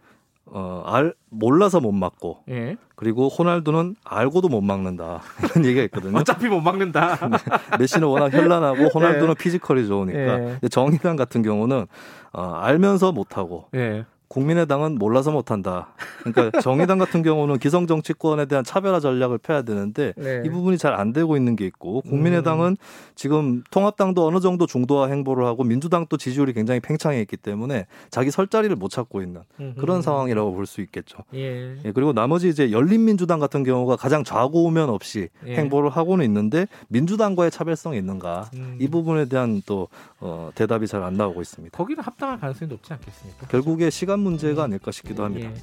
어, 0.45 0.83
알 0.85 1.13
몰라서 1.29 1.79
못 1.79 1.91
막고 1.93 2.43
예. 2.49 2.75
그리고 2.95 3.27
호날두는 3.27 3.95
알고도 4.03 4.49
못 4.49 4.61
막는다 4.61 5.21
이런 5.43 5.65
얘기가 5.65 5.83
있거든요. 5.85 6.17
어차피 6.17 6.47
못 6.47 6.59
막는다. 6.59 7.17
메시는 7.79 8.07
워낙 8.07 8.33
현란하고 8.33 8.87
호날두는 8.87 9.35
피지컬이 9.35 9.87
좋으니까. 9.87 10.59
예. 10.63 10.67
정의당 10.69 11.15
같은 11.15 11.43
경우는 11.43 11.87
어, 12.33 12.41
알면서 12.55 13.11
못하고 13.13 13.67
예. 13.75 14.05
국민의당은 14.27 14.97
몰라서 14.97 15.31
못한다. 15.31 15.93
그러니까 16.23 16.51
정의당 16.61 16.97
같은 16.97 17.21
경우는 17.23 17.59
기성 17.59 17.87
정치권에 17.87 18.45
대한 18.45 18.63
차별화 18.63 18.99
전략을 18.99 19.37
펴야 19.37 19.61
되는데 19.61 20.13
네. 20.17 20.41
이 20.45 20.49
부분이 20.49 20.77
잘 20.77 20.93
안 20.93 21.11
되고 21.11 21.35
있는 21.35 21.55
게 21.55 21.65
있고 21.65 22.01
국민의당은 22.01 22.77
지금 23.15 23.63
통합당도 23.71 24.25
어느 24.27 24.39
정도 24.39 24.65
중도화 24.67 25.07
행보를 25.07 25.45
하고 25.45 25.63
민주당도 25.63 26.17
지지율이 26.17 26.53
굉장히 26.53 26.79
팽창해 26.79 27.19
있기 27.21 27.35
때문에 27.37 27.87
자기 28.11 28.29
설 28.31 28.47
자리를 28.47 28.75
못 28.75 28.89
찾고 28.89 29.21
있는 29.21 29.41
그런. 29.77 30.01
상황이라고 30.03 30.53
볼 30.53 30.65
수 30.65 30.81
있겠죠. 30.81 31.19
예. 31.33 31.77
예, 31.85 31.91
그리고 31.93 32.13
나머지 32.13 32.49
이제 32.49 32.71
열린민주당 32.71 33.39
같은 33.39 33.63
경우가 33.63 33.95
가장 33.95 34.23
좌고우면 34.23 34.89
없이 34.89 35.29
예. 35.47 35.55
행보를 35.55 35.89
하고는 35.89 36.25
있는데 36.25 36.67
민주당과의 36.89 37.51
차별성이 37.51 37.97
있는가 37.99 38.49
음. 38.55 38.77
이 38.79 38.87
부분에 38.87 39.25
대한 39.25 39.61
또 39.65 39.87
어, 40.19 40.49
대답이 40.55 40.87
잘 40.87 41.03
안 41.03 41.13
나오고 41.15 41.41
있습니다. 41.41 41.77
거기는 41.77 42.01
합당할 42.03 42.39
가능성이 42.39 42.69
높지 42.69 42.93
않겠습니까? 42.93 43.47
결국에 43.47 43.89
시간 43.89 44.12
문제가 44.19 44.63
아닐까 44.63 44.91
싶기도 44.91 45.23
합니다. 45.23 45.49
예. 45.49 45.53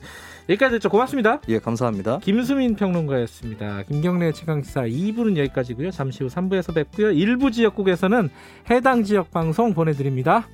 여기까지 0.51 0.75
듣죠. 0.77 0.89
고맙습니다. 0.89 1.41
예, 1.49 1.59
감사합니다. 1.59 2.19
김수민 2.19 2.75
평론가였습니다. 2.75 3.85
김경래 3.85 4.33
최강시사 4.33 4.83
2부는 4.83 5.37
여기까지고요. 5.37 5.91
잠시 5.91 6.25
후 6.25 6.29
3부에서 6.29 6.75
뵙고요. 6.75 7.13
일부 7.13 7.51
지역국에서는 7.51 8.31
해당 8.71 9.05
지역 9.05 9.31
방송 9.31 9.75
보내드립니다. 9.75 10.49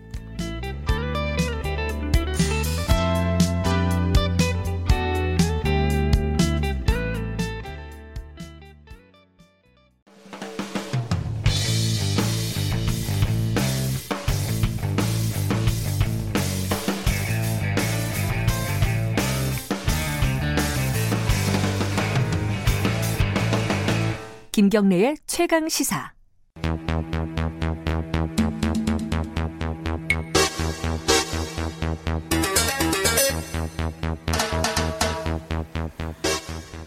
김경래의 24.66 25.16
최강 25.28 25.68
시사. 25.68 26.12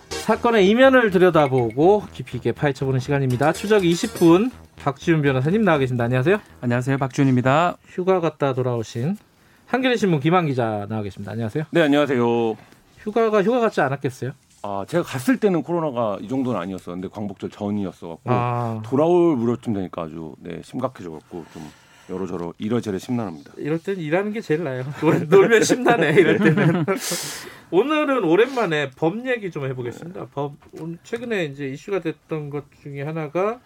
사건의 0.09 0.67
이면을 0.67 1.09
들여다보고 1.09 2.03
깊이 2.11 2.35
있게 2.35 2.51
파헤쳐보는 2.51 2.99
시간입니다. 2.99 3.53
추적 3.53 3.83
20분 3.83 4.51
박지훈 4.75 5.21
변호사님 5.21 5.61
나와 5.61 5.77
계십니다. 5.77 6.03
안녕하세요. 6.03 6.41
안녕하세요. 6.59 6.97
박준입니다. 6.97 7.77
휴가 7.87 8.19
갔다 8.19 8.53
돌아오신 8.53 9.15
한겨레 9.67 9.95
신문 9.95 10.19
김한 10.19 10.47
기자 10.47 10.85
나와 10.89 11.01
계십니다. 11.01 11.31
안녕하세요. 11.31 11.63
네, 11.71 11.81
안녕하세요. 11.83 12.57
휴가가 12.97 13.41
휴가 13.41 13.61
같지 13.61 13.79
않았겠어요? 13.79 14.33
아, 14.61 14.85
제가 14.87 15.03
갔을 15.03 15.37
때는 15.39 15.63
코로나가 15.63 16.17
이 16.21 16.27
정도는 16.27 16.59
아니었었는데 16.59 17.07
광복절 17.09 17.49
전이었어갖고 17.49 18.21
아. 18.25 18.81
돌아올 18.85 19.35
무렵쯤 19.37 19.73
되니까 19.73 20.03
아주 20.03 20.35
네, 20.39 20.61
심각해져갖고 20.63 21.45
좀 21.53 21.63
여러저러 22.09 22.53
이러저러 22.57 22.97
심란합니다. 22.97 23.53
이럴 23.57 23.79
땐 23.79 23.97
일하는 23.97 24.33
게 24.33 24.41
제일 24.41 24.63
나아요. 24.63 24.83
놀- 24.99 25.27
놀면 25.29 25.63
심나네 25.63 26.09
이럴 26.13 26.37
때는. 26.39 26.85
오늘은 27.71 28.23
오랜만에 28.23 28.89
법 28.91 29.27
얘기 29.27 29.51
좀 29.51 29.65
해보겠습니다. 29.65 30.27
법 30.33 30.55
오늘 30.79 30.97
최근에 31.03 31.45
이제 31.45 31.67
이슈가 31.67 31.99
됐던 32.01 32.49
것 32.49 32.65
중에 32.81 33.03
하나가 33.03 33.59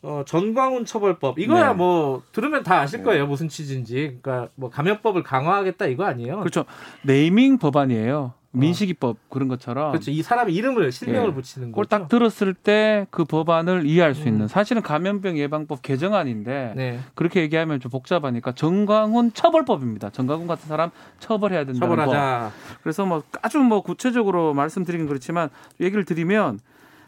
어, 0.00 0.24
전광훈 0.26 0.84
처벌법. 0.86 1.38
이거야 1.38 1.68
네. 1.68 1.74
뭐 1.74 2.22
들으면 2.32 2.62
다 2.64 2.80
아실 2.80 3.04
거예요 3.04 3.26
무슨 3.26 3.48
취지인지. 3.48 4.18
그러니까 4.22 4.48
뭐 4.56 4.70
감염법을 4.70 5.22
강화하겠다 5.22 5.86
이거 5.86 6.04
아니에요? 6.04 6.38
그렇죠. 6.40 6.64
네이밍 7.02 7.58
법안이에요. 7.58 8.32
민식이법 8.52 9.16
그런 9.30 9.48
것처럼. 9.48 9.92
그렇죠. 9.92 10.10
이 10.10 10.22
사람의 10.22 10.54
이름을 10.54 10.92
실명을 10.92 11.30
예. 11.30 11.34
붙이는 11.34 11.70
그걸 11.70 11.84
거죠. 11.86 11.88
딱 12.02 12.08
들었을 12.08 12.54
때 12.54 13.06
그 13.10 13.24
법안을 13.24 13.86
이해할 13.86 14.14
수 14.14 14.22
음. 14.22 14.28
있는 14.28 14.48
사실은 14.48 14.82
감염병 14.82 15.38
예방법 15.38 15.82
개정안인데 15.82 16.74
네. 16.76 17.00
그렇게 17.14 17.40
얘기하면 17.40 17.80
좀 17.80 17.90
복잡하니까 17.90 18.52
정광훈 18.52 19.32
처벌법입니다. 19.32 20.10
정광훈 20.10 20.46
같은 20.46 20.68
사람 20.68 20.90
처벌해야 21.18 21.64
된다는 21.64 21.80
처벌하자. 21.80 22.52
법. 22.52 22.82
그래서 22.82 23.06
뭐 23.06 23.22
아주 23.42 23.58
뭐 23.58 23.80
구체적으로 23.82 24.52
말씀드리긴 24.54 25.06
그렇지만 25.06 25.48
얘기를 25.80 26.04
드리면 26.04 26.60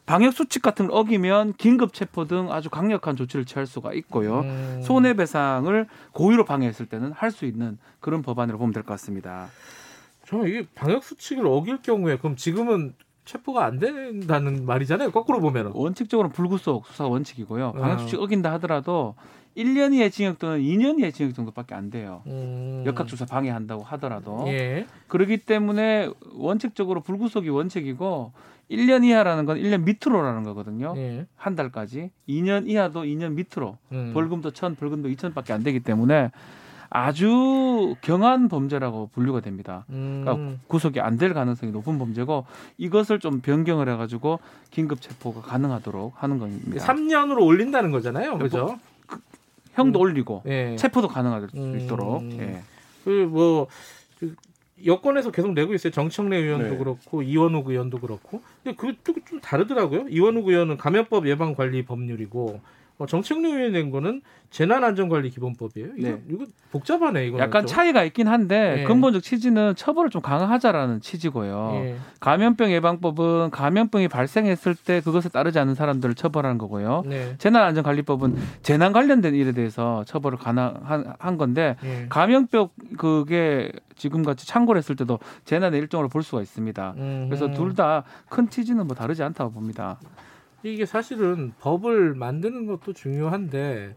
방역 0.06 0.34
수칙 0.34 0.60
같은 0.62 0.88
걸 0.88 0.96
어기면 0.98 1.54
긴급 1.56 1.94
체포 1.94 2.26
등 2.26 2.52
아주 2.52 2.68
강력한 2.68 3.16
조치를 3.16 3.44
취할 3.46 3.66
수가 3.66 3.92
있고요. 3.94 4.40
음. 4.40 4.80
손해배상을 4.82 5.86
고의로 6.12 6.44
방해했을 6.44 6.86
때는 6.86 7.12
할 7.12 7.30
수 7.30 7.44
있는 7.46 7.78
그런 8.00 8.20
법안으로 8.22 8.58
보면 8.58 8.72
될 8.72 8.82
것 8.82 8.92
같습니다. 8.94 9.48
저는 10.26 10.48
이게 10.48 10.66
방역 10.74 11.04
수칙을 11.04 11.46
어길 11.46 11.82
경우에 11.82 12.16
그럼 12.18 12.36
지금은 12.36 12.94
체포가 13.24 13.64
안 13.64 13.78
된다는 13.78 14.66
말이잖아요. 14.66 15.10
거꾸로 15.10 15.40
보면은. 15.40 15.72
원칙적으로 15.74 16.28
불구속 16.28 16.86
수사 16.86 17.06
원칙이고요. 17.06 17.68
아. 17.68 17.80
방역 17.80 18.00
수칙 18.00 18.20
어긴다 18.20 18.52
하더라도 18.54 19.14
1년 19.56 19.94
이하의 19.94 20.10
징역 20.10 20.38
또는 20.38 20.60
2년 20.60 20.98
이하의 20.98 21.12
징역 21.12 21.34
정도밖에 21.34 21.74
안 21.74 21.90
돼요. 21.90 22.22
음. 22.26 22.82
역학조사 22.86 23.24
방해한다고 23.26 23.82
하더라도 23.84 24.44
예. 24.48 24.86
그렇기 25.06 25.38
때문에 25.38 26.10
원칙적으로 26.32 27.00
불구속이 27.02 27.48
원칙이고 27.48 28.32
1년 28.70 29.04
이하라는 29.04 29.44
건 29.44 29.58
1년 29.58 29.84
밑으로라는 29.84 30.42
거거든요. 30.42 30.94
예. 30.96 31.26
한 31.36 31.54
달까지 31.54 32.10
2년 32.28 32.68
이하도 32.68 33.04
2년 33.04 33.34
밑으로 33.34 33.78
음. 33.92 34.10
벌금도 34.12 34.50
1,000, 34.50 34.74
벌금도 34.74 35.08
2,000밖에 35.10 35.52
안 35.52 35.62
되기 35.62 35.80
때문에 35.80 36.30
아주 36.98 37.96
경한 38.02 38.48
범죄라고 38.48 39.10
분류가 39.12 39.40
됩니다. 39.40 39.84
음. 39.90 40.22
그러니까 40.24 40.58
구속이 40.68 41.00
안 41.00 41.18
될 41.18 41.34
가능성이 41.34 41.72
높은 41.72 41.98
범죄고 41.98 42.46
이것을 42.78 43.18
좀 43.18 43.40
변경을 43.40 43.88
해가지고 43.88 44.38
긴급 44.70 45.00
체포가 45.00 45.40
가능하도록 45.40 46.14
하는 46.16 46.38
겁니다. 46.38 46.84
3년으로 46.86 47.44
올린다는 47.44 47.90
거잖아요. 47.90 48.38
그죠? 48.38 48.78
형도 49.72 49.98
올리고 49.98 50.42
예. 50.46 50.76
체포도 50.76 51.08
가능할 51.08 51.48
수 51.48 51.56
음. 51.56 51.80
있도록. 51.80 52.22
예. 52.38 52.62
그뭐 53.04 53.66
그 54.20 54.36
여권에서 54.86 55.32
계속 55.32 55.52
내고 55.52 55.74
있어요. 55.74 55.92
정청래 55.92 56.36
의원도 56.36 56.68
네. 56.70 56.76
그렇고 56.76 57.22
이원욱 57.22 57.68
의원도 57.70 57.98
그렇고. 57.98 58.40
근데 58.62 58.76
그쪽이 58.76 59.22
좀 59.28 59.40
다르더라고요. 59.40 60.08
이원욱 60.10 60.46
의원은 60.46 60.76
감염법 60.76 61.26
예방 61.26 61.56
관리 61.56 61.84
법률이고 61.84 62.60
어, 62.98 63.06
정책론에 63.06 63.70
낸 63.70 63.90
거는 63.90 64.22
재난안전관리기본법이에요. 64.50 65.88
이거, 65.98 66.08
네. 66.08 66.22
이거 66.30 66.44
복잡하네 66.70 67.26
이거. 67.26 67.38
약간 67.40 67.66
차이가 67.66 68.04
있긴 68.04 68.28
한데 68.28 68.82
예. 68.82 68.84
근본적 68.84 69.22
취지는 69.22 69.74
처벌을 69.74 70.10
좀 70.10 70.22
강화하자라는 70.22 71.00
취지고요. 71.00 71.70
예. 71.74 71.96
감염병 72.20 72.70
예방법은 72.70 73.50
감염병이 73.50 74.06
발생했을 74.08 74.76
때 74.76 75.00
그것에 75.00 75.28
따르지 75.28 75.58
않는 75.58 75.74
사람들을 75.74 76.14
처벌하는 76.14 76.58
거고요. 76.58 77.02
네. 77.06 77.34
재난안전관리법은 77.38 78.36
재난 78.62 78.92
관련된 78.92 79.34
일에 79.34 79.50
대해서 79.52 80.04
처벌을 80.04 80.38
가능한 80.38 81.14
한 81.18 81.36
건데 81.36 81.76
예. 81.84 82.06
감염병 82.08 82.68
그게 82.96 83.72
지금 83.96 84.22
같이 84.22 84.46
창궐 84.46 84.76
했을 84.76 84.94
때도 84.96 85.18
재난의 85.44 85.80
일종으로 85.80 86.08
볼 86.08 86.22
수가 86.22 86.42
있습니다. 86.42 86.94
음. 86.96 87.26
그래서 87.28 87.50
둘 87.52 87.74
다 87.74 88.04
큰 88.28 88.48
취지는 88.48 88.86
뭐 88.86 88.94
다르지 88.94 89.22
않다고 89.24 89.50
봅니다. 89.50 89.98
이게 90.70 90.86
사실은 90.86 91.52
법을 91.60 92.14
만드는 92.14 92.66
것도 92.66 92.92
중요한데, 92.92 93.96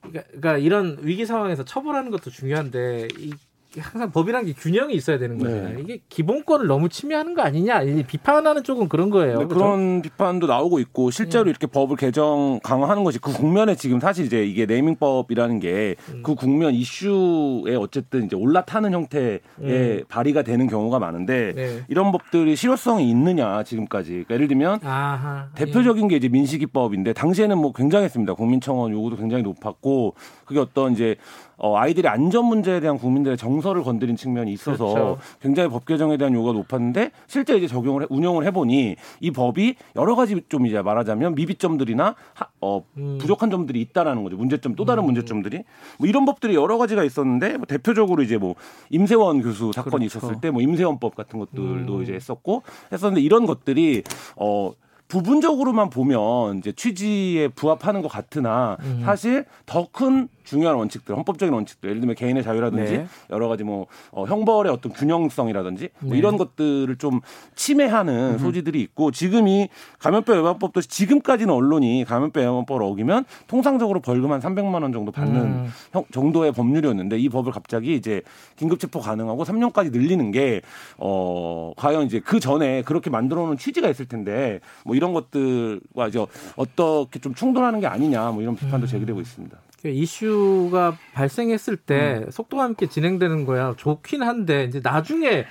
그러니까, 0.00 0.22
그러니까 0.24 0.58
이런 0.58 0.98
위기 1.02 1.26
상황에서 1.26 1.64
처벌하는 1.64 2.10
것도 2.10 2.30
중요한데, 2.30 3.08
이 3.18 3.32
항상 3.78 4.10
법이란 4.10 4.46
게 4.46 4.52
균형이 4.52 4.94
있어야 4.94 5.18
되는 5.18 5.38
거잖아요. 5.38 5.76
네. 5.76 5.80
이게 5.80 6.00
기본권을 6.08 6.66
너무 6.66 6.88
침해하는 6.88 7.34
거 7.34 7.42
아니냐 7.42 7.82
이 7.82 8.02
비판하는 8.02 8.64
쪽은 8.64 8.88
그런 8.88 9.10
거예요. 9.10 9.38
네? 9.40 9.44
그런 9.46 10.02
비판도 10.02 10.48
나오고 10.48 10.80
있고 10.80 11.10
실제로 11.10 11.48
이렇게 11.48 11.66
법을 11.66 11.96
개정 11.96 12.58
강화하는 12.62 13.04
것이 13.04 13.20
그 13.20 13.32
국면에 13.32 13.76
지금 13.76 14.00
사실 14.00 14.26
이제 14.26 14.44
이게 14.44 14.66
네이밍법이라는 14.66 15.60
게그 15.60 16.34
국면 16.34 16.74
이슈에 16.74 17.76
어쨌든 17.76 18.24
이제 18.24 18.34
올라타는 18.34 18.92
형태의 18.92 19.40
음. 19.60 20.02
발의가 20.08 20.42
되는 20.42 20.66
경우가 20.66 20.98
많은데 20.98 21.52
네. 21.54 21.84
이런 21.88 22.10
법들이 22.10 22.56
실효성이 22.56 23.08
있느냐 23.10 23.62
지금까지 23.62 24.10
그러니까 24.10 24.34
예를 24.34 24.48
들면 24.48 24.80
아하. 24.82 25.48
대표적인 25.54 26.08
게 26.08 26.16
이제 26.16 26.28
민식이법인데 26.28 27.12
당시에는 27.12 27.56
뭐 27.58 27.72
굉장했습니다. 27.72 28.34
국민청원 28.34 28.92
요구도 28.92 29.16
굉장히 29.16 29.42
높았고 29.42 30.14
그게 30.50 30.58
어떤 30.58 30.92
이제 30.94 31.14
어, 31.58 31.76
아이들의 31.76 32.10
안전 32.10 32.46
문제에 32.46 32.80
대한 32.80 32.98
국민들의 32.98 33.36
정서를 33.36 33.84
건드린 33.84 34.16
측면이 34.16 34.52
있어서 34.54 34.84
그렇죠. 34.88 35.18
굉장히 35.40 35.68
법 35.68 35.84
개정에 35.84 36.16
대한 36.16 36.34
요구가 36.34 36.52
높았는데 36.54 37.12
실제 37.28 37.56
이제 37.56 37.68
적용을 37.68 38.02
해- 38.02 38.06
운영을 38.10 38.44
해보니 38.46 38.96
이 39.20 39.30
법이 39.30 39.76
여러 39.94 40.16
가지 40.16 40.40
좀 40.48 40.66
이제 40.66 40.82
말하자면 40.82 41.36
미비점들이나 41.36 42.16
하- 42.34 42.46
어, 42.60 42.82
음. 42.96 43.18
부족한 43.20 43.48
점들이 43.52 43.80
있다라는 43.82 44.24
거죠. 44.24 44.36
문제점 44.36 44.74
또 44.74 44.84
다른 44.84 45.04
문제점들이 45.04 45.62
뭐 46.00 46.08
이런 46.08 46.24
법들이 46.24 46.56
여러 46.56 46.78
가지가 46.78 47.04
있었는데 47.04 47.58
뭐 47.58 47.66
대표적으로 47.66 48.24
이제 48.24 48.36
뭐 48.36 48.56
임세원 48.90 49.40
교수 49.42 49.70
사건이 49.72 50.08
그렇죠. 50.08 50.18
있었을 50.26 50.40
때 50.40 50.50
뭐 50.50 50.62
임세원법 50.62 51.14
같은 51.14 51.38
것들도 51.38 51.96
음. 51.96 52.02
이제 52.02 52.12
했었고 52.14 52.64
했었는데 52.90 53.20
이런 53.20 53.46
것들이 53.46 54.02
어 54.34 54.72
부분적으로만 55.08 55.90
보면 55.90 56.58
이제 56.58 56.70
취지에 56.70 57.48
부합하는 57.48 58.00
것 58.00 58.06
같으나 58.08 58.76
음. 58.80 59.02
사실 59.04 59.44
더큰 59.66 60.28
중요한 60.50 60.74
원칙들, 60.76 61.16
헌법적인 61.16 61.54
원칙들, 61.54 61.90
예를 61.90 62.00
들면 62.00 62.16
개인의 62.16 62.42
자유라든지 62.42 62.92
네. 62.98 63.06
여러 63.30 63.46
가지 63.46 63.62
뭐 63.62 63.86
어, 64.10 64.24
형벌의 64.24 64.72
어떤 64.72 64.92
균형성이라든지 64.92 65.90
뭐 66.00 66.12
네. 66.12 66.18
이런 66.18 66.36
것들을 66.36 66.96
좀 66.96 67.20
침해하는 67.54 68.36
소지들이 68.38 68.80
있고 68.82 69.12
지금 69.12 69.46
이 69.46 69.68
감염병 70.00 70.36
예방법도 70.38 70.80
지금까지는 70.80 71.54
언론이 71.54 72.04
감염병 72.04 72.42
예방법을 72.42 72.82
어기면 72.82 73.24
통상적으로 73.46 74.00
벌금 74.00 74.32
한 74.32 74.40
300만 74.40 74.82
원 74.82 74.92
정도 74.92 75.12
받는 75.12 75.40
음. 75.40 75.72
형- 75.92 76.04
정도의 76.12 76.50
법률이었는데 76.52 77.16
이 77.18 77.28
법을 77.28 77.52
갑자기 77.52 77.94
이제 77.94 78.22
긴급 78.56 78.80
체포 78.80 78.98
가능하고 78.98 79.44
3년까지 79.44 79.92
늘리는 79.92 80.32
게 80.32 80.62
어, 80.98 81.72
과연 81.76 82.06
이제 82.06 82.18
그 82.18 82.40
전에 82.40 82.82
그렇게 82.82 83.08
만들어 83.08 83.46
놓은 83.46 83.56
취지가 83.56 83.88
있을 83.88 84.06
텐데 84.06 84.58
뭐 84.84 84.96
이런 84.96 85.12
것들과 85.12 86.08
이제 86.08 86.18
어떻게 86.56 87.20
좀 87.20 87.34
충돌하는 87.34 87.78
게 87.78 87.86
아니냐 87.86 88.32
뭐 88.32 88.42
이런 88.42 88.56
비판도 88.56 88.88
제기되고 88.88 89.20
있습니다. 89.20 89.56
그러니까 89.80 90.02
이슈가 90.02 90.96
발생했을 91.14 91.76
때 91.76 92.22
음. 92.26 92.30
속도감 92.30 92.72
있게 92.72 92.86
진행되는 92.86 93.44
거야 93.46 93.74
좋긴 93.76 94.22
한데 94.22 94.64
이제 94.64 94.80
나중에 94.82 95.46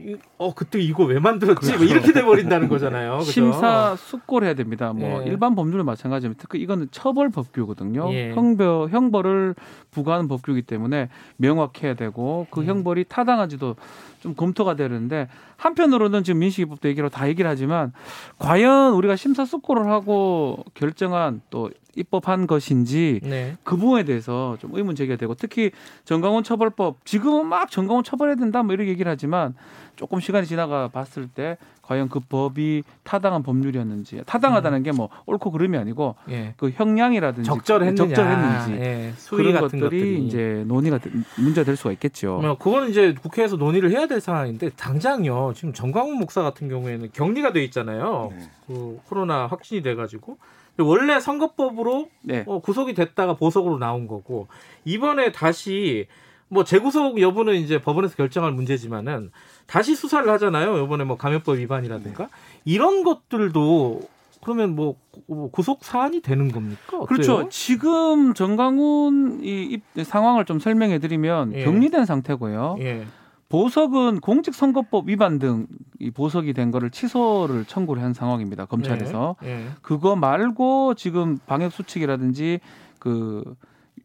이- 0.00 0.16
어 0.36 0.54
그때 0.54 0.78
이거 0.78 1.02
왜 1.04 1.18
만들었지 1.18 1.76
뭐 1.76 1.84
이렇게 1.84 2.12
돼 2.12 2.22
버린다는 2.22 2.68
거잖아요. 2.68 3.18
그죠? 3.18 3.30
심사 3.32 3.96
숙고를 3.96 4.46
해야 4.46 4.54
됩니다. 4.54 4.92
뭐 4.92 5.22
예. 5.24 5.26
일반 5.28 5.56
법률은 5.56 5.84
마찬가지지만 5.84 6.36
특히 6.38 6.60
이거는 6.60 6.86
처벌 6.92 7.30
법규거든요. 7.30 8.12
예. 8.12 8.32
형벌 8.32 8.90
형벌을 8.90 9.56
부과하는 9.90 10.28
법규이기 10.28 10.62
때문에 10.62 11.08
명확해야 11.38 11.94
되고 11.94 12.46
그 12.50 12.60
음. 12.60 12.66
형벌이 12.66 13.06
타당한지도 13.08 13.74
좀 14.20 14.34
검토가 14.34 14.74
되는데 14.74 15.28
한편으로는 15.56 16.24
지금 16.24 16.40
민식이법도 16.40 16.88
얘기로 16.88 17.08
다 17.08 17.28
얘기를 17.28 17.48
하지만 17.50 17.92
과연 18.38 18.94
우리가 18.94 19.16
심사숙고를 19.16 19.86
하고 19.86 20.64
결정한 20.74 21.40
또 21.50 21.70
입법한 21.96 22.46
것인지 22.46 23.20
네. 23.22 23.56
그 23.64 23.76
부분에 23.76 24.04
대해서 24.04 24.56
좀 24.60 24.70
의문 24.74 24.94
제기가 24.94 25.16
되고 25.16 25.34
특히 25.34 25.70
정강원 26.04 26.44
처벌법 26.44 27.04
지금은 27.04 27.46
막 27.46 27.70
정강원 27.70 28.04
처벌해야 28.04 28.36
된다 28.36 28.62
뭐 28.62 28.74
이렇게 28.74 28.90
얘기를 28.90 29.10
하지만 29.10 29.54
조금 29.98 30.20
시간이 30.20 30.46
지나가 30.46 30.86
봤을 30.88 31.26
때 31.26 31.58
과연 31.82 32.08
그 32.08 32.20
법이 32.20 32.84
타당한 33.02 33.42
법률이었는지 33.42 34.22
타당하다는 34.26 34.84
게뭐 34.84 35.08
옳고 35.26 35.50
그름이 35.50 35.76
아니고 35.76 36.14
예. 36.30 36.54
그 36.56 36.70
형량이라든지 36.70 37.46
적절했느냐, 37.48 37.96
적절했는지 38.06 38.72
예, 38.80 39.12
그런 39.28 39.52
같은 39.54 39.80
것들이 39.80 39.80
것들이. 39.80 40.26
이제 40.26 40.64
논의가 40.68 40.98
되- 40.98 41.10
문제가 41.36 41.64
될 41.64 41.74
수가 41.76 41.90
있겠죠. 41.92 42.38
뭐 42.40 42.56
그거는 42.56 42.90
이제 42.90 43.12
국회에서 43.20 43.56
논의를 43.56 43.90
해야 43.90 44.06
될 44.06 44.20
상황인데 44.20 44.70
당장요 44.70 45.52
지금 45.56 45.72
정광훈 45.72 46.16
목사 46.16 46.42
같은 46.42 46.68
경우에는 46.68 47.10
격리가 47.12 47.52
돼 47.52 47.64
있잖아요. 47.64 48.32
그 48.68 49.00
코로나 49.08 49.46
확진이 49.48 49.82
돼가지고 49.82 50.38
원래 50.78 51.18
선거법으로 51.18 52.08
네. 52.22 52.44
어, 52.46 52.60
구속이 52.60 52.94
됐다가 52.94 53.34
보석으로 53.34 53.78
나온 53.78 54.06
거고 54.06 54.46
이번에 54.84 55.32
다시 55.32 56.06
뭐 56.50 56.62
재구속 56.64 57.20
여부는 57.20 57.56
이제 57.56 57.80
법원에서 57.80 58.14
결정할 58.14 58.52
문제지만은 58.52 59.30
다시 59.68 59.94
수사를 59.94 60.28
하잖아요. 60.32 60.82
이번에 60.82 61.04
뭐 61.04 61.16
감염법 61.16 61.58
위반이라든가 61.58 62.28
이런 62.64 63.04
것들도 63.04 64.00
그러면 64.42 64.74
뭐 64.74 64.96
구- 65.26 65.50
구속 65.50 65.84
사안이 65.84 66.22
되는 66.22 66.50
겁니까? 66.50 66.96
어때요? 66.96 67.06
그렇죠. 67.06 67.48
지금 67.50 68.32
정강훈 68.34 69.40
이 69.44 69.64
입- 69.96 70.04
상황을 70.04 70.46
좀 70.46 70.58
설명해 70.58 70.98
드리면 71.00 71.52
예. 71.52 71.64
격리된 71.64 72.06
상태고요. 72.06 72.76
예. 72.80 73.04
보석은 73.50 74.20
공직선거법 74.20 75.08
위반 75.08 75.38
등 75.38 75.66
이 76.00 76.12
보석이 76.12 76.52
된 76.52 76.70
거를 76.70 76.90
취소를 76.90 77.64
청구를 77.64 78.00
한 78.02 78.14
상황입니다. 78.14 78.66
검찰에서. 78.66 79.34
예. 79.42 79.66
그거 79.82 80.14
말고 80.16 80.94
지금 80.94 81.38
방역 81.46 81.72
수칙이라든지 81.72 82.60
그 82.98 83.44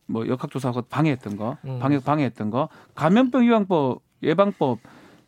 뭐 0.06 0.28
역학조사하고 0.28 0.82
방해했던 0.90 1.38
거, 1.38 1.56
음. 1.64 1.80
방역 1.80 2.04
방해했던 2.04 2.50
거, 2.50 2.68
감염병 2.94 3.46
예방법 3.46 4.02
예방법 4.22 4.80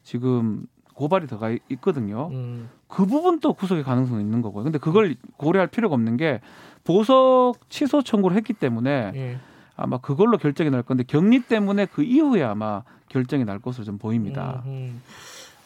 지금 0.05 0.65
고발이 0.93 1.27
들어가 1.27 1.49
있- 1.49 1.61
있거든요. 1.71 2.29
음. 2.31 2.69
그 2.87 3.05
부분도 3.05 3.53
구속의 3.53 3.83
가능성이 3.83 4.21
있는 4.23 4.41
거고요. 4.41 4.63
근데 4.63 4.77
그걸 4.79 5.15
고려할 5.35 5.67
필요가 5.67 5.95
없는 5.95 6.15
게 6.15 6.39
보석 6.85 7.55
취소 7.69 8.01
청구를 8.01 8.37
했기 8.37 8.53
때문에 8.53 9.11
예. 9.15 9.37
아마 9.75 9.97
그걸로 9.97 10.37
결정이 10.37 10.69
날 10.69 10.83
건데 10.83 11.03
격리 11.05 11.41
때문에 11.41 11.87
그 11.87 12.03
이후에 12.03 12.43
아마 12.43 12.83
결정이 13.09 13.43
날 13.43 13.59
것으로 13.59 13.83
좀 13.83 13.97
보입니다. 13.97 14.61
음, 14.67 14.71
음. 14.71 15.01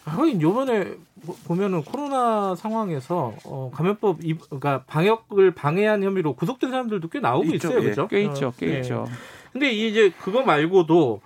하긴 0.06 0.42
요번에 0.42 0.96
보- 1.24 1.36
보면은 1.46 1.84
코로나 1.84 2.56
상황에서 2.56 3.36
어, 3.46 3.70
감염법 3.72 4.24
이, 4.24 4.34
그러니까 4.34 4.84
방역을 4.88 5.52
방해한 5.52 6.02
혐의로 6.02 6.34
구속된 6.34 6.72
사람들도 6.72 7.10
꽤 7.10 7.20
나오고 7.20 7.46
있죠, 7.56 7.68
있어요, 7.68 7.80
예. 7.80 7.84
그렇죠? 7.84 8.08
꽤 8.08 8.24
있죠, 8.24 8.54
꽤 8.58 8.74
예. 8.76 8.80
있죠. 8.80 9.06
근데 9.52 9.72
이제 9.72 10.12
그거 10.22 10.42
말고도 10.42 11.22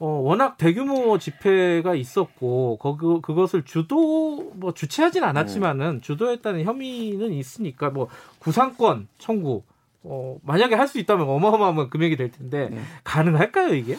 어, 0.00 0.06
워낙 0.06 0.56
대규모 0.58 1.18
집회가 1.18 1.94
있었고 1.94 2.78
거 2.78 2.96
그것을 3.20 3.62
주도 3.64 4.50
뭐 4.54 4.74
주최하진 4.74 5.22
않았지만은 5.24 6.00
주도했다는 6.02 6.64
혐의는 6.64 7.32
있으니까 7.32 7.90
뭐 7.90 8.08
구상권 8.40 9.08
청구 9.18 9.62
어, 10.02 10.36
만약에 10.42 10.74
할 10.74 10.88
수 10.88 10.98
있다면 10.98 11.28
어마어마한 11.28 11.88
금액이 11.90 12.16
될 12.16 12.30
텐데 12.30 12.68
네. 12.70 12.78
가능할까요 13.04 13.74
이게? 13.74 13.96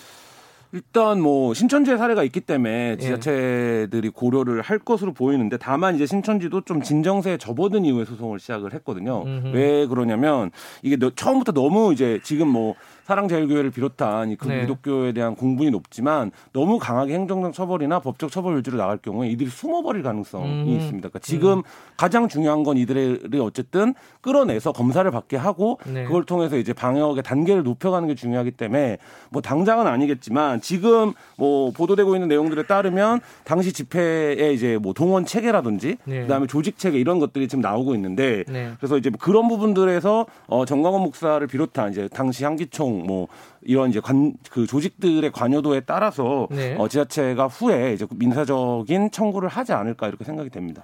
일단 0.72 1.22
뭐 1.22 1.54
신천지의 1.54 1.98
사례가 1.98 2.24
있기 2.26 2.42
예. 2.42 2.46
때문에 2.46 2.98
지자체들이 2.98 4.10
고려를 4.10 4.62
할 4.62 4.78
것으로 4.80 5.14
보이는데 5.14 5.58
다만 5.58 5.96
이제 5.96 6.06
신천지도 6.06 6.62
좀 6.62 6.82
진정세에 6.82 7.38
접어든 7.38 7.86
이후에 7.86 8.04
소송을 8.04 8.40
시작을 8.40 8.74
했거든요. 8.74 9.24
음흠. 9.26 9.48
왜 9.56 9.88
그러냐면 9.88 10.52
이게 10.84 10.98
너- 10.98 11.12
처음부터 11.12 11.54
너무 11.54 11.94
이제 11.94 12.20
지금 12.24 12.50
뭐 12.50 12.76
사랑제일교회를 13.06 13.70
비롯한 13.70 14.32
이그 14.32 14.48
네. 14.48 14.62
기독교에 14.62 15.12
대한 15.12 15.36
공분이 15.36 15.70
높지만 15.70 16.32
너무 16.54 16.80
강하게 16.80 17.14
행정적 17.14 17.54
처벌이나 17.54 18.00
법적 18.00 18.32
처벌 18.32 18.58
위주로 18.58 18.78
나갈 18.78 18.98
경우에 18.98 19.30
이들이 19.30 19.50
숨어버릴 19.50 20.02
가능성이 20.02 20.46
음. 20.46 20.68
있습니다. 20.68 21.10
그러니까 21.10 21.20
지금 21.20 21.62
가장 21.98 22.28
중요한 22.28 22.64
건 22.64 22.78
이들을 22.78 23.30
어쨌든 23.42 23.94
끌어내서 24.22 24.72
검사를 24.72 25.10
받게 25.10 25.38
하고 25.38 25.80
네. 25.86 26.04
그걸 26.06 26.26
통해서 26.26 26.58
이제 26.58 26.74
방역의 26.74 27.22
단계를 27.22 27.62
높여가는 27.64 28.08
게 28.08 28.16
중요하기 28.16 28.52
때문에 28.52 28.98
뭐 29.30 29.42
당장은 29.42 29.86
아니겠지만 29.86 30.62
지금 30.62 31.14
뭐 31.38 31.70
보도되고 31.72 32.16
있는 32.16 32.28
내용들에 32.28 32.64
따르면 32.64 33.22
당시 33.44 33.72
집회에 33.72 34.52
이제 34.52 34.80
뭐 34.82 34.94
동원 34.94 35.26
체계라든지 35.26 35.98
네. 36.06 36.22
그다음에 36.22 36.48
조직 36.48 36.80
체계 36.80 36.98
이런 37.00 37.20
것들이 37.20 37.48
지금 37.48 37.62
나오고 37.62 37.94
있는데 37.94 38.44
네. 38.48 38.72
그래서 38.80 38.98
이제 38.98 39.12
뭐 39.12 39.20
그런 39.22 39.48
부분들에서 39.48 40.26
어 40.48 40.66
정광훈 40.66 41.02
목사를 41.02 41.46
비롯한 41.46 41.92
이제 41.92 42.10
당시 42.12 42.44
향기총 42.44 42.95
뭐 43.04 43.28
이런 43.62 43.90
이제 43.90 44.00
관 44.00 44.34
그 44.52 44.66
조직들의 44.68 45.32
관여도에 45.32 45.82
따라서 45.82 46.48
네. 46.52 46.76
어 46.78 46.88
지자체가 46.88 47.48
후에 47.48 47.94
이제 47.94 48.06
민사적인 48.16 49.12
청구를 49.12 49.50
하지 49.50 49.74
않을까 49.74 50.08
이렇게 50.08 50.24
생각이 50.24 50.50
됩니다. 50.50 50.84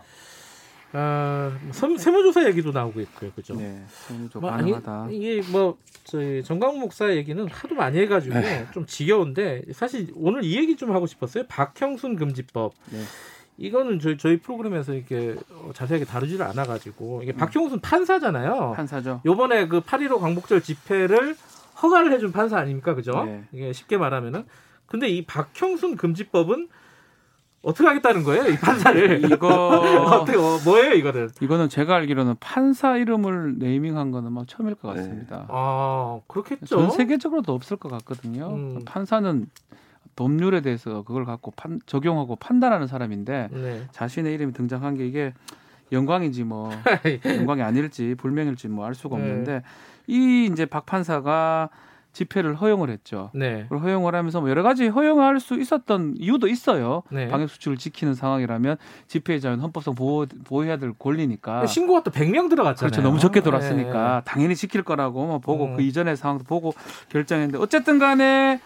아, 0.93 1.57
선- 1.71 1.97
세무조사 1.97 2.45
얘기도 2.47 2.71
나오고 2.73 2.99
있고요, 3.01 3.31
그죠? 3.31 3.55
네, 3.55 3.81
세무조 4.07 4.41
뭐 4.41 4.49
아니, 4.51 4.71
가능하다. 4.73 5.07
이게 5.11 5.41
뭐 5.49 5.77
저희 6.03 6.43
정광 6.43 6.79
목사 6.79 7.09
얘기는 7.15 7.47
하도 7.49 7.75
많이 7.75 7.97
해가지고 7.99 8.35
네. 8.37 8.67
좀 8.73 8.85
지겨운데 8.85 9.61
사실 9.73 10.11
오늘 10.15 10.43
이 10.43 10.57
얘기 10.57 10.75
좀 10.75 10.91
하고 10.91 11.07
싶었어요. 11.07 11.45
박형순 11.47 12.17
금지법. 12.17 12.73
네. 12.91 12.99
이거는 13.57 13.99
저희, 13.99 14.17
저희 14.17 14.37
프로그램에서 14.37 14.93
이렇게 14.93 15.35
어, 15.53 15.71
자세하게 15.73 16.03
다루지를 16.05 16.45
않아가지고 16.47 17.21
이게 17.23 17.31
박형순 17.31 17.79
판사잖아요. 17.79 18.73
판사죠. 18.75 19.21
요번에 19.25 19.67
그8.15 19.69 20.19
광복절 20.19 20.61
집회를 20.61 21.37
허가를 21.81 22.11
해준 22.13 22.31
판사 22.31 22.57
아닙니까, 22.57 22.93
그죠? 22.95 23.23
네. 23.25 23.43
이게 23.51 23.73
쉽게 23.73 23.97
말하면은. 23.97 24.45
근데 24.85 25.07
이 25.07 25.25
박형순 25.25 25.95
금지법은 25.95 26.67
어떻게 27.63 27.87
하겠다는 27.87 28.23
거예요, 28.23 28.47
이 28.47 28.57
판사를? 28.57 29.23
이거 29.31 29.47
어떻게 30.21 30.37
어, 30.37 30.57
뭐예요, 30.65 30.93
이거는? 30.93 31.29
이거는 31.41 31.69
제가 31.69 31.95
알기로는 31.95 32.35
판사 32.39 32.97
이름을 32.97 33.59
네이밍한 33.59 34.11
거는 34.11 34.33
막 34.33 34.47
처음일 34.47 34.75
것 34.75 34.89
같습니다. 34.95 35.45
아, 35.49 36.19
그렇겠죠. 36.27 36.65
전 36.65 36.89
세계적으로도 36.91 37.53
없을 37.53 37.77
것 37.77 37.89
같거든요. 37.89 38.49
음. 38.53 38.79
판사는 38.85 39.45
법률에 40.15 40.61
대해서 40.61 41.03
그걸 41.03 41.23
갖고 41.25 41.51
판, 41.51 41.79
적용하고 41.85 42.35
판단하는 42.35 42.87
사람인데 42.87 43.49
네. 43.51 43.83
자신의 43.91 44.33
이름이 44.33 44.53
등장한 44.53 44.95
게 44.97 45.05
이게 45.07 45.33
영광인지 45.91 46.43
뭐 46.43 46.69
영광이 47.25 47.61
아닐지 47.61 48.15
불명일지 48.17 48.67
뭐 48.69 48.85
알 48.87 48.93
수가 48.95 49.17
네. 49.17 49.23
없는데 49.23 49.63
이 50.07 50.49
이제 50.51 50.65
박 50.65 50.85
판사가 50.85 51.69
집회를 52.13 52.55
허용을 52.55 52.89
했죠. 52.89 53.29
네. 53.33 53.65
허용을 53.71 54.15
하면서 54.15 54.41
뭐 54.41 54.49
여러 54.49 54.63
가지 54.63 54.87
허용할 54.87 55.39
수 55.39 55.57
있었던 55.59 56.15
이유도 56.17 56.47
있어요. 56.47 57.03
네. 57.09 57.29
방역 57.29 57.49
수칙을 57.49 57.77
지키는 57.77 58.15
상황이라면 58.15 58.75
집회의 59.07 59.39
자유는 59.39 59.63
헌법상 59.63 59.95
보호, 59.95 60.25
보호해야 60.43 60.75
될 60.77 60.91
권리니까. 60.99 61.65
신고가 61.67 62.03
또 62.03 62.11
100명 62.11 62.49
들어갔잖아요. 62.49 62.91
그렇죠. 62.91 63.01
너무 63.01 63.17
적게 63.19 63.39
들어왔으니까 63.41 64.23
당연히 64.25 64.55
지킬 64.57 64.83
거라고 64.83 65.25
뭐 65.25 65.39
보고 65.39 65.65
음. 65.67 65.77
그 65.77 65.83
이전의 65.83 66.17
상황도 66.17 66.43
보고 66.43 66.73
결정했는데 67.09 67.57
어쨌든 67.57 67.97
간에 67.97 68.59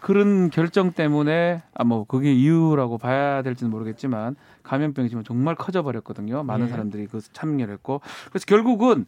그런 0.00 0.48
결정 0.50 0.92
때문에 0.92 1.62
아 1.74 1.82
뭐 1.82 2.04
그게 2.04 2.32
이유라고 2.32 2.98
봐야 2.98 3.42
될지는 3.42 3.72
모르겠지만 3.72 4.36
감염병이 4.62 5.08
지금 5.08 5.24
정말 5.24 5.56
커져 5.56 5.82
버렸거든요. 5.82 6.44
많은 6.44 6.66
네. 6.66 6.70
사람들이 6.70 7.06
그 7.06 7.20
참여를 7.32 7.74
했고 7.74 8.00
그래서 8.30 8.44
결국은 8.46 9.06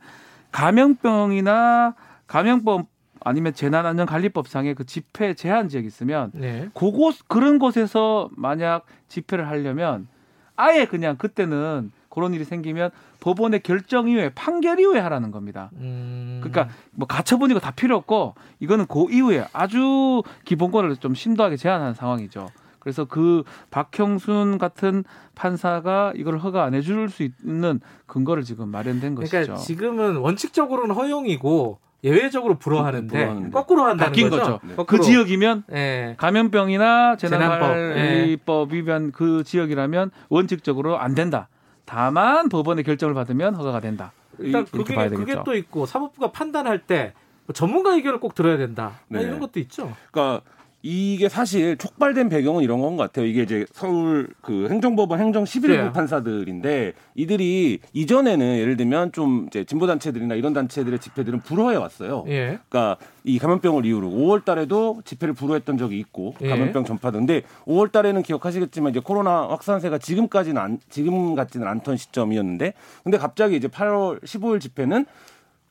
감염병이나 0.52 1.94
감염법 2.26 2.86
아니면 3.22 3.52
재난안전관리법상의 3.52 4.74
그 4.74 4.84
집회 4.86 5.34
제한 5.34 5.68
지역이 5.68 5.86
있으면 5.86 6.30
네. 6.34 6.68
그곳 6.74 7.16
그런 7.28 7.58
곳에서 7.58 8.30
만약 8.32 8.86
집회를 9.08 9.46
하려면 9.48 10.08
아예 10.56 10.86
그냥 10.86 11.16
그때는 11.16 11.92
그런 12.08 12.34
일이 12.34 12.44
생기면 12.44 12.90
법원의 13.20 13.60
결정 13.60 14.08
이후에 14.08 14.30
판결 14.30 14.80
이후에 14.80 14.98
하라는 15.00 15.30
겁니다. 15.30 15.70
음. 15.74 16.40
그러니까 16.42 16.74
뭐 16.92 17.06
가처분 17.06 17.50
이거 17.50 17.60
다 17.60 17.70
필요 17.70 17.96
없고 17.96 18.34
이거는 18.58 18.86
그 18.86 19.06
이후에 19.10 19.46
아주 19.52 20.22
기본권을 20.44 20.96
좀 20.96 21.14
심도하게 21.14 21.56
제한하는 21.56 21.94
상황이죠. 21.94 22.48
그래서 22.78 23.04
그 23.04 23.44
박형순 23.70 24.58
같은 24.58 25.04
판사가 25.40 26.12
이걸 26.16 26.36
허가 26.38 26.64
안 26.64 26.74
해줄 26.74 27.08
수 27.08 27.22
있는 27.22 27.80
근거를 28.06 28.42
지금 28.42 28.68
마련된 28.68 29.14
그러니까 29.14 29.38
것이죠. 29.38 29.56
지금은 29.56 30.16
원칙적으로는 30.16 30.94
허용이고 30.94 31.78
예외적으로 32.04 32.58
불허하는데 32.58 33.08
불허하는데. 33.08 33.50
거꾸로 33.50 33.84
한다는 33.84 34.04
바뀐 34.04 34.28
거죠. 34.28 34.42
거죠. 34.42 34.76
거꾸로. 34.76 34.84
그 34.84 35.00
지역이면 35.00 35.64
네. 35.68 36.14
감염병이나 36.18 37.16
재난법, 37.16 37.58
재난관리법 37.58 38.72
위반 38.74 39.12
그 39.12 39.42
지역이라면 39.42 40.10
원칙적으로 40.28 40.98
안 40.98 41.14
된다. 41.14 41.48
다만 41.86 42.50
법원의 42.50 42.84
결정을 42.84 43.14
받으면 43.14 43.54
허가가 43.54 43.80
된다. 43.80 44.12
일단 44.38 44.66
그게 44.66 44.94
봐야 44.94 45.08
그게 45.08 45.24
되겠죠. 45.24 45.44
또 45.44 45.54
있고 45.54 45.86
사법부가 45.86 46.32
판단할 46.32 46.80
때뭐 46.80 47.54
전문가 47.54 47.94
의견을 47.94 48.20
꼭 48.20 48.34
들어야 48.34 48.58
된다. 48.58 48.92
네. 49.08 49.22
이런 49.22 49.40
것도 49.40 49.58
있죠. 49.60 49.90
그러니까 50.10 50.42
이게 50.82 51.28
사실 51.28 51.76
촉발된 51.76 52.28
배경은 52.28 52.62
이런 52.62 52.80
건 52.80 52.90
것 52.96 53.04
같아요. 53.04 53.26
이게 53.26 53.42
이제 53.42 53.64
서울 53.72 54.28
그 54.40 54.68
행정법원 54.68 55.20
행정 55.20 55.44
11부 55.44 55.68
네. 55.68 55.92
판사들인데 55.92 56.92
이들이 57.14 57.78
이전에는 57.92 58.58
예를 58.58 58.76
들면 58.76 59.12
좀 59.12 59.46
이제 59.46 59.62
진보 59.64 59.86
단체들이나 59.86 60.34
이런 60.34 60.52
단체들의 60.52 60.98
집회들은 60.98 61.40
불허해 61.40 61.76
왔어요. 61.76 62.24
예. 62.28 62.58
그러니까 62.68 62.96
이 63.22 63.38
감염병을 63.38 63.86
이유로 63.86 64.10
5월 64.10 64.44
달에도 64.44 65.02
집회를 65.04 65.34
불허했던 65.34 65.78
적이 65.78 65.98
있고 66.00 66.34
예. 66.40 66.48
감염병 66.48 66.84
전파 66.84 67.10
등데 67.10 67.42
5월 67.66 67.92
달에는 67.92 68.22
기억하시겠지만 68.22 68.90
이제 68.90 69.00
코로나 69.00 69.46
확산세가 69.48 69.98
지금까지는 69.98 70.60
안, 70.60 70.78
지금 70.88 71.34
같지는 71.34 71.68
않던 71.68 71.96
시점이었는데 71.96 72.72
근데 73.04 73.18
갑자기 73.18 73.56
이제 73.56 73.68
8월 73.68 74.20
15일 74.24 74.60
집회는 74.60 75.06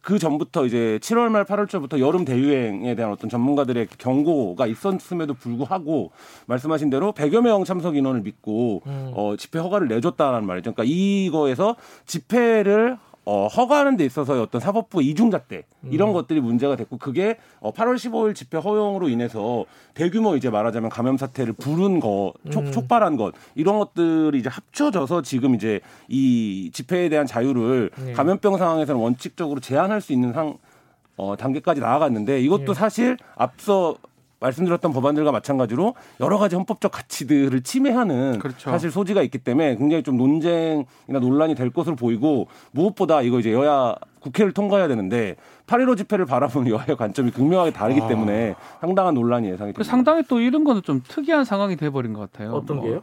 그 0.02 0.18
전부터 0.18 0.66
이제 0.66 0.98
7월 1.02 1.30
말 1.30 1.44
8월 1.44 1.68
초부터 1.68 2.00
여름 2.00 2.24
대유행에 2.24 2.96
대한 2.96 3.12
어떤 3.12 3.30
전문가들의 3.30 3.88
경고가 3.98 4.66
있었음에도 4.66 5.34
불구하고 5.34 6.12
말씀하신 6.48 6.90
대로 6.90 7.12
100여 7.12 7.42
명 7.42 7.64
참석 7.66 7.98
인원을 7.98 8.22
믿고 8.22 8.82
음. 8.88 9.12
어, 9.14 9.36
집회 9.38 9.60
허가를 9.60 9.88
내줬다라는 9.90 10.48
말이죠. 10.48 10.74
그러니까 10.74 10.84
이거에서 10.86 11.76
집회를 12.06 12.98
어, 13.32 13.46
허가하는 13.46 13.96
데 13.96 14.06
있어서의 14.06 14.42
어떤 14.42 14.60
사법부 14.60 15.04
이중잣 15.04 15.48
대 15.48 15.64
이런 15.92 16.14
것들이 16.14 16.42
문제가 16.42 16.76
됐고 16.76 16.98
그게 16.98 17.38
어, 17.60 17.72
8월 17.72 17.94
15일 17.94 18.34
집회 18.34 18.58
허용으로 18.58 19.08
인해서 19.08 19.66
대규모 19.94 20.36
이제 20.36 20.50
말하자면 20.50 20.90
감염 20.90 21.16
사태를 21.16 21.54
부른 21.54 22.00
거 22.00 22.34
촉, 22.50 22.66
음. 22.66 22.72
촉발한 22.72 23.18
것 23.18 23.36
이런 23.54 23.78
것들이 23.78 24.40
이제 24.40 24.50
합쳐져서 24.50 25.22
지금 25.22 25.54
이제 25.54 25.80
이 26.08 26.72
집회에 26.74 27.08
대한 27.08 27.28
자유를 27.28 27.92
네. 28.04 28.14
감염병 28.14 28.58
상황에서는 28.58 29.00
원칙적으로 29.00 29.60
제한할 29.60 30.02
수 30.02 30.12
있는 30.12 30.34
상 30.34 30.58
어, 31.16 31.36
단계까지 31.36 31.82
나아갔는데 31.82 32.42
이것도 32.42 32.72
예. 32.72 32.74
사실 32.74 33.18
앞서 33.36 33.96
말씀드렸던 34.40 34.94
법안들과 34.94 35.32
마찬가지로 35.32 35.96
여러 36.20 36.38
가지 36.38 36.56
헌법적 36.56 36.92
가치들을 36.92 37.62
침해하는 37.62 38.40
그렇죠. 38.40 38.70
사실 38.70 38.92
소지가 38.92 39.22
있기 39.24 39.40
때문에 39.40 39.76
굉장히 39.76 40.04
좀 40.04 40.18
논쟁이나 40.18 41.20
논란이 41.20 41.56
될 41.56 41.70
것으로 41.70 41.96
보이고 41.96 42.48
무엇보다 42.72 43.22
이거 43.22 43.40
이제 43.40 43.52
여야 43.54 43.96
국회를 44.22 44.52
통과해야 44.54 44.88
되는데 44.88 45.36
8.15 45.68 45.98
집회를 45.98 46.26
바라보는 46.26 46.72
여야의 46.72 46.98
관점이 46.98 47.32
극명하게 47.32 47.72
다르기 47.72 48.02
아. 48.02 48.08
때문에 48.08 48.56
상당한 48.82 49.14
논란이 49.14 49.48
예상이 49.48 49.72
그 49.72 49.78
됩니다. 49.78 49.84
상당히 49.84 50.24
또 50.28 50.40
이런 50.40 50.64
거는 50.64 50.82
좀 50.84 51.02
특이한 51.08 51.46
상황이 51.46 51.76
돼버린 51.76 52.14
것 52.14 52.32
같아요. 52.32 52.54
어떤 52.54 52.78
뭐 52.78 52.86
게요? 52.86 53.02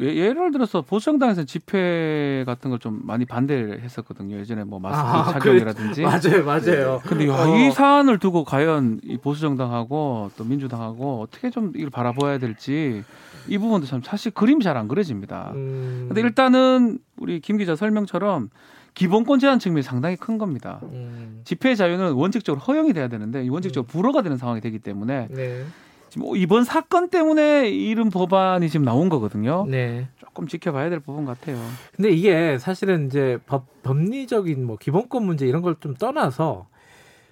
예- 0.00 0.16
예를 0.16 0.50
들어서 0.52 0.82
보수정당에서 0.82 1.44
집회 1.44 2.42
같은 2.46 2.70
걸 2.70 2.78
좀 2.78 3.00
많이 3.04 3.24
반대를 3.24 3.80
했었거든요. 3.82 4.36
예전에 4.38 4.64
뭐 4.64 4.78
마스크 4.78 5.06
아, 5.08 5.32
착용이라든지. 5.32 6.02
맞아요, 6.02 6.44
맞아요. 6.44 7.00
근데 7.04 7.28
야, 7.28 7.34
어. 7.34 7.56
이 7.58 7.70
사안을 7.70 8.18
두고 8.18 8.44
과연 8.44 9.00
이 9.02 9.16
보수정당하고 9.18 10.30
또 10.36 10.44
민주당하고 10.44 11.20
어떻게 11.22 11.50
좀 11.50 11.72
이걸 11.76 11.90
바라봐야 11.90 12.38
될지 12.38 13.02
이 13.48 13.58
부분도 13.58 13.86
참 13.86 14.00
사실 14.04 14.30
그림이 14.32 14.62
잘 14.62 14.76
안 14.76 14.86
그려집니다. 14.88 15.50
음. 15.54 16.04
근데 16.08 16.20
일단은 16.20 16.98
우리 17.18 17.40
김 17.40 17.56
기자 17.58 17.74
설명처럼 17.74 18.50
기본권 18.94 19.38
제한 19.38 19.58
측면이 19.58 19.82
상당히 19.82 20.16
큰 20.16 20.38
겁니다. 20.38 20.80
음. 20.84 21.40
집회 21.44 21.74
자유는 21.74 22.12
원칙적으로 22.12 22.60
허용이 22.62 22.92
돼야 22.92 23.08
되는데 23.08 23.44
이 23.44 23.48
원칙적으로 23.48 23.86
불허가 23.88 24.22
되는 24.22 24.36
상황이 24.36 24.60
되기 24.60 24.78
때문에 24.78 25.28
네. 25.30 25.64
지금 26.10 26.36
이번 26.36 26.64
사건 26.64 27.08
때문에 27.10 27.68
이런 27.70 28.08
법안이 28.10 28.68
지금 28.70 28.84
나온 28.84 29.08
거거든요. 29.08 29.66
네. 29.68 30.08
조금 30.18 30.46
지켜봐야 30.46 30.88
될 30.90 31.00
부분 31.00 31.24
같아요. 31.26 31.58
근데 31.94 32.10
이게 32.10 32.58
사실은 32.58 33.06
이제 33.06 33.38
법, 33.46 33.66
법리적인 33.82 34.64
뭐 34.64 34.76
기본권 34.76 35.24
문제 35.24 35.46
이런 35.46 35.62
걸 35.62 35.76
좀 35.80 35.94
떠나서 35.94 36.66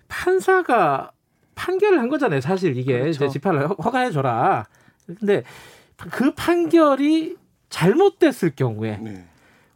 판사가 0.09 1.13
판결을 1.55 1.99
한 2.01 2.09
거잖아요. 2.09 2.41
사실 2.41 2.77
이게 2.77 2.99
그렇죠. 3.01 3.25
이제 3.25 3.29
집회를 3.29 3.69
허- 3.71 3.75
허가해 3.75 4.11
줘라. 4.11 4.67
근데 5.07 5.43
그 5.97 6.33
판결이 6.35 7.37
잘못됐을 7.71 8.53
경우에 8.55 8.99
네. 8.99 9.25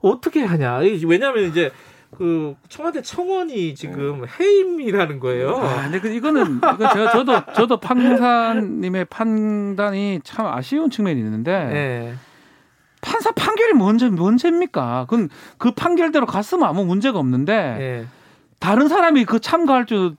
어떻게 0.00 0.44
하냐. 0.44 0.82
이- 0.82 1.04
왜냐하면 1.04 1.44
이제 1.44 1.70
그 2.16 2.54
청와대 2.68 3.02
청원이 3.02 3.74
지금 3.74 4.24
해임이라는 4.38 5.20
거예요. 5.20 5.56
아, 5.56 5.82
근데 5.84 6.00
그 6.00 6.08
이거는 6.08 6.56
이거 6.58 6.88
제가 6.92 7.12
저도 7.12 7.42
저도 7.54 7.76
판사님의 7.78 9.06
판단이 9.06 10.20
참 10.24 10.46
아쉬운 10.46 10.90
측면이 10.90 11.18
있는데 11.20 11.66
네. 11.66 12.14
판사 13.00 13.30
판결이 13.30 13.74
뭔지 13.74 14.06
뭔죄입니까? 14.06 15.06
그건 15.08 15.28
그 15.56 15.70
판결대로 15.70 16.26
갔으면 16.26 16.68
아무 16.68 16.84
문제가 16.84 17.18
없는데 17.18 17.76
네. 17.78 18.06
다른 18.58 18.88
사람이 18.88 19.24
그 19.24 19.40
참가할 19.40 19.86
줄 19.86 20.16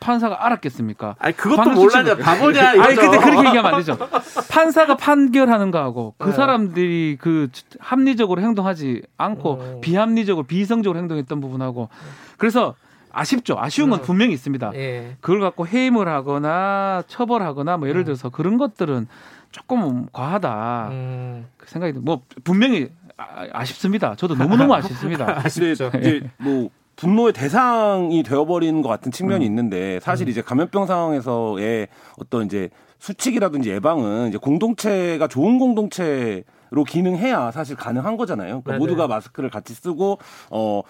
판사가 0.00 0.44
알았겠습니까? 0.46 1.16
아니 1.18 1.36
그것도 1.36 1.88
지금- 1.88 2.18
바보냐 2.18 2.68
아니 2.70 2.92
이거죠. 2.92 3.00
근데 3.10 3.18
그렇게 3.18 3.48
얘기하면 3.48 3.66
안 3.66 3.76
되죠. 3.80 3.96
판사가 4.50 4.96
판결하는 4.96 5.70
거하고 5.70 6.14
그 6.18 6.28
네. 6.28 6.32
사람들이 6.34 7.16
그 7.20 7.48
합리적으로 7.78 8.42
행동하지 8.42 9.02
않고 9.16 9.50
어. 9.50 9.80
비합리적으로 9.80 10.44
비이성적으로 10.46 10.98
행동했던 10.98 11.40
부분하고 11.40 11.88
그래서 12.36 12.74
아쉽죠. 13.10 13.56
아쉬운 13.58 13.88
건 13.88 14.00
음. 14.00 14.02
분명히 14.04 14.34
있습니다. 14.34 14.72
예. 14.74 15.16
그걸 15.20 15.40
갖고 15.40 15.66
해임을 15.66 16.06
하거나 16.06 17.02
처벌하거나 17.08 17.78
뭐 17.78 17.88
예를 17.88 18.04
들어서 18.04 18.28
그런 18.28 18.58
것들은 18.58 19.08
조금 19.50 20.06
과하다 20.12 20.88
음. 20.90 21.46
그 21.56 21.68
생각이. 21.70 21.94
뭐 21.98 22.20
분명히 22.44 22.90
아, 23.16 23.46
아쉽습니다. 23.54 24.14
저도 24.16 24.34
너무너무 24.34 24.74
아쉽습니다. 24.76 25.40
아쉽죠. 25.42 25.90
이제 25.98 26.28
뭐 26.36 26.68
분노의 26.96 27.32
대상이 27.34 28.22
되어버리는 28.22 28.80
것 28.82 28.88
같은 28.88 29.12
측면이 29.12 29.44
있는데 29.44 30.00
사실 30.00 30.28
이제 30.28 30.40
감염병 30.40 30.86
상황에서의 30.86 31.88
어떤 32.18 32.46
이제 32.46 32.70
수칙이라든지 32.98 33.70
예방은 33.70 34.30
이제 34.30 34.38
공동체가 34.38 35.28
좋은 35.28 35.58
공동체로 35.58 36.84
기능해야 36.88 37.50
사실 37.50 37.76
가능한 37.76 38.16
거잖아요. 38.16 38.62
그러니까 38.62 38.72
네네. 38.72 38.78
모두가 38.78 39.06
마스크를 39.06 39.50
같이 39.50 39.74
쓰고 39.74 40.18
어 40.50 40.82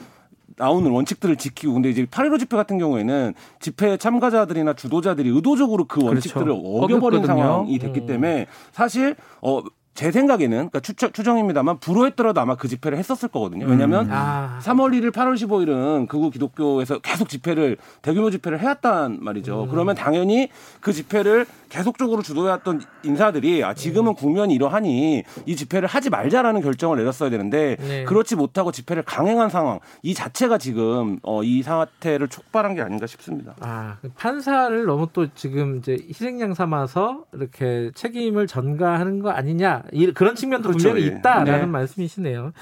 나오는 0.57 0.91
원칙들을 0.91 1.37
지키고 1.37 1.75
근데 1.75 1.91
이제 1.91 2.07
8.15 2.07 2.39
집회 2.39 2.57
같은 2.57 2.79
경우에는 2.79 3.35
집회 3.59 3.97
참가자들이나 3.97 4.75
주도자들이 4.75 5.29
의도적으로 5.29 5.87
그 5.87 6.03
원칙들을 6.05 6.51
어겨버린 6.51 7.21
어겼거든요. 7.21 7.27
상황이 7.27 7.79
됐기 7.79 8.01
음. 8.01 8.07
때문에 8.07 8.47
사실 8.71 9.17
어 9.43 9.61
제 9.97 10.13
생각에는 10.13 10.57
그러니까 10.57 10.81
추정, 10.81 11.11
추정입니다만 11.11 11.79
불허했더라도 11.79 12.41
아마 12.41 12.55
그 12.55 12.69
집회를 12.69 12.99
했었을 12.99 13.31
거거든요. 13.31 13.67
왜냐하면 13.67 14.09
아. 14.13 14.61
3월 14.63 14.93
1일, 14.93 15.11
8월 15.11 15.35
15일은 15.35 16.07
극우 16.07 16.31
기독교에서 16.31 16.99
계속 17.01 17.29
집회를 17.29 17.79
대규모 18.03 18.31
집회를 18.31 18.61
해왔단 18.61 19.19
말이죠. 19.21 19.65
음. 19.65 19.71
그러면 19.71 19.95
당연히 19.95 20.51
그 20.81 20.93
집회를 20.93 21.47
계속적으로 21.69 22.23
주도해왔던 22.23 22.83
인사들이 23.03 23.65
아 23.65 23.75
지금은 23.75 24.13
음. 24.13 24.15
국면이 24.15 24.55
이러하니 24.55 25.25
이 25.47 25.57
집회를 25.57 25.89
하지 25.89 26.11
말자라는 26.11 26.61
결정을 26.61 26.99
내렸어야 26.99 27.31
되는데 27.31 27.77
네. 27.81 28.05
그렇지 28.05 28.37
못하고 28.37 28.73
집회를 28.73 29.03
강행한 29.03 29.49
상황 29.49 29.81
이 30.03 30.15
자체가 30.15 30.59
지금 30.59 31.19
어, 31.23 31.43
이 31.43 31.63
사태를 31.63 32.29
촉발한 32.29 32.75
게 32.75 32.83
아닌가 32.83 33.07
싶습니다. 33.07 33.55
아, 33.61 33.97
그 34.01 34.11
판사를 34.17 34.85
너무 34.85 35.09
또 35.13 35.27
지금 35.35 35.79
이제 35.79 35.99
희생양 36.09 36.55
삼아서 36.55 37.25
이렇게 37.33 37.91
책임을 37.95 38.47
전가하는 38.47 39.21
거 39.21 39.31
아니냐 39.31 39.83
이, 39.93 40.13
그런 40.13 40.35
측면도 40.35 40.69
그렇죠, 40.69 40.89
분명히 40.89 41.11
예. 41.11 41.19
있다라는 41.19 41.61
네. 41.61 41.67
말씀이시네요. 41.67 42.53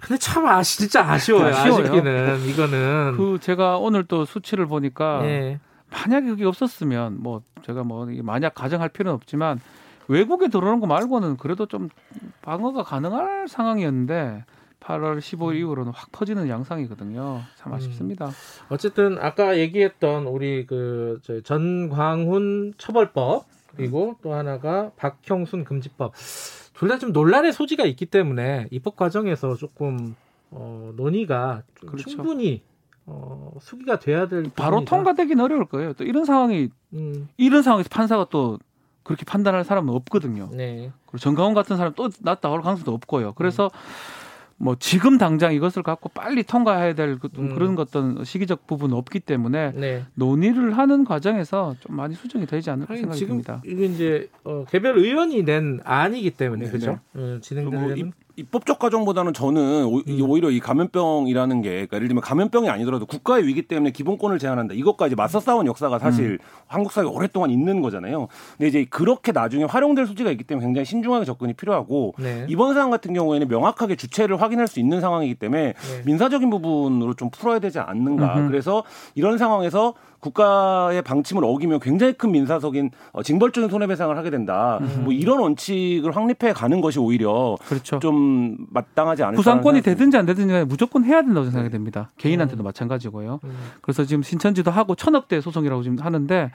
근데 0.00 0.18
참 0.18 0.46
아시 0.46 0.78
진짜 0.78 1.02
아쉬워요. 1.02 1.46
아쉬워요. 1.54 1.84
아쉽기는 1.84 2.40
이거는 2.46 3.14
그 3.16 3.38
제가 3.40 3.78
오늘 3.78 4.04
또 4.04 4.26
수치를 4.26 4.66
보니까 4.66 5.20
예. 5.24 5.60
만약에 5.94 6.26
그게 6.28 6.44
없었으면 6.44 7.18
뭐 7.22 7.42
제가 7.64 7.84
뭐 7.84 8.06
만약 8.22 8.54
가정할 8.54 8.88
필요는 8.88 9.14
없지만 9.14 9.60
외국에 10.08 10.48
들어오는 10.48 10.80
거 10.80 10.86
말고는 10.86 11.36
그래도 11.38 11.66
좀 11.66 11.88
방어가 12.42 12.82
가능할 12.82 13.48
상황이었는데 13.48 14.44
8월 14.80 15.18
15일 15.18 15.56
이후로는 15.60 15.92
확 15.94 16.12
퍼지는 16.12 16.48
양상이거든요. 16.48 17.40
참 17.56 17.72
음. 17.72 17.76
아쉽습니다. 17.76 18.30
어쨌든 18.68 19.16
아까 19.18 19.56
얘기했던 19.58 20.26
우리 20.26 20.66
그 20.66 21.20
전광훈 21.44 22.74
처벌법 22.76 23.46
그리고 23.74 24.16
또 24.22 24.34
하나가 24.34 24.90
박형순 24.96 25.64
금지법 25.64 26.12
둘 26.74 26.88
다 26.88 26.98
좀 26.98 27.12
논란의 27.12 27.52
소지가 27.52 27.84
있기 27.86 28.06
때문에 28.06 28.66
입법 28.70 28.96
과정에서 28.96 29.54
조금 29.54 30.14
어, 30.50 30.92
논의가 30.96 31.62
좀 31.80 31.90
그렇죠. 31.90 32.10
충분히 32.10 32.62
어, 33.06 33.52
수기가 33.60 33.98
돼야 33.98 34.28
될 34.28 34.44
바로 34.54 34.76
부분이다. 34.76 34.90
통과되긴 34.96 35.40
어려울 35.40 35.66
거예요. 35.66 35.92
또 35.92 36.04
이런 36.04 36.24
상황이 36.24 36.70
음, 36.94 37.28
이런 37.36 37.62
상황에서 37.62 37.88
판사가 37.90 38.26
또 38.30 38.58
그렇게 39.02 39.24
판단할 39.24 39.64
사람은 39.64 39.92
없거든요. 39.94 40.48
네. 40.52 40.90
그리고 41.06 41.18
정강훈 41.18 41.52
같은 41.54 41.76
사람 41.76 41.92
또 41.94 42.08
나타올 42.20 42.62
가능성도 42.62 42.92
없고요. 42.94 43.34
그래서 43.34 43.70
뭐 44.56 44.76
지금 44.78 45.18
당장 45.18 45.52
이것을 45.52 45.82
갖고 45.82 46.08
빨리 46.08 46.44
통과해야 46.44 46.94
될 46.94 47.18
그- 47.18 47.28
음. 47.38 47.54
그런 47.54 47.76
어떤 47.78 48.24
시기적 48.24 48.66
부분은 48.66 48.96
없기 48.96 49.20
때문에 49.20 49.72
네. 49.72 50.04
논의를 50.14 50.78
하는 50.78 51.04
과정에서 51.04 51.74
좀 51.80 51.96
많이 51.96 52.14
수정이 52.14 52.46
되지 52.46 52.70
않을까 52.70 52.94
생각이 52.96 53.26
듭니다. 53.26 53.60
이게 53.66 53.84
이제 53.84 54.30
어, 54.44 54.64
개별 54.70 54.96
의원이 54.96 55.42
낸 55.44 55.80
안이기 55.84 56.30
때문에 56.30 56.66
네, 56.66 56.70
그죠? 56.70 56.92
어, 56.92 57.18
뭐 57.18 57.40
진행되는 57.40 58.12
입- 58.36 58.44
입법적 58.54 58.78
과정보다는 58.78 59.32
저는 59.32 59.84
오, 59.86 59.98
음. 59.98 60.20
오히려 60.22 60.50
이 60.50 60.60
감염병이라는 60.60 61.62
게 61.62 61.70
그러니까 61.70 61.96
예를 61.96 62.08
들면 62.08 62.22
감염병이 62.22 62.68
아니더라도 62.68 63.06
국가의 63.06 63.46
위기 63.46 63.62
때문에 63.62 63.90
기본권을 63.90 64.38
제한한다. 64.38 64.74
이것까지 64.74 65.14
맞서 65.14 65.40
싸운 65.40 65.66
역사가 65.66 65.98
사실 65.98 66.24
음. 66.32 66.38
한국 66.66 66.92
사회에 66.92 67.08
오랫동안 67.08 67.50
있는 67.50 67.80
거잖아요. 67.82 68.28
근데 68.56 68.68
이제 68.68 68.84
그렇게 68.88 69.32
나중에 69.32 69.64
활용될 69.64 70.06
소지가 70.06 70.30
있기 70.32 70.44
때문에 70.44 70.66
굉장히 70.66 70.84
신중하게 70.84 71.24
접근이 71.24 71.54
필요하고 71.54 72.14
네. 72.18 72.46
이번 72.48 72.74
사안 72.74 72.90
같은 72.90 73.12
경우에는 73.14 73.48
명확하게 73.48 73.96
주체를 73.96 74.40
확인할 74.40 74.66
수 74.68 74.80
있는 74.80 75.00
상황이기 75.00 75.34
때문에 75.36 75.72
네. 75.72 76.02
민사적인 76.04 76.50
부분으로 76.50 77.14
좀 77.14 77.30
풀어야 77.30 77.58
되지 77.58 77.78
않는가. 77.78 78.34
음흠. 78.38 78.48
그래서 78.50 78.84
이런 79.14 79.38
상황에서 79.38 79.94
국가의 80.24 81.02
방침을 81.02 81.44
어기면 81.44 81.80
굉장히 81.80 82.14
큰 82.14 82.32
민사적인 82.32 82.90
어, 83.12 83.22
징벌적인 83.22 83.68
손해배상을 83.68 84.16
하게 84.16 84.30
된다. 84.30 84.78
뭐 85.02 85.12
이런 85.12 85.40
원칙을 85.40 86.16
확립해 86.16 86.54
가는 86.54 86.80
것이 86.80 86.98
오히려 86.98 87.56
그렇죠. 87.66 87.98
좀 87.98 88.56
마땅하지 88.70 89.22
않을까. 89.22 89.36
부상권이 89.36 89.82
되든지 89.82 90.16
안 90.16 90.24
되든지 90.24 90.50
간에 90.50 90.64
무조건 90.64 91.04
해야 91.04 91.20
된다고 91.20 91.44
생각이 91.44 91.68
됩니다. 91.70 92.10
개인한테도 92.16 92.62
음. 92.62 92.64
마찬가지고요. 92.64 93.40
음. 93.44 93.56
그래서 93.82 94.04
지금 94.04 94.22
신천지도 94.22 94.70
하고 94.70 94.94
천억대 94.94 95.42
소송이라고 95.42 95.82
지금 95.82 95.98
하는데 95.98 96.50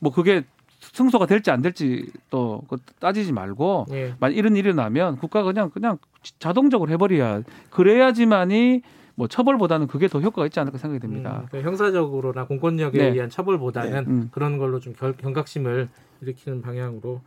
뭐 0.00 0.12
그게 0.12 0.44
승소가 0.92 1.24
될지 1.24 1.50
안 1.50 1.62
될지 1.62 2.06
또 2.28 2.62
따지지 3.00 3.32
말고 3.32 3.86
예. 3.92 4.14
만약 4.20 4.36
이런 4.36 4.54
일이 4.54 4.74
나면 4.74 5.16
국가가 5.16 5.46
그냥 5.46 5.70
그냥 5.70 5.96
자동적으로 6.38 6.90
해버려야 6.90 7.40
그래야지만이 7.70 8.82
뭐 9.16 9.28
처벌보다는 9.28 9.86
그게 9.86 10.08
더 10.08 10.20
효과가 10.20 10.46
있지 10.46 10.58
않을까 10.60 10.78
생각이 10.78 11.00
듭니다. 11.00 11.40
음, 11.42 11.46
그러니까 11.48 11.70
형사적으로나 11.70 12.46
공권력에 12.46 12.98
네. 12.98 13.08
의한 13.10 13.30
처벌보다는 13.30 14.04
음. 14.06 14.28
그런 14.32 14.58
걸로 14.58 14.80
좀 14.80 14.92
결, 14.94 15.16
경각심을 15.16 15.88
일으키는 16.20 16.62
방향으로 16.62 17.20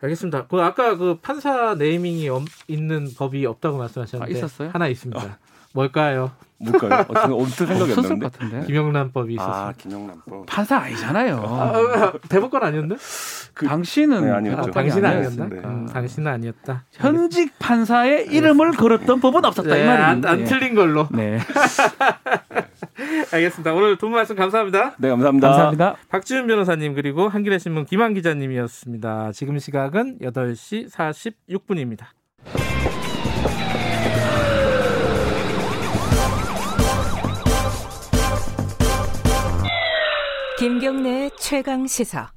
알겠습니다. 0.00 0.46
그 0.46 0.60
아까 0.60 0.96
그 0.96 1.18
판사 1.22 1.74
네이밍이 1.74 2.28
엄- 2.28 2.44
있는 2.68 3.08
법이 3.16 3.46
없다고 3.46 3.78
말씀하셨는데 3.78 4.32
아, 4.32 4.36
있었어요? 4.36 4.70
하나 4.72 4.88
있습니다. 4.88 5.38
뭘까요? 5.74 6.32
뭘까요? 6.62 7.04
어, 7.08 7.20
지금 7.22 7.34
언뜻 7.38 7.66
생각이 7.66 7.92
안 7.92 8.02
나는데. 8.02 8.18
것 8.26 8.32
같은데. 8.32 8.66
김영란법이 8.66 9.36
아, 9.38 9.42
있었어요. 9.42 9.72
김영란법. 9.78 10.46
판사 10.46 10.76
아니잖아요. 10.78 11.36
아, 11.44 12.12
대법관 12.28 12.62
아니었나? 12.62 12.96
당신은 13.66 14.24
네, 14.24 14.30
아니었죠. 14.30 14.60
아, 14.60 14.70
당신은. 14.72 15.08
아니었나? 15.10 15.48
네. 15.48 15.56
음, 15.64 15.86
당신은 15.86 16.30
아니었다. 16.32 16.84
현직 16.92 17.58
판사의 17.58 18.26
이름을 18.28 18.72
걸었던 18.72 19.20
법은 19.20 19.44
없었다 19.44 19.76
이 19.76 19.80
네, 19.80 19.86
말이에요. 19.86 20.06
안, 20.06 20.24
안 20.24 20.38
네. 20.38 20.44
틀린 20.44 20.74
걸로. 20.74 21.08
네. 21.12 21.38
알겠습니다. 23.32 23.72
오늘 23.72 23.96
두분 23.96 24.12
말씀 24.14 24.36
감사합니다. 24.36 24.94
네, 24.98 25.08
감사합니다. 25.08 25.48
감사합니다. 25.48 25.96
박지훈 26.08 26.46
변호사님 26.46 26.94
그리고 26.94 27.28
한겨레 27.28 27.58
신문 27.58 27.84
김한 27.84 28.14
기자님이었습니다. 28.14 29.32
지금 29.32 29.58
시각은 29.58 30.18
8시 30.20 30.90
46분입니다. 30.90 32.06
김경래의 40.62 41.32
최강 41.40 41.88
시사. 41.88 42.30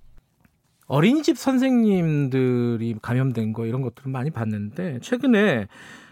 어린이집 0.88 1.38
선생님들이 1.38 2.95
감염된 2.99 3.53
거 3.53 3.68
이런 3.68 3.84
것들을 3.84 4.11
많이 4.11 4.31
봤는데 4.31 4.97
최근에 5.02 5.68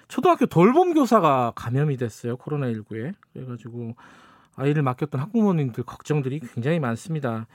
초등학교 0.10 0.46
돌봄 0.46 0.94
교사가 0.94 1.54
감염이 1.56 1.98
됐어요 1.98 2.38
코로나 2.38 2.68
19에 2.68 3.16
그래가지고 3.34 3.96
아이를 4.56 4.84
맡겼던 4.84 5.20
학부모님들 5.22 5.86
걱정들이 5.86 6.42
굉장히 6.54 6.80
많습니다. 6.80 7.48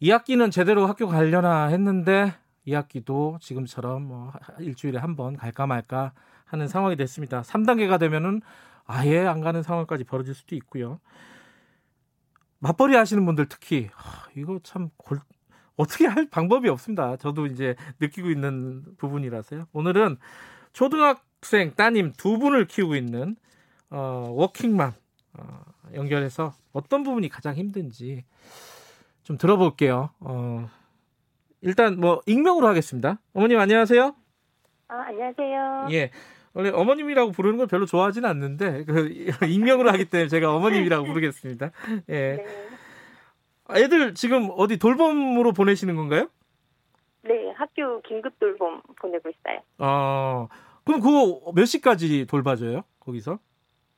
2학기는 0.00 0.52
제대로 0.52 0.86
학교 0.86 1.08
가려나 1.08 1.66
했는데 1.66 2.34
2학기도 2.68 3.40
지금처럼 3.40 4.04
뭐 4.06 4.32
일주일에 4.60 5.00
한 5.00 5.16
번 5.16 5.36
갈까 5.36 5.66
말까 5.66 6.12
하는 6.44 6.68
상황이 6.68 6.94
됐습니다. 6.94 7.42
3단계가 7.42 7.98
되면은 7.98 8.40
아예 8.86 9.26
안 9.26 9.40
가는 9.40 9.64
상황까지 9.64 10.04
벌어질 10.04 10.32
수도 10.32 10.54
있고요. 10.54 11.00
맞벌이 12.60 12.94
하시는 12.94 13.24
분들 13.24 13.46
특히 13.48 13.88
하, 13.94 14.28
이거 14.36 14.60
참 14.62 14.90
골, 14.96 15.20
어떻게 15.76 16.06
할 16.06 16.28
방법이 16.28 16.68
없습니다. 16.68 17.16
저도 17.16 17.46
이제 17.46 17.74
느끼고 18.00 18.30
있는 18.30 18.84
부분이라서요. 18.98 19.66
오늘은 19.72 20.18
초등학생 20.72 21.74
따님 21.74 22.12
두 22.16 22.38
분을 22.38 22.66
키우고 22.66 22.96
있는 22.96 23.36
어, 23.88 24.28
워킹맘 24.30 24.92
어, 25.38 25.60
연결해서 25.94 26.54
어떤 26.72 27.02
부분이 27.02 27.28
가장 27.28 27.54
힘든지 27.56 28.24
좀 29.22 29.38
들어볼게요. 29.38 30.10
어, 30.20 30.68
일단 31.62 31.98
뭐 31.98 32.20
익명으로 32.26 32.68
하겠습니다. 32.68 33.18
어머님 33.32 33.58
안녕하세요. 33.58 34.14
아, 34.88 34.94
안녕하세요. 35.06 35.88
예. 35.92 36.10
원래 36.54 36.70
어머님이라고 36.70 37.32
부르는 37.32 37.58
걸 37.58 37.66
별로 37.66 37.86
좋아하지는 37.86 38.28
않는데 38.28 38.84
그 38.84 39.08
익명으로 39.48 39.90
하기 39.90 40.06
때문에 40.06 40.28
제가 40.28 40.54
어머님이라고 40.54 41.06
부르겠습니다. 41.06 41.70
예. 42.08 42.36
네. 42.36 42.44
애들 43.72 44.14
지금 44.14 44.50
어디 44.56 44.78
돌봄으로 44.78 45.52
보내시는 45.52 45.94
건가요? 45.94 46.28
네, 47.22 47.50
학교 47.52 48.00
긴급 48.02 48.38
돌봄 48.40 48.80
보내고 48.96 49.28
있어요. 49.28 49.60
어. 49.78 50.48
그럼 50.84 51.00
그거 51.00 51.52
몇 51.54 51.66
시까지 51.66 52.26
돌봐줘요? 52.26 52.82
거기서? 52.98 53.38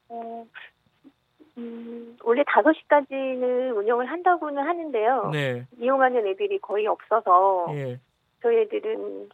어, 0.09 0.47
음, 1.57 2.17
원래 2.23 2.43
5시까지는 2.43 3.77
운영을 3.77 4.11
한다고는 4.11 4.63
하는데요. 4.63 5.31
네. 5.33 5.67
이용하는 5.79 6.27
애들이 6.27 6.59
거의 6.59 6.87
없어서 6.87 7.69
예. 7.71 7.99
저희 8.43 8.59
애들은 8.63 9.31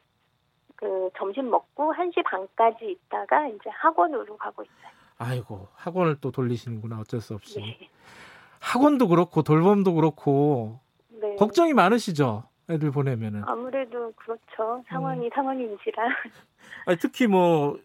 그 0.78 1.10
점심 1.18 1.50
먹고 1.50 1.92
1시 1.92 2.22
반까지 2.24 2.84
있다가 3.06 3.48
이제 3.48 3.68
학원으로 3.70 4.36
가고 4.36 4.62
있어요. 4.62 4.92
아이고 5.18 5.66
학원을 5.74 6.18
또 6.20 6.30
돌리시는구나 6.30 7.00
어쩔 7.00 7.20
수 7.20 7.34
없이. 7.34 7.58
네. 7.60 7.90
학원도 8.60 9.08
그렇고 9.08 9.42
돌봄도 9.42 9.94
그렇고 9.94 10.78
네. 11.08 11.34
걱정이 11.36 11.72
많으시죠? 11.72 12.44
애들 12.70 12.92
보내면은. 12.92 13.42
아무래도 13.44 14.12
그렇죠. 14.12 14.84
상황이 14.88 15.26
음. 15.26 15.30
상황인지라. 15.34 16.04
아니, 16.86 16.98
특히 16.98 17.26
뭐 17.26 17.76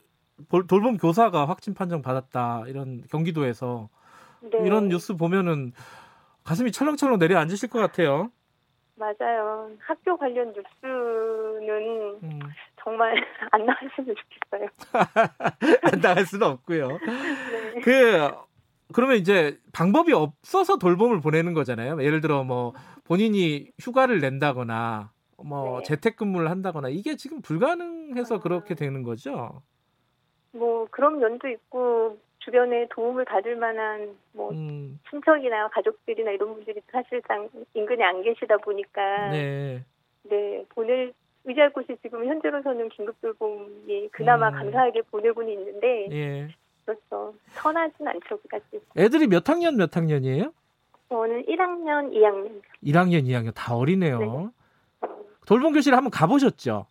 볼- 0.49 0.67
돌봄 0.67 0.97
교사가 0.97 1.45
확진 1.45 1.73
판정 1.73 2.03
받았다 2.03 2.65
이런 2.67 3.03
경기도에서 3.09 3.89
네. 4.41 4.59
이런 4.65 4.89
뉴스 4.89 5.15
보면은 5.15 5.71
가슴이 6.43 6.71
철렁철렁 6.71 7.17
내려앉으실 7.17 7.69
것 7.69 7.79
같아요. 7.79 8.29
맞아요. 8.95 9.71
학교 9.79 10.15
관련 10.17 10.47
뉴스는 10.53 10.63
음. 10.83 11.65
정말 12.93 13.15
안 13.51 13.65
나왔으면 13.65 14.15
좋겠어요. 14.15 14.69
안 15.91 15.99
나갈 16.01 16.25
수는 16.25 16.47
없고요. 16.47 16.99
네. 17.73 17.81
그 17.81 18.29
그러면 18.93 19.17
이제 19.17 19.57
방법이 19.73 20.13
없어서 20.13 20.77
돌봄을 20.77 21.19
보내는 21.21 21.53
거잖아요. 21.53 22.01
예를 22.03 22.21
들어 22.21 22.43
뭐 22.43 22.73
본인이 23.03 23.71
휴가를 23.81 24.19
낸다거나 24.19 25.11
뭐 25.43 25.79
네. 25.79 25.83
재택근무를 25.85 26.49
한다거나 26.49 26.89
이게 26.89 27.15
지금 27.15 27.41
불가능해서 27.41 28.35
아. 28.35 28.39
그렇게 28.39 28.75
되는 28.75 29.01
거죠. 29.01 29.63
뭐 30.51 30.87
그런 30.91 31.19
면도 31.19 31.47
있고 31.47 32.19
주변에 32.39 32.87
도움을 32.91 33.25
받을 33.25 33.55
만한 33.55 34.15
뭐 34.33 34.51
음, 34.51 34.99
친척이나 35.09 35.69
가족들이나 35.69 36.31
이런 36.31 36.53
분들이 36.53 36.79
사실상 36.91 37.49
인근에 37.73 38.03
안 38.03 38.21
계시다 38.21 38.57
보니까 38.57 39.29
네. 39.29 39.83
네, 40.23 40.65
보낼 40.69 41.13
의지할 41.45 41.71
곳이 41.73 41.97
지금 42.01 42.25
현재로서는 42.25 42.89
긴급 42.89 43.19
돌봄이 43.21 44.09
그나마 44.11 44.49
음. 44.49 44.53
감사하게 44.53 45.01
보내고는 45.03 45.51
있는데 45.53 46.07
예. 46.11 46.47
그렇죠. 46.85 47.33
편하진 47.55 48.07
않죠, 48.07 48.39
그까지. 48.41 48.81
애들이 48.97 49.27
몇 49.27 49.47
학년 49.47 49.77
몇 49.77 49.95
학년이에요? 49.95 50.53
저는 51.09 51.45
1학년, 51.45 52.11
2학년. 52.11 52.61
1학년, 52.83 53.23
2학년 53.25 53.51
다 53.55 53.75
어리네요. 53.75 54.51
돌봄 55.45 55.73
교실 55.73 55.93
한번 55.93 56.09
가보셨죠? 56.11 56.87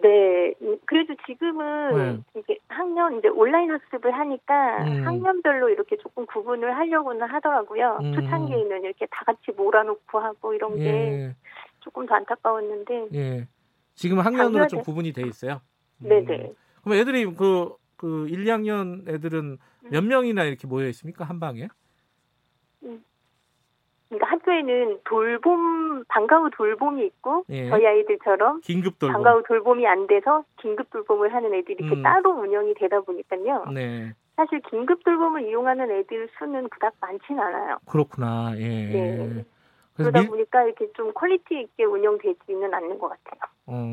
네, 0.00 0.54
음, 0.62 0.78
그래도 0.84 1.14
지금은 1.26 1.96
네. 1.96 2.40
이게 2.40 2.58
학년 2.68 3.18
이제 3.18 3.28
온라인 3.28 3.70
학습을 3.70 4.12
하니까 4.12 4.84
음. 4.84 5.06
학년별로 5.06 5.70
이렇게 5.70 5.96
조금 5.96 6.24
구분을 6.26 6.76
하려고는 6.76 7.26
하더라고요. 7.26 7.98
음. 8.02 8.14
초창기에는 8.14 8.84
이렇게 8.84 9.06
다 9.06 9.24
같이 9.24 9.50
몰아놓고 9.56 10.18
하고 10.20 10.54
이런 10.54 10.76
게 10.76 10.84
예, 10.84 11.34
조금 11.80 12.06
더 12.06 12.14
안타까웠는데, 12.14 13.08
예. 13.14 13.48
지금 13.94 14.20
학년으로 14.20 14.66
좀 14.68 14.82
구분이 14.82 15.12
돼 15.12 15.22
있어요. 15.22 15.60
음. 16.02 16.08
네네. 16.08 16.52
그럼 16.82 16.98
애들이 16.98 17.24
그, 17.34 17.74
그 17.96 18.28
1, 18.28 18.44
2학년 18.44 19.08
애들은 19.08 19.58
음. 19.84 19.90
몇 19.90 20.04
명이나 20.04 20.44
이렇게 20.44 20.66
모여 20.66 20.86
있습니까? 20.88 21.24
한 21.24 21.40
방에? 21.40 21.68
그러니까 24.08 24.26
학교에는 24.30 25.00
돌봄 25.04 26.04
방과 26.08 26.38
후 26.38 26.50
돌봄이 26.50 27.04
있고 27.06 27.44
예. 27.50 27.68
저희 27.68 27.86
아이들처럼 27.86 28.62
긴급 28.62 28.98
돌봄. 28.98 29.22
방과 29.22 29.38
후 29.38 29.42
돌봄이 29.46 29.86
안 29.86 30.06
돼서 30.06 30.44
긴급 30.60 30.88
돌봄을 30.90 31.32
하는 31.34 31.54
애들이 31.54 31.76
이렇게 31.78 31.94
음. 31.94 32.02
따로 32.02 32.32
운영이 32.40 32.74
되다 32.74 33.00
보니까요. 33.00 33.66
네. 33.74 34.14
사실 34.36 34.60
긴급 34.70 35.04
돌봄을 35.04 35.48
이용하는 35.48 35.90
애들 35.90 36.28
수는 36.38 36.68
그닥 36.70 36.94
많진 37.00 37.38
않아요. 37.38 37.78
그렇구나. 37.86 38.54
예. 38.56 38.66
네. 38.68 39.44
그러다 39.98 40.20
밀, 40.20 40.28
보니까 40.28 40.62
이렇게 40.64 40.90
좀 40.92 41.12
quality 41.12 41.60
있게 41.60 41.84
운영되지는 41.84 42.72
않는 42.72 42.98
것 42.98 43.08
같아요. 43.08 43.40
어, 43.66 43.84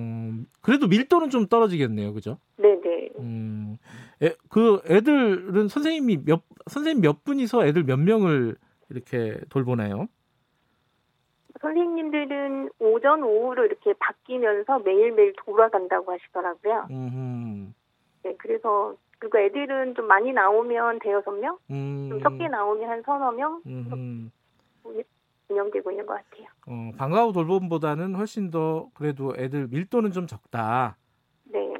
그래도 0.62 0.88
밀도는 0.88 1.30
좀 1.30 1.48
떨어지겠네요. 1.48 2.14
그죠? 2.14 2.38
네네. 2.58 3.10
음. 3.20 3.78
애, 4.22 4.34
그 4.50 4.82
애들은 4.88 5.68
선생님이 5.68 6.26
몇 6.26 6.44
선생님 6.68 7.02
몇 7.02 7.24
분이서 7.24 7.66
애들 7.66 7.84
몇 7.84 7.98
명을 7.98 8.56
이렇게 8.90 9.40
돌보나요? 9.50 10.08
선생님들은 11.60 12.70
오전, 12.80 13.24
오후로 13.24 13.66
이렇게 13.66 13.94
바뀌면서 13.94 14.80
매일매일 14.80 15.34
돌아간다고 15.38 16.12
하시더라고요. 16.12 16.88
음. 16.92 17.74
네, 18.24 18.36
그래서 18.38 18.96
그리고 19.18 19.40
애들은 19.40 19.96
좀 19.96 20.06
많이 20.06 20.32
나오면 20.32 21.00
대여섯 21.00 21.34
명, 21.40 21.58
음. 21.72 22.10
좀 22.10 22.22
적게 22.22 22.48
나오면 22.48 22.90
한 22.90 23.02
서너 23.02 23.32
명 23.32 23.62
음. 23.66 24.32
운영되고 25.50 25.92
있는 25.92 26.06
것 26.06 26.14
같아요. 26.16 26.48
어, 26.68 26.92
방과 26.98 27.24
후 27.26 27.34
돌봄보다는 27.34 28.16
훨씬 28.16 28.52
더 28.52 28.90
그래도 28.94 29.34
애들 29.38 29.68
밀도는 29.68 30.12
좀 30.12 30.28
적다. 30.28 30.98
네. 31.46 31.74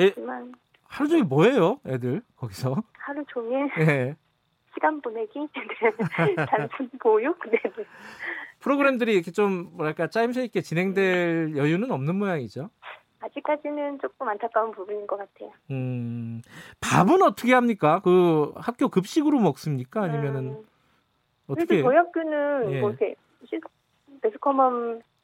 예. 0.00 0.10
하지만 0.10 0.54
하루 0.84 1.08
종일 1.08 1.24
뭐해요, 1.24 1.80
애들 1.86 2.22
거기서? 2.36 2.82
하루 2.92 3.24
종일 3.28 3.68
예. 3.80 4.16
시간 4.74 5.00
보내기, 5.00 5.48
네. 6.36 6.46
단순 6.46 6.90
보육, 7.00 7.38
네. 7.50 7.58
네. 7.62 7.84
프로그램들이 8.60 9.14
이렇게 9.14 9.30
좀 9.30 9.70
뭐랄까 9.76 10.08
짜임새 10.08 10.44
있게 10.44 10.60
진행될 10.62 11.56
여유는 11.56 11.90
없는 11.90 12.16
모양이죠. 12.16 12.70
아직까지는 13.20 13.98
조금 14.00 14.28
안타까운 14.28 14.70
부분인 14.70 15.06
것 15.06 15.16
같아요. 15.16 15.52
음, 15.70 16.40
밥은 16.80 17.22
어떻게 17.22 17.52
합니까? 17.52 18.00
그 18.04 18.52
학교 18.56 18.88
급식으로 18.88 19.40
먹습니까? 19.40 20.02
아니면은 20.02 20.54
그래도 20.54 20.64
어떻게? 21.48 21.82
저희 21.82 21.96
학교는 21.96 22.72
예. 22.72 22.80
뭐 22.80 22.90
이렇게 22.90 23.16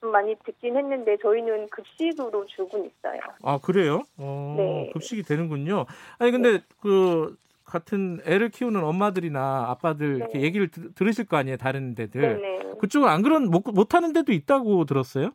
좀 0.05 0.13
많이 0.13 0.37
듣긴 0.45 0.77
했는데 0.77 1.17
저희는 1.23 1.69
급식으로 1.71 2.47
주곤 2.47 2.85
있어요. 2.85 3.21
아 3.43 3.59
그래요? 3.59 4.03
어, 4.19 4.55
네. 4.59 4.91
급식이 4.93 5.23
되는군요. 5.23 5.87
아니 6.19 6.31
근데 6.31 6.61
그 6.81 7.37
같은 7.65 8.21
애를 8.27 8.51
키우는 8.51 8.85
엄마들이나 8.85 9.71
아빠들 9.71 10.17
이렇게 10.17 10.39
네. 10.39 10.45
얘기를 10.45 10.69
들, 10.69 10.95
들으실 10.95 11.25
거 11.27 11.39
아니에요, 11.39 11.57
다른 11.57 11.95
데들. 11.95 12.21
네네. 12.21 12.75
그쪽은 12.81 13.09
안 13.09 13.23
그런 13.23 13.51
못, 13.51 13.63
못 13.73 13.95
하는 13.95 14.13
데도 14.13 14.33
있다고 14.33 14.85
들었어요? 14.85 15.31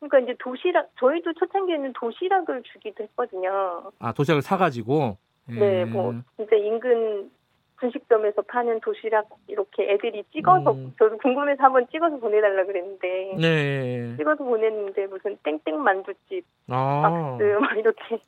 그러니까 0.00 0.18
이제 0.20 0.36
도시락 0.38 0.90
저희도 1.00 1.32
초창기에는 1.32 1.94
도시락을 1.94 2.62
주기도 2.64 3.02
했거든요. 3.04 3.90
아 3.98 4.12
도시락을 4.12 4.42
사가지고. 4.42 5.16
네, 5.48 5.80
예. 5.80 5.84
뭐 5.86 6.14
진짜 6.36 6.56
인근 6.56 7.30
분식점에서 7.76 8.42
파는 8.42 8.80
도시락 8.80 9.28
이렇게 9.48 9.90
애들이 9.90 10.24
찍어서 10.32 10.72
음. 10.72 10.94
저도 10.98 11.18
궁금해서 11.18 11.62
한번 11.62 11.86
찍어서 11.90 12.18
보내달라 12.18 12.64
그랬는데 12.64 13.36
네. 13.38 14.16
찍어서 14.16 14.44
보냈는데 14.44 15.06
무슨 15.06 15.36
땡땡 15.42 15.82
만두집 15.82 16.44
아. 16.68 17.02
박스 17.02 17.42
막 17.60 17.76
이렇게 17.76 18.18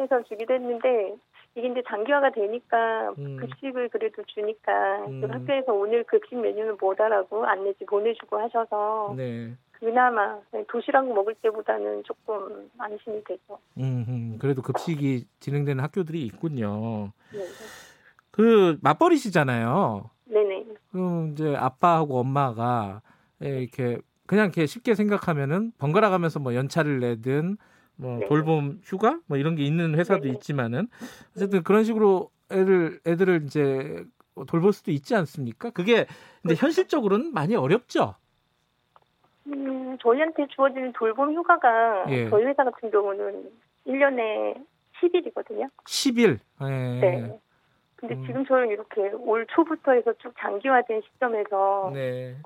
해서 0.00 0.22
주기도 0.24 0.54
했는데 0.54 1.14
이게 1.54 1.68
이제 1.68 1.82
장기화가 1.88 2.30
되니까 2.30 3.14
음. 3.18 3.38
급식을 3.38 3.88
그래도 3.88 4.22
주니까 4.26 5.06
음. 5.06 5.20
좀 5.22 5.30
학교에서 5.30 5.72
오늘 5.72 6.04
급식 6.04 6.36
메뉴는 6.36 6.76
뭐다라고 6.78 7.46
안내지 7.46 7.86
보내주고 7.86 8.38
하셔서 8.38 9.14
네. 9.16 9.54
그나마 9.72 10.38
도시락 10.68 11.06
먹을 11.12 11.34
때보다는 11.34 12.02
조금 12.04 12.70
안심이 12.78 13.22
되죠. 13.24 13.58
음, 13.78 14.04
음, 14.08 14.38
그래도 14.40 14.62
급식이 14.62 15.26
진행되는 15.40 15.82
학교들이 15.82 16.22
있군요. 16.22 17.12
네. 17.32 17.40
그 18.36 18.76
맞벌이시잖아요. 18.82 20.10
네네. 20.26 20.66
그럼 20.92 21.32
이제 21.32 21.56
아빠하고 21.56 22.20
엄마가 22.20 23.00
예, 23.42 23.62
이렇게 23.62 23.98
그냥 24.26 24.46
이렇게 24.46 24.66
쉽게 24.66 24.94
생각하면은 24.94 25.72
번갈아 25.78 26.10
가면서 26.10 26.38
뭐 26.38 26.54
연차를 26.54 27.00
내든 27.00 27.56
뭐 27.96 28.18
네. 28.18 28.26
돌봄 28.26 28.80
휴가 28.82 29.18
뭐 29.26 29.38
이런 29.38 29.54
게 29.54 29.62
있는 29.62 29.94
회사도 29.94 30.24
네네. 30.24 30.34
있지만은 30.34 30.88
어쨌든 31.34 31.62
그런 31.62 31.84
식으로 31.84 32.30
애들 32.52 33.00
애들을 33.06 33.44
이제 33.46 34.04
돌볼 34.46 34.74
수도 34.74 34.90
있지 34.90 35.14
않습니까? 35.14 35.70
그게 35.70 36.04
근데 36.42 36.54
그렇죠. 36.54 36.66
현실적으로는 36.66 37.32
많이 37.32 37.56
어렵죠. 37.56 38.16
음, 39.46 39.96
저희한테 40.02 40.46
주어지는 40.54 40.92
돌봄 40.92 41.34
휴가가 41.34 42.04
예. 42.10 42.28
저희 42.28 42.44
회사 42.44 42.64
같은 42.64 42.90
경우는 42.90 43.50
1년에 43.86 44.62
10일이거든요. 45.00 45.70
10일. 45.86 46.38
예. 46.62 47.00
네. 47.00 47.40
근데 47.96 48.14
음. 48.14 48.26
지금처럼 48.26 48.70
이렇게 48.70 49.10
올 49.10 49.46
초부터 49.46 49.92
해서 49.92 50.12
쭉 50.18 50.32
장기화된 50.38 51.02
시점에서 51.02 51.90
네. 51.94 52.36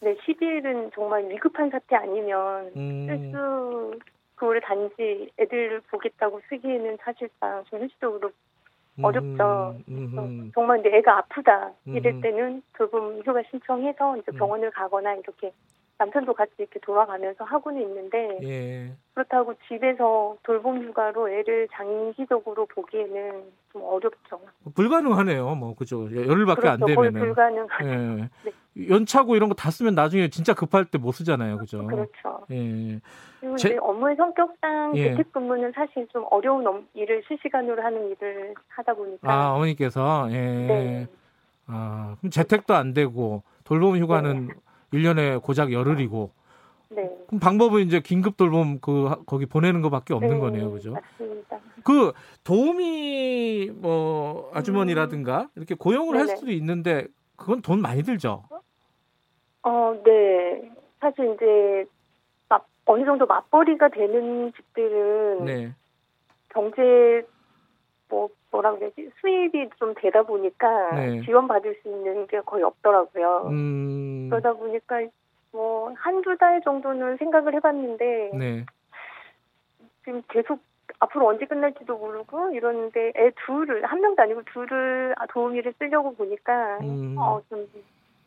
네, 0.00 0.14
10일은 0.16 0.92
정말 0.94 1.28
위급한 1.28 1.70
사태 1.70 1.96
아니면 1.96 2.72
음. 2.76 3.06
쓸수 3.06 3.98
그거를 4.34 4.60
단지 4.60 5.30
애들 5.38 5.80
보겠다고 5.90 6.40
쓰기에는 6.48 6.98
사실상 7.00 7.64
좀 7.64 7.80
현실적으로 7.80 8.30
어렵죠. 9.02 9.76
음. 9.88 10.50
정말 10.54 10.82
내 10.82 10.98
애가 10.98 11.18
아프다 11.18 11.72
이럴 11.86 12.14
음. 12.14 12.20
때는 12.20 12.62
돌봄 12.74 13.22
휴가 13.24 13.42
신청해서 13.50 14.16
이제 14.18 14.32
병원을 14.32 14.70
가거나 14.70 15.14
이렇게 15.14 15.52
남편도 15.98 16.34
같이 16.34 16.52
이렇게 16.58 16.78
돌아가면서 16.80 17.44
하고는 17.44 17.80
있는데 17.82 18.38
예. 18.42 18.92
그렇다고 19.14 19.54
집에서 19.66 20.36
돌봄 20.42 20.82
휴가로 20.84 21.30
애를 21.30 21.68
장기적으로 21.72 22.66
보기에는 22.66 23.44
좀 23.72 23.82
어렵죠. 23.82 24.38
불가능하네요. 24.74 25.54
뭐 25.54 25.74
그죠. 25.74 26.04
열흘밖에 26.14 26.68
안 26.68 26.76
그렇죠. 26.80 26.94
거의 26.94 27.10
되면은. 27.12 27.20
불가능하죠. 27.34 27.88
예. 27.88 28.88
연차고 28.90 29.36
이런 29.36 29.48
거 29.48 29.54
다 29.54 29.70
쓰면 29.70 29.94
나중에 29.94 30.28
진짜 30.28 30.52
급할 30.52 30.84
때 30.84 30.98
못 30.98 31.12
쓰잖아요. 31.12 31.56
그죠? 31.58 31.86
그렇죠. 31.86 32.44
예. 32.50 33.00
그리고 33.40 33.56
제- 33.56 33.78
업무의 33.80 34.16
성격상 34.16 34.96
예. 34.96 35.10
재택 35.10 35.32
근무는 35.32 35.72
사실 35.74 36.06
좀 36.12 36.26
어려운 36.30 36.66
업- 36.66 36.84
일을 36.92 37.22
실시간으로 37.26 37.82
하는 37.82 38.10
일을 38.10 38.54
하다 38.68 38.92
보니까 38.94 39.32
아, 39.32 39.54
어머니께서 39.54 40.28
예. 40.30 40.34
네. 40.34 41.06
아, 41.68 42.16
그럼 42.20 42.30
재택도 42.30 42.74
안 42.74 42.92
되고 42.92 43.42
돌봄 43.64 43.96
휴가는 43.96 44.48
일 44.48 44.54
1년에 44.92 45.42
고작 45.42 45.72
열흘이고 45.72 46.30
네. 46.90 47.10
그럼 47.26 47.40
방법은 47.40 47.82
이제 47.82 48.00
긴급 48.00 48.36
돌봄 48.36 48.78
그 48.80 49.06
하- 49.06 49.16
거기 49.26 49.46
보내는 49.46 49.82
것밖에 49.82 50.14
없는 50.14 50.30
네, 50.34 50.38
거네요. 50.38 50.70
그죠? 50.70 50.92
맞습니다. 50.92 51.58
그 51.84 52.12
도우미 52.44 53.70
뭐 53.74 54.50
아주머니라든가 54.54 55.48
이렇게 55.56 55.74
고용을 55.74 56.16
할 56.16 56.26
네네. 56.26 56.36
수도 56.36 56.50
있는데 56.52 57.06
그건 57.36 57.60
돈 57.62 57.80
많이 57.82 58.02
들죠. 58.02 58.44
어, 59.62 60.00
네. 60.04 60.70
사실 61.00 61.34
이제 61.34 61.84
맞- 62.48 62.64
어느 62.84 63.04
정도 63.04 63.26
맞벌이가 63.26 63.88
되는 63.88 64.52
집들은 64.54 65.44
네. 65.44 65.74
경제 66.50 67.26
뭐 68.08 68.28
뭐라 68.50 68.72
그래야지 68.74 69.10
수입이 69.20 69.70
좀 69.78 69.94
되다 69.96 70.22
보니까 70.22 70.92
네. 70.94 71.22
지원 71.22 71.48
받을 71.48 71.78
수 71.82 71.88
있는 71.88 72.26
게 72.26 72.40
거의 72.40 72.62
없더라고요. 72.62 73.48
음. 73.50 74.28
그러다 74.30 74.52
보니까 74.54 75.02
뭐 75.52 75.92
한두 75.96 76.36
달 76.36 76.60
정도는 76.62 77.16
생각을 77.16 77.54
해봤는데 77.54 78.30
네. 78.34 78.66
지금 80.04 80.22
계속 80.28 80.60
앞으로 81.00 81.28
언제 81.28 81.44
끝날지도 81.46 81.98
모르고 81.98 82.52
이러는데 82.52 83.12
애 83.16 83.30
둘을 83.44 83.84
한 83.84 84.00
명도 84.00 84.22
아니고 84.22 84.42
둘을 84.44 85.14
아, 85.18 85.26
도우미를 85.26 85.74
쓰려고 85.78 86.14
보니까 86.14 86.78
음. 86.80 87.16
어좀 87.18 87.66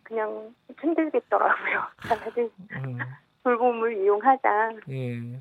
그냥 0.04 0.54
힘들겠더라고요. 0.80 1.82
차라리 2.08 2.52
음. 2.76 3.00
돌봄을 3.44 3.98
이용하자. 3.98 4.72
예. 4.90 5.40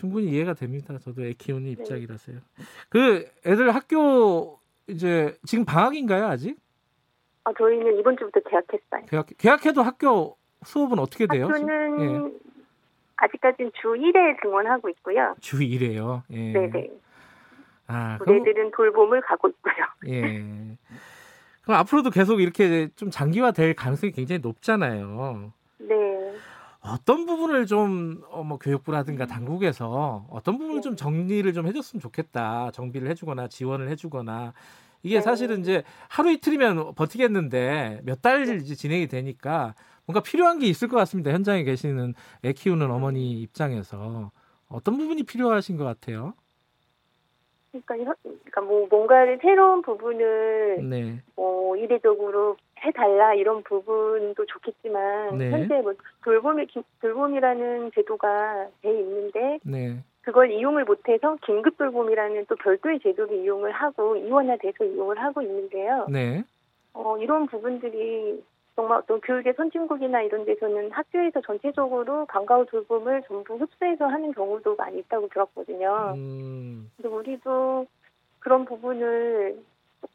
충분히 0.00 0.28
이해가 0.30 0.54
됩니다. 0.54 0.96
저도 0.98 1.22
애 1.24 1.34
키우는 1.34 1.64
네. 1.64 1.70
입장이라서요. 1.72 2.38
그 2.88 3.28
애들 3.44 3.74
학교 3.74 4.58
이제 4.86 5.36
지금 5.44 5.66
방학인가요 5.66 6.26
아직? 6.26 6.56
아 7.44 7.52
저희는 7.56 7.98
이번 7.98 8.16
주부터 8.16 8.40
계약했어요. 8.40 9.06
개학 9.10 9.26
개학해도 9.36 9.82
학교 9.82 10.38
수업은 10.64 10.98
어떻게 10.98 11.26
돼요? 11.26 11.48
학교는 11.48 12.00
예. 12.00 12.38
아직까지는 13.16 13.72
주 13.74 13.88
1회 13.88 14.40
등원하고 14.40 14.88
있고요. 14.88 15.34
주 15.40 15.58
1회요. 15.58 16.22
예. 16.30 16.52
네네. 16.52 16.90
아, 17.86 18.18
우리 18.20 18.24
그럼 18.24 18.48
애들은 18.48 18.70
돌봄을 18.70 19.20
가고 19.20 19.48
있고요. 19.48 19.74
예. 20.06 20.22
그럼 21.62 21.78
앞으로도 21.80 22.08
계속 22.10 22.40
이렇게 22.40 22.88
좀 22.96 23.10
장기화될 23.10 23.74
가능성이 23.74 24.12
굉장히 24.12 24.40
높잖아요. 24.40 25.52
네. 26.82 26.90
어떤 26.90 27.26
부분을 27.26 27.66
좀, 27.66 28.22
어, 28.30 28.42
뭐, 28.42 28.58
교육부라든가 28.58 29.26
당국에서 29.26 30.26
어떤 30.30 30.58
부분을 30.58 30.80
좀 30.82 30.96
정리를 30.96 31.52
좀 31.52 31.66
해줬으면 31.66 32.00
좋겠다. 32.00 32.70
정비를 32.72 33.08
해주거나 33.10 33.48
지원을 33.48 33.88
해주거나. 33.90 34.52
이게 35.02 35.16
네. 35.16 35.20
사실은 35.22 35.60
이제 35.60 35.82
하루 36.08 36.30
이틀이면 36.30 36.94
버티겠는데 36.94 38.00
몇 38.04 38.20
달 38.20 38.42
이제 38.60 38.74
진행이 38.74 39.06
되니까 39.08 39.74
뭔가 40.04 40.20
필요한 40.22 40.58
게 40.58 40.66
있을 40.66 40.88
것 40.88 40.96
같습니다. 40.98 41.30
현장에 41.30 41.62
계시는 41.64 42.12
애 42.44 42.52
키우는 42.52 42.90
어머니 42.90 43.40
입장에서 43.40 44.30
어떤 44.68 44.98
부분이 44.98 45.22
필요하신 45.22 45.78
것 45.78 45.84
같아요? 45.84 46.34
그러니까, 47.72 47.96
현- 47.96 48.14
그러니까 48.22 48.60
뭐 48.60 48.86
뭔가를 48.90 49.38
새로운 49.40 49.80
부분을 49.80 50.82
네. 50.88 51.22
뭐 51.34 51.76
이례적으로 51.76 52.56
해달라 52.82 53.34
이런 53.34 53.62
부분도 53.62 54.46
좋겠지만 54.46 55.38
네. 55.38 55.50
현재 55.50 55.80
뭐 55.80 55.92
돌봄이 56.24 56.66
기- 56.66 56.82
돌봄이라는 57.00 57.92
제도가 57.94 58.68
돼 58.82 58.90
있는데 59.00 59.58
네. 59.64 59.98
그걸 60.22 60.50
이용을 60.50 60.84
못해서 60.84 61.36
긴급 61.44 61.76
돌봄이라는 61.78 62.46
또 62.46 62.56
별도의 62.56 63.00
제도를 63.00 63.38
이용을 63.38 63.72
하고 63.72 64.16
이원화돼서 64.16 64.84
이용을 64.84 65.18
하고 65.18 65.42
있는데요. 65.42 66.06
네. 66.10 66.42
어, 66.92 67.16
이런 67.18 67.46
부분들이 67.46 68.42
정말 68.76 68.98
어떤 68.98 69.20
교육의 69.20 69.54
선진국이나 69.54 70.22
이런 70.22 70.44
데서는 70.44 70.90
학교에서 70.90 71.40
전체적으로 71.42 72.24
방과 72.26 72.56
후 72.56 72.66
돌봄을 72.66 73.22
전부 73.26 73.54
흡수해서 73.56 74.06
하는 74.06 74.32
경우도 74.32 74.76
많이 74.76 74.98
있다고 75.00 75.28
들었거든요. 75.28 76.14
음. 76.16 76.90
근데 76.96 77.08
우리도 77.08 77.86
그런 78.38 78.64
부분을 78.64 79.58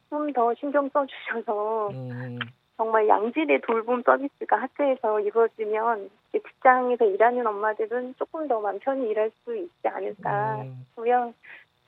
조금 0.10 0.34
더 0.34 0.54
신경 0.56 0.90
써주셔서 0.90 1.90
음. 1.92 2.40
정말 2.78 3.08
양질의 3.08 3.62
돌봄 3.62 4.02
서비스가 4.04 4.58
학교에서 4.58 5.20
이루어지면 5.22 6.10
직장에서 6.32 7.06
일하는 7.06 7.48
엄마들은 7.48 8.16
조금 8.18 8.48
더 8.48 8.60
마음 8.60 8.80
편히 8.80 9.10
일할 9.10 9.32
수 9.44 9.56
있지 9.56 9.88
않을까 9.88 10.62
음. 10.62 10.86
싶고요. 10.90 11.34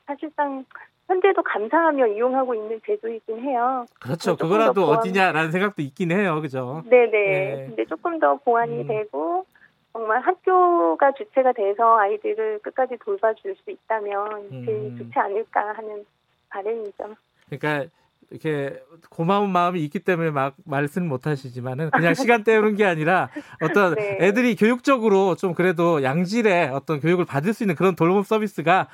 사실상 0.05 0.63
현재도 1.07 1.41
감사하며 1.43 2.07
이용하고 2.07 2.55
있는 2.55 2.79
제도이긴 2.85 3.39
해요. 3.41 3.85
그렇죠. 3.99 4.35
그거라도 4.37 4.85
보완- 4.85 4.99
어디냐라는 4.99 5.51
생각도 5.51 5.81
있긴 5.81 6.11
해요. 6.11 6.39
그죠? 6.41 6.83
네네. 6.89 7.11
네. 7.11 7.65
근데 7.67 7.85
조금 7.85 8.19
더 8.19 8.35
보완이 8.35 8.81
음. 8.81 8.87
되고 8.87 9.45
정말 9.91 10.21
학교가 10.21 11.11
주체가 11.13 11.51
돼서 11.53 11.97
아이들을 11.97 12.59
끝까지 12.59 12.97
돌봐줄 13.03 13.55
수 13.55 13.71
있다면 13.71 14.49
제일 14.65 14.69
음. 14.91 14.97
좋지 14.97 15.17
않을까 15.19 15.73
하는 15.73 16.05
바람이죠. 16.49 17.15
그러니까 17.49 17.89
이렇게 18.29 18.81
고마운 19.09 19.51
마음이 19.51 19.81
있기 19.85 19.99
때문에 19.99 20.31
막 20.31 20.55
말씀을 20.65 21.07
못 21.07 21.27
하시지만은 21.27 21.89
그냥 21.91 22.13
시간 22.13 22.43
때우는 22.43 22.75
게 22.75 22.85
아니라 22.85 23.29
어떤 23.61 23.95
네. 23.95 24.17
애들이 24.21 24.55
교육적으로 24.55 25.35
좀 25.35 25.53
그래도 25.53 26.03
양질의 26.03 26.69
어떤 26.69 26.99
교육을 26.99 27.25
받을 27.25 27.53
수 27.53 27.63
있는 27.63 27.75
그런 27.75 27.95
돌봄 27.95 28.23
서비스가 28.23 28.87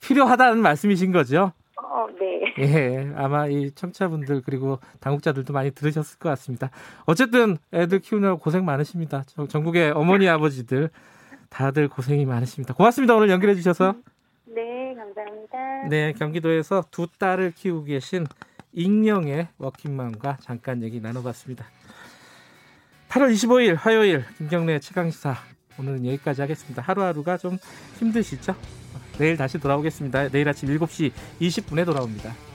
필요하다는 0.00 0.60
말씀이신 0.60 1.12
거죠? 1.12 1.52
어, 1.80 2.06
네. 2.20 2.54
예, 2.58 3.12
아마 3.16 3.46
이 3.46 3.70
청취자분들 3.74 4.42
그리고 4.44 4.78
당국자들도 5.00 5.52
많이 5.52 5.70
들으셨을 5.70 6.18
것 6.18 6.28
같습니다. 6.30 6.70
어쨌든 7.06 7.56
애들 7.72 8.00
키우느라 8.00 8.34
고생 8.36 8.64
많으십니다. 8.64 9.22
저- 9.26 9.46
전국의 9.46 9.92
어머니 9.92 10.28
아버지들 10.28 10.90
다들 11.48 11.88
고생이 11.88 12.26
많으십니다. 12.26 12.74
고맙습니다. 12.74 13.14
오늘 13.14 13.30
연결해 13.30 13.54
주셔서. 13.54 13.94
네, 14.44 14.94
감사합니다. 14.94 15.88
네, 15.88 16.12
경기도에서 16.12 16.84
두 16.90 17.06
딸을 17.18 17.52
키우고 17.52 17.84
계신 17.84 18.26
익명의 18.78 19.48
워킹맘과 19.58 20.38
잠깐 20.40 20.84
얘기 20.84 21.00
나눠봤습니다. 21.00 21.66
8월 23.08 23.32
25일 23.32 23.74
화요일 23.76 24.24
김경래 24.36 24.78
최강시사 24.78 25.36
오늘은 25.80 26.06
여기까지 26.06 26.42
하겠습니다. 26.42 26.80
하루하루가 26.82 27.38
좀 27.38 27.58
힘드시죠? 27.98 28.54
내일 29.18 29.36
다시 29.36 29.58
돌아오겠습니다. 29.58 30.28
내일 30.28 30.48
아침 30.48 30.68
7시 30.68 31.10
20분에 31.40 31.84
돌아옵니다. 31.84 32.47